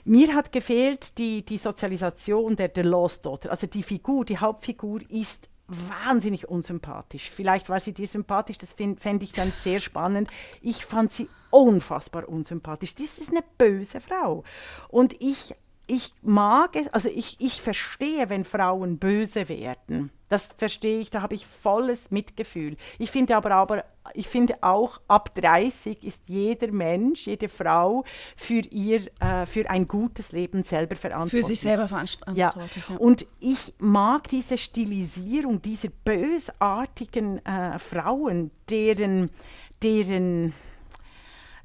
Mir 0.06 0.36
hat 0.36 0.52
gefehlt 0.52 1.18
die, 1.18 1.46
die 1.46 1.58
Sozialisation 1.58 2.58
der, 2.58 2.68
der 2.68 2.84
Lost 2.84 3.26
Daughter. 3.26 3.52
Also 3.52 3.68
die 3.68 3.84
Figur, 3.84 4.26
die 4.26 4.38
Hauptfigur 4.38 5.00
ist 5.10 5.50
wahnsinnig 5.68 6.50
unsympathisch. 6.50 7.30
Vielleicht 7.30 7.70
war 7.70 7.80
sie 7.80 7.94
dir 7.94 8.08
sympathisch, 8.08 8.58
das 8.58 8.74
fände 8.74 9.24
ich 9.24 9.32
dann 9.32 9.52
sehr 9.64 9.80
spannend. 9.80 10.30
Ich 10.62 10.86
fand 10.86 11.12
sie 11.12 11.30
unfassbar 11.50 12.28
unsympathisch. 12.28 12.96
Das 12.96 13.18
ist 13.18 13.30
eine 13.30 13.44
böse 13.58 14.00
Frau. 14.00 14.44
Und 14.90 15.16
ich, 15.22 15.56
ich 15.88 16.14
mag 16.22 16.76
es, 16.76 16.88
also 16.90 17.10
ich, 17.10 17.38
ich 17.40 17.62
verstehe, 17.62 18.30
wenn 18.30 18.44
Frauen 18.44 18.98
böse 18.98 19.50
werden. 19.50 20.12
Das 20.30 20.54
verstehe 20.58 21.00
ich, 21.00 21.12
da 21.12 21.22
habe 21.22 21.36
ich 21.36 21.46
volles 21.46 22.10
Mitgefühl. 22.10 22.78
Ich 22.98 23.12
finde 23.12 23.36
aber, 23.36 23.52
aber 23.52 23.84
ich 24.14 24.28
finde 24.28 24.56
auch, 24.62 25.00
ab 25.08 25.36
30 25.36 26.04
ist 26.04 26.24
jeder 26.28 26.72
Mensch, 26.72 27.28
jede 27.28 27.50
Frau 27.50 28.04
für, 28.36 28.62
ihr, 28.72 29.02
äh, 29.20 29.46
für 29.46 29.70
ein 29.70 29.88
gutes 29.88 30.32
Leben 30.32 30.64
selber 30.64 30.96
verantwortlich. 30.96 31.42
Für 31.42 31.48
sich 31.48 31.60
selber 31.60 31.88
verantwortlich. 31.88 32.38
Ja. 32.38 32.52
ja. 32.56 32.98
Und 32.98 33.28
ich 33.40 33.74
mag 33.78 34.28
diese 34.30 34.58
Stilisierung 34.58 35.62
dieser 35.62 35.90
bösartigen 35.90 37.46
äh, 37.46 37.78
Frauen, 37.78 38.52
deren, 38.70 39.30
deren 39.84 40.54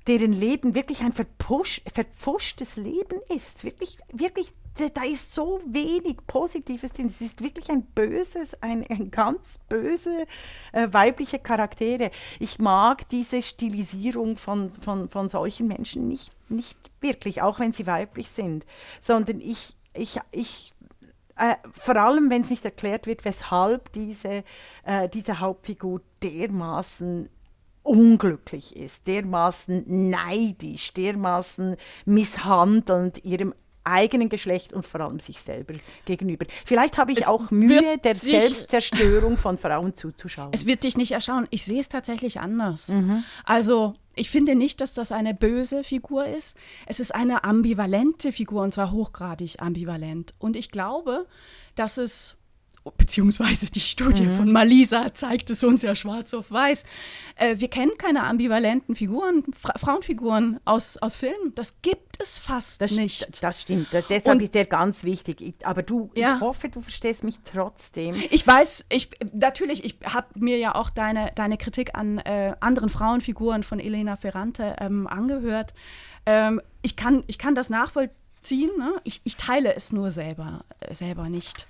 deren 0.09 0.33
Leben 0.33 0.75
wirklich 0.75 1.03
ein 1.03 1.13
verpfuschtes 1.13 2.77
Leben 2.77 3.21
ist. 3.29 3.63
Wirklich, 3.65 3.99
wirklich 4.13 4.53
da 4.95 5.03
ist 5.03 5.35
so 5.35 5.61
wenig 5.67 6.19
Positives 6.27 6.93
drin. 6.93 7.09
Es 7.09 7.21
ist 7.21 7.43
wirklich 7.43 7.69
ein 7.69 7.83
böses, 7.83 8.63
ein, 8.63 8.87
ein 8.89 9.11
ganz 9.11 9.59
böse 9.69 10.27
äh, 10.73 10.89
weibliche 10.93 11.39
Charaktere. 11.39 12.11
Ich 12.39 12.59
mag 12.59 13.09
diese 13.09 13.43
Stilisierung 13.43 14.37
von, 14.37 14.71
von, 14.71 15.09
von 15.09 15.29
solchen 15.29 15.67
Menschen 15.67 16.07
nicht, 16.07 16.31
nicht 16.49 16.79
wirklich, 17.01 17.43
auch 17.43 17.59
wenn 17.59 17.73
sie 17.73 17.87
weiblich 17.87 18.29
sind, 18.29 18.65
sondern 19.01 19.41
ich, 19.41 19.77
ich, 19.95 20.21
ich 20.31 20.73
äh, 21.37 21.57
vor 21.73 21.97
allem, 21.97 22.31
wenn 22.31 22.43
es 22.43 22.51
nicht 22.51 22.65
erklärt 22.65 23.07
wird, 23.07 23.25
weshalb 23.25 23.93
diese, 23.93 24.45
äh, 24.85 25.09
diese 25.09 25.41
Hauptfigur 25.41 26.01
dermaßen 26.23 27.29
unglücklich 27.89 28.77
ist, 28.77 29.07
dermaßen 29.07 30.11
neidisch, 30.11 30.93
dermaßen 30.93 31.77
misshandelnd 32.05 33.25
ihrem 33.25 33.55
eigenen 33.89 34.29
Geschlecht 34.29 34.73
und 34.73 34.87
vor 34.87 35.01
allem 35.01 35.19
sich 35.19 35.41
selber 35.41 35.75
gegenüber. 36.05 36.47
Vielleicht 36.65 36.99
habe 36.99 37.13
ich 37.13 37.21
es 37.21 37.27
auch 37.27 37.51
Mühe, 37.51 37.99
der 37.99 38.17
Selbstzerstörung 38.17 39.37
von 39.37 39.57
Frauen 39.59 39.95
zuzuschauen. 39.95 40.51
Es 40.53 40.67
wird 40.67 40.85
dich 40.85 40.97
nicht 40.97 41.13
erschauen. 41.13 41.47
Ich 41.51 41.65
sehe 41.65 41.81
es 41.81 41.89
tatsächlich 41.89 42.41
anders. 42.41 42.89
Mhm. 42.89 43.25
Also 43.45 43.95
ich 44.15 44.31
finde 44.31 44.55
nicht, 44.55 44.81
dass 44.81 44.95
das 44.95 45.13
eine 45.13 45.35
böse 45.35 45.85
Figur 45.85 46.27
ist. 46.27 46.57
Es 46.87 47.01
ist 47.01 47.15
eine 47.15 47.45
ambivalente 47.45 48.33
Figur 48.33 48.63
und 48.63 48.75
zwar 48.75 48.93
hochgradig 48.93 49.61
ambivalent. 49.61 50.35
Und 50.39 50.57
ich 50.57 50.71
glaube, 50.71 51.27
dass 51.75 51.99
es 51.99 52.38
beziehungsweise 52.97 53.71
die 53.71 53.81
Studie 53.81 54.27
mhm. 54.27 54.37
von 54.37 54.53
Malisa 54.53 55.13
zeigt 55.15 55.51
es 55.51 55.65
uns 55.65 55.83
ja 55.83 55.95
schwarz 55.95 56.35
auf 56.35 56.51
weiß. 56.51 56.85
Äh, 57.37 57.57
wir 57.59 57.69
kennen 57.69 57.93
keine 57.99 58.25
ambivalenten 58.25 58.95
Figuren, 58.95 59.45
Fra 59.57 59.75
Frauenfiguren 59.77 60.61
aus, 60.65 60.97
aus 60.97 61.17
Filmen. 61.17 61.55
Das 61.55 61.83
gibt 61.83 62.21
es 62.21 62.39
fast 62.39 62.81
das 62.81 62.93
nicht. 62.93 63.43
Das 63.43 63.63
stimmt. 63.63 63.89
Deshalb 63.93 64.37
Und, 64.37 64.43
ist 64.43 64.55
der 64.55 64.67
ganz 64.67 65.05
wichtig. 65.05 65.41
Ich, 65.41 65.67
aber 65.67 65.83
du, 65.83 66.11
ja. 66.15 66.37
ich 66.37 66.41
hoffe, 66.41 66.69
du 66.69 66.81
verstehst 66.81 67.25
mich 67.25 67.37
trotzdem. 67.45 68.17
Ich 68.31 68.47
weiß, 68.47 68.87
ich 68.91 69.11
natürlich, 69.33 69.85
ich 69.85 69.99
habe 70.05 70.27
mir 70.35 70.59
ja 70.59 70.75
auch 70.75 70.91
deine, 70.91 71.33
deine 71.35 71.57
Kritik 71.57 71.95
an 71.95 72.19
äh, 72.19 72.55
anderen 72.61 72.89
Frauenfiguren 72.89 73.63
von 73.63 73.81
Elena 73.81 74.17
Ferrante 74.17 74.77
ähm, 74.81 75.07
angehört. 75.07 75.75
Ähm, 76.27 76.61
ich, 76.83 76.97
kann, 76.97 77.25
ich 77.27 77.39
kann 77.39 77.55
das 77.55 77.71
nachvollziehen. 77.71 78.71
Ne? 78.79 79.01
Ich, 79.05 79.21
ich 79.25 79.37
teile 79.37 79.75
es 79.75 79.93
nur 79.93 80.11
selber, 80.11 80.65
selber 80.91 81.29
nicht. 81.29 81.67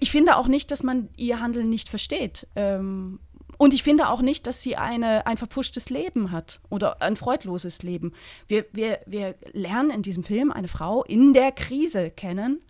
Ich 0.00 0.10
finde 0.10 0.36
auch 0.36 0.48
nicht, 0.48 0.70
dass 0.70 0.82
man 0.82 1.08
ihr 1.16 1.40
Handeln 1.40 1.68
nicht 1.68 1.88
versteht. 1.88 2.46
Ähm, 2.56 3.20
und 3.58 3.74
ich 3.74 3.82
finde 3.82 4.08
auch 4.08 4.22
nicht, 4.22 4.46
dass 4.46 4.62
sie 4.62 4.76
eine, 4.76 5.26
ein 5.26 5.36
verpfuschtes 5.36 5.90
Leben 5.90 6.30
hat 6.30 6.60
oder 6.70 7.02
ein 7.02 7.16
freudloses 7.16 7.82
Leben. 7.82 8.12
Wir, 8.46 8.66
wir, 8.72 9.00
wir 9.04 9.34
lernen 9.52 9.90
in 9.90 10.02
diesem 10.02 10.22
Film 10.22 10.52
eine 10.52 10.68
Frau 10.68 11.02
in 11.02 11.32
der 11.32 11.50
Krise 11.52 12.10
kennen. 12.10 12.62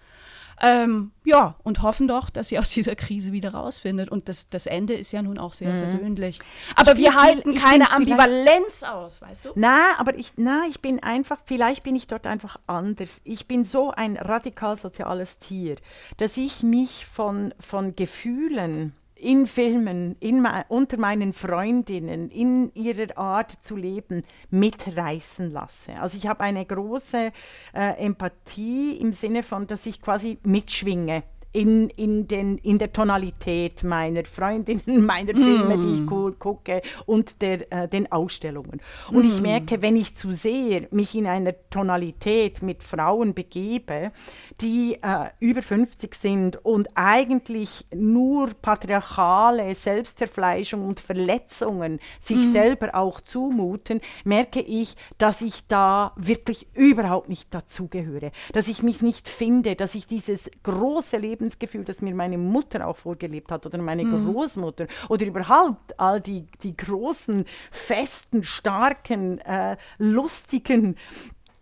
Ähm, 0.61 1.13
ja, 1.25 1.55
und 1.63 1.83
hoffen 1.83 2.09
doch, 2.09 2.31
dass 2.31 2.49
sie 2.49 2.59
aus 2.59 2.71
dieser 2.75 2.97
Krise 2.97 3.33
wieder 3.33 3.55
rausfindet. 3.55 4.11
Und 4.11 4.29
das, 4.29 4.49
das 4.49 4.67
Ende 4.67 4.95
ist 4.95 5.13
ja 5.13 5.23
nun 5.23 5.39
auch 5.39 5.53
sehr 5.53 5.75
mhm. 5.75 5.79
versöhnlich. 5.79 6.41
Aber 6.77 6.97
wir 6.97 7.15
halten 7.15 7.53
viel, 7.53 7.61
keine 7.61 7.91
Ambivalenz 7.93 8.83
aus, 8.83 9.23
weißt 9.23 9.47
du? 9.47 9.51
Na, 9.55 9.99
aber 9.99 10.15
ich, 10.17 10.33
na, 10.37 10.63
ich 10.69 10.81
bin 10.81 11.03
einfach, 11.03 11.39
vielleicht 11.45 11.83
bin 11.83 11.95
ich 11.97 12.07
dort 12.07 12.27
einfach 12.27 12.59
anders. 12.67 13.21
Ich 13.25 13.47
bin 13.47 13.65
so 13.65 13.91
ein 13.91 14.17
radikal 14.17 14.77
soziales 14.77 15.39
Tier, 15.39 15.77
dass 16.17 16.37
ich 16.37 16.63
mich 16.63 17.07
von, 17.07 17.55
von 17.61 17.95
Gefühlen 17.97 18.95
in 19.19 19.47
Filmen, 19.47 20.17
in, 20.21 20.47
unter 20.69 20.97
meinen 20.99 21.33
Freundinnen, 21.33 22.31
in 22.31 22.73
ihrer 22.75 23.19
Art 23.19 23.53
zu 23.61 23.77
leben, 23.77 24.23
mitreißen 24.51 25.51
lasse. 25.51 25.95
Also 26.01 26.19
ich 26.19 26.27
habe 26.27 26.41
eine 26.41 26.65
große 26.65 27.33
äh, 27.75 28.05
Empathie 28.05 28.97
im 28.97 29.13
Sinne 29.13 29.43
von, 29.43 29.67
dass 29.67 29.87
ich 29.87 30.01
quasi 30.01 30.39
mitschwinge 30.45 31.25
in, 31.53 31.89
in, 31.91 32.29
den, 32.29 32.59
in 32.59 32.79
der 32.79 32.93
Tonalität 32.93 33.83
meiner 33.83 34.25
Freundinnen, 34.25 34.83
meiner 35.07 35.35
Filme, 35.35 35.77
mm. 35.77 35.83
die 35.83 36.03
ich 36.03 36.11
cool 36.11 36.33
gucke 36.35 36.83
und 37.07 37.41
der, 37.41 37.73
äh, 37.73 37.89
den 37.89 38.11
Ausstellungen. 38.13 38.81
Und 39.11 39.25
mm. 39.25 39.29
ich 39.29 39.41
merke, 39.41 39.81
wenn 39.81 39.97
ich 39.97 40.15
zu 40.15 40.33
sehr 40.33 40.87
mich 40.91 41.15
in 41.15 41.27
einer 41.27 41.55
Tonalität 41.71 42.61
mit 42.63 42.83
Frauen 42.83 43.33
begebe, 43.33 44.13
die 44.61 44.99
äh, 45.03 45.31
über 45.41 45.63
50 45.63 46.15
sind 46.15 46.65
und 46.65 46.89
eigentlich 46.95 47.87
nur 47.95 48.51
patriarchale 48.61 49.75
Selbstverfleischung 49.75 50.87
und 50.87 51.01
Verletzungen 51.01 51.99
sich 52.21 52.49
mm. 52.49 52.53
selber 52.53 52.95
auch 52.95 53.23
zumuten, 53.23 54.01
merke 54.25 54.61
ich, 54.61 54.97
dass 55.17 55.41
ich 55.41 55.67
da 55.67 56.13
wirklich 56.17 56.69
überhaupt 56.75 57.31
nicht 57.31 57.55
dazugehöre, 57.55 58.33
dass 58.53 58.69
ich 58.69 58.83
mich 58.83 59.01
nicht 59.01 59.31
finde, 59.31 59.77
dass 59.77 59.95
ich 59.95 60.07
dieses 60.07 60.51
große 60.63 61.17
Leben 61.17 61.38
Lebensgefühl, 61.39 61.85
das 61.85 62.03
mir 62.03 62.15
meine 62.15 62.39
Mutter 62.39 62.87
auch 62.87 62.97
vorgelebt 62.97 63.51
hat 63.51 63.65
oder 63.67 63.79
meine 63.79 64.05
mhm. 64.05 64.33
Großmutter 64.33 64.87
oder 65.09 65.27
überhaupt 65.27 65.99
all 65.99 66.21
die, 66.21 66.47
die 66.63 66.77
großen, 66.77 67.45
festen, 67.71 68.43
starken, 68.43 69.39
äh, 69.39 69.77
lustigen 69.99 70.97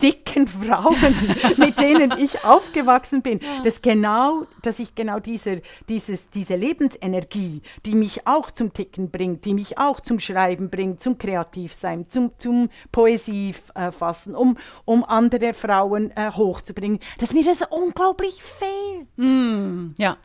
dicken 0.03 0.47
Frauen, 0.47 0.97
mit 1.57 1.78
denen 1.78 2.12
ich 2.18 2.44
aufgewachsen 2.44 3.22
bin, 3.22 3.40
ja. 3.40 3.62
dass, 3.62 3.80
genau, 3.82 4.47
dass 4.62 4.78
ich 4.78 4.94
genau 4.94 5.20
diese, 5.20 5.62
dieses, 5.88 6.28
diese 6.30 6.57
Lebensenergie, 6.57 7.62
die 7.84 7.94
mich 7.94 8.26
auch 8.26 8.51
zum 8.51 8.72
Ticken 8.72 9.11
bringt, 9.11 9.44
die 9.44 9.55
mich 9.55 9.78
auch 9.78 10.01
zum 10.01 10.18
Schreiben 10.18 10.70
bringt, 10.70 11.01
zum 11.01 11.18
Kreativsein, 11.18 12.09
zum, 12.09 12.38
zum 12.38 12.68
Poesie 12.92 13.55
äh, 13.74 13.90
fassen, 13.90 14.34
um, 14.34 14.57
um 14.84 15.05
andere 15.05 15.55
Frauen 15.55 16.11
äh, 16.16 16.30
hochzubringen, 16.30 17.01
dass 17.18 17.32
mir 17.32 17.44
das 17.44 17.62
unglaublich 17.70 18.42
fehlt. 18.42 19.07
Mm, 19.16 19.94
ja. 19.97 20.16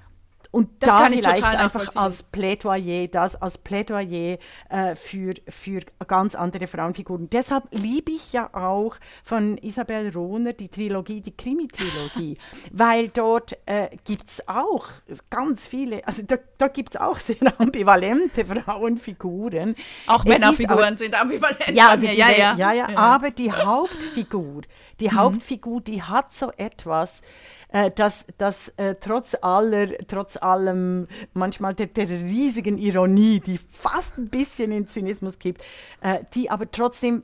Und 0.52 0.84
das 0.84 0.92
da 0.92 0.98
kann 0.98 1.14
ich 1.14 1.22
vielleicht 1.22 1.44
einfach 1.44 1.96
als 1.96 2.24
Plädoyer, 2.24 3.08
das 3.08 3.42
als 3.42 3.58
Plädoyer 3.58 4.38
äh, 4.70 4.96
für, 4.96 5.34
für 5.48 5.80
ganz 6.06 6.36
andere 6.36 6.68
Frauenfiguren. 6.68 7.30
Deshalb 7.30 7.64
liebe 7.72 8.12
ich 8.12 8.34
ja 8.34 8.54
auch 8.54 8.98
von 9.24 9.58
Isabel 9.60 10.12
Rohner 10.14 10.52
die 10.52 10.68
Trilogie, 10.68 11.22
die 11.22 11.36
Krimi-Trilogie, 11.36 12.38
weil 12.72 13.08
dort 13.08 13.58
äh, 13.66 13.90
gibt 14.04 14.28
es 14.28 14.48
auch 14.48 14.88
ganz 15.30 15.68
viele, 15.68 16.06
also 16.06 16.22
da, 16.24 16.36
da 16.58 16.68
gibt 16.68 16.96
es 16.96 17.02
auch 17.02 17.18
sehr 17.18 17.38
ambivalente 17.58 18.44
Frauenfiguren. 18.44 19.76
Auch 20.08 20.26
es 20.26 20.26
Männerfiguren 20.26 20.96
auch, 20.96 20.98
sind 20.98 21.16
ambivalent. 21.20 21.70
Ja, 21.72 21.92
also 21.92 22.06
ja, 22.06 22.12
ja, 22.12 22.32
ja, 22.32 22.56
ja, 22.58 22.90
ja, 22.90 22.98
aber 22.98 23.32
die 23.32 23.54
Hauptfigur, 23.54 24.64
die 25.00 25.08
mhm. 25.08 25.16
Hauptfigur, 25.16 25.80
die 25.80 26.04
hat 26.04 26.34
so 26.34 26.52
etwas, 26.58 27.22
äh, 27.72 27.92
dass, 27.92 28.26
dass 28.38 28.70
äh, 28.78 28.96
trotz 29.00 29.36
aller, 29.42 29.88
trotz 30.08 30.38
allem 30.38 31.08
manchmal 31.34 31.74
der, 31.74 31.88
der, 31.88 32.10
riesigen 32.10 32.78
Ironie, 32.78 33.40
die 33.40 33.58
fast 33.58 34.18
ein 34.18 34.30
bisschen 34.30 34.72
in 34.72 34.88
Zynismus 34.88 35.40
gibt, 35.40 35.62
äh, 36.02 36.20
die 36.34 36.50
aber 36.50 36.70
trotzdem 36.70 37.24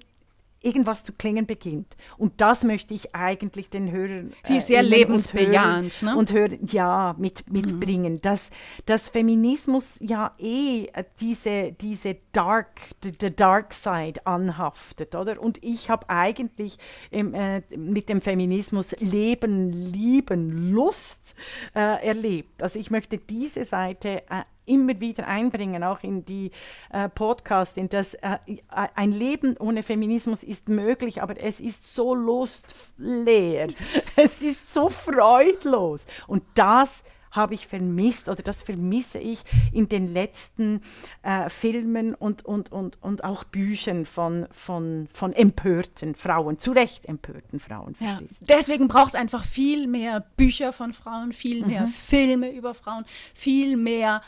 irgendwas 0.67 1.03
zu 1.03 1.13
klingen 1.13 1.45
beginnt. 1.45 1.95
Und 2.17 2.41
das 2.41 2.63
möchte 2.63 2.93
ich 2.93 3.15
eigentlich 3.15 3.69
den 3.69 3.91
Hörern. 3.91 4.33
Sie 4.43 4.57
ist 4.57 4.67
sehr 4.67 4.81
äh, 4.81 4.83
lebensbejahend, 4.83 6.03
und 6.03 6.03
Hörern, 6.03 6.15
ne? 6.15 6.19
Und 6.19 6.33
Hörern, 6.33 6.67
ja, 6.69 7.15
mit, 7.17 7.51
mitbringen. 7.51 8.13
Mhm. 8.13 8.21
Dass, 8.21 8.49
dass 8.85 9.09
Feminismus 9.09 9.97
ja 10.01 10.35
eh 10.37 10.85
äh, 10.93 11.03
diese, 11.21 11.71
diese 11.71 12.17
Dark, 12.33 12.81
the 13.03 13.35
Dark 13.35 13.73
Side 13.73 14.25
anhaftet, 14.25 15.15
oder? 15.15 15.41
Und 15.41 15.63
ich 15.63 15.89
habe 15.89 16.09
eigentlich 16.09 16.77
im, 17.11 17.33
äh, 17.33 17.61
mit 17.75 18.09
dem 18.09 18.21
Feminismus 18.21 18.95
Leben, 18.99 19.71
Lieben, 19.71 20.71
Lust 20.71 21.35
äh, 21.73 22.05
erlebt. 22.05 22.61
Also 22.61 22.77
ich 22.79 22.91
möchte 22.91 23.17
diese 23.17 23.63
Seite 23.65 24.23
äh, 24.29 24.43
immer 24.67 24.99
wieder 24.99 25.27
einbringen, 25.27 25.83
auch 25.83 26.03
in 26.03 26.25
die 26.25 26.51
äh, 26.91 27.09
Podcasts, 27.09 27.77
in 27.77 27.89
das 27.89 28.13
äh, 28.15 28.37
ein 28.69 29.11
Leben 29.11 29.57
ohne 29.57 29.83
Feminismus 29.83 30.43
ist 30.43 30.69
möglich, 30.69 31.21
aber 31.21 31.41
es 31.41 31.59
ist 31.59 31.93
so 31.93 32.13
lustleer, 32.13 33.67
es 34.15 34.41
ist 34.41 34.73
so 34.73 34.89
freudlos. 34.89 36.05
Und 36.27 36.43
das 36.55 37.03
habe 37.37 37.53
ich 37.53 37.67
vermisst 37.67 38.27
oder 38.27 38.43
das 38.43 38.63
vermisse 38.63 39.19
ich 39.19 39.43
in 39.71 39.87
den 39.87 40.11
letzten 40.11 40.81
äh, 41.23 41.49
Filmen 41.49 42.13
und, 42.13 42.43
und, 42.43 42.71
und, 42.73 43.01
und 43.01 43.23
auch 43.23 43.45
Büchern 43.45 44.05
von, 44.05 44.47
von, 44.51 45.07
von 45.13 45.31
empörten 45.31 46.15
Frauen, 46.15 46.59
zu 46.59 46.71
Recht 46.71 47.05
empörten 47.05 47.61
Frauen. 47.61 47.95
Ja. 48.01 48.19
Deswegen 48.41 48.89
braucht 48.89 49.09
es 49.09 49.15
einfach 49.15 49.45
viel 49.45 49.87
mehr 49.87 50.25
Bücher 50.35 50.73
von 50.73 50.93
Frauen, 50.93 51.31
viel 51.31 51.65
mehr 51.65 51.83
mhm. 51.83 51.87
Filme 51.87 52.51
über 52.51 52.73
Frauen, 52.73 53.05
viel 53.33 53.77
mehr 53.77 54.21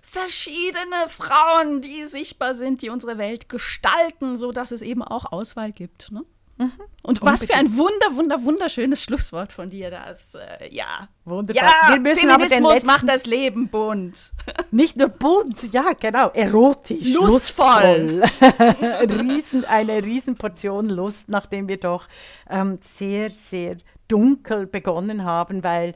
verschiedene 0.00 1.08
Frauen, 1.08 1.82
die 1.82 2.06
sichtbar 2.06 2.54
sind, 2.54 2.80
die 2.80 2.88
unsere 2.88 3.18
Welt 3.18 3.48
gestalten, 3.48 4.38
sodass 4.38 4.72
es 4.72 4.80
eben 4.80 5.02
auch 5.02 5.30
Auswahl 5.30 5.70
gibt. 5.70 6.10
Ne? 6.10 6.24
Mhm. 6.58 6.72
Und 7.02 7.22
was 7.22 7.44
für 7.44 7.54
ein 7.54 7.76
wunder, 7.76 8.16
wunder, 8.16 8.42
wunderschönes 8.42 9.02
Schlusswort 9.02 9.52
von 9.52 9.70
dir 9.70 9.90
das. 9.90 10.34
Äh, 10.34 10.74
ja, 10.74 11.08
wunderbar. 11.24 11.64
Ja, 11.64 11.94
Wir 11.94 12.00
müssen 12.00 12.28
Feminismus 12.28 12.84
macht 12.84 13.08
das 13.08 13.24
Leben 13.26 13.68
bunt. 13.68 14.32
Nicht 14.70 14.96
nur 14.96 15.08
bunt, 15.08 15.72
ja, 15.72 15.92
genau, 15.98 16.30
erotisch, 16.30 17.06
lustvoll. 17.14 18.20
lustvoll. 18.20 19.20
Riesen, 19.20 19.64
eine 19.64 20.04
Riesenportion 20.04 20.88
Lust, 20.88 21.28
nachdem 21.28 21.68
wir 21.68 21.78
doch 21.78 22.08
ähm, 22.50 22.78
sehr, 22.82 23.30
sehr 23.30 23.76
dunkel 24.08 24.66
begonnen 24.66 25.24
haben, 25.24 25.62
weil 25.62 25.94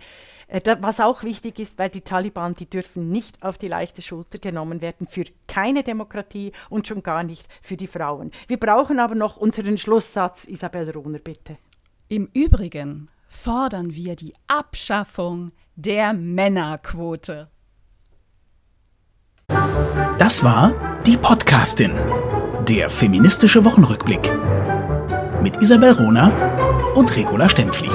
was 0.81 1.01
auch 1.01 1.23
wichtig 1.23 1.59
ist, 1.59 1.79
weil 1.79 1.89
die 1.89 2.03
Taliban, 2.03 2.55
die 2.55 2.69
dürfen 2.69 3.11
nicht 3.11 3.43
auf 3.43 3.59
die 3.59 3.69
leichte 3.69 4.03
Schulter 4.03 4.39
genommen 4.39 4.81
werden 4.81 5.07
für 5.09 5.25
keine 5.49 5.83
Demokratie 5.83 6.53
und 6.69 6.87
schon 6.87 7.03
gar 7.03 7.23
nicht 7.23 7.49
für 7.63 7.77
die 7.77 7.87
Frauen. 7.87 8.31
Wir 8.49 8.59
brauchen 8.59 9.01
aber 9.01 9.15
noch 9.15 9.37
unseren 9.37 9.79
Schlusssatz, 9.79 10.45
Isabel 10.45 10.91
Rohner, 10.91 11.19
bitte. 11.19 11.57
Im 12.09 12.29
Übrigen 12.35 13.09
fordern 13.29 13.95
wir 13.95 14.15
die 14.17 14.35
Abschaffung 14.47 15.53
der 15.75 16.13
Männerquote. 16.13 17.49
Das 20.19 20.45
war 20.45 20.75
die 21.07 21.17
Podcastin, 21.17 21.93
der 22.69 22.91
feministische 22.91 23.65
Wochenrückblick 23.65 24.31
mit 25.43 25.61
Isabel 25.61 25.93
Rohner 25.93 26.93
und 26.95 27.17
Regula 27.17 27.49
Stempfli. 27.49 27.91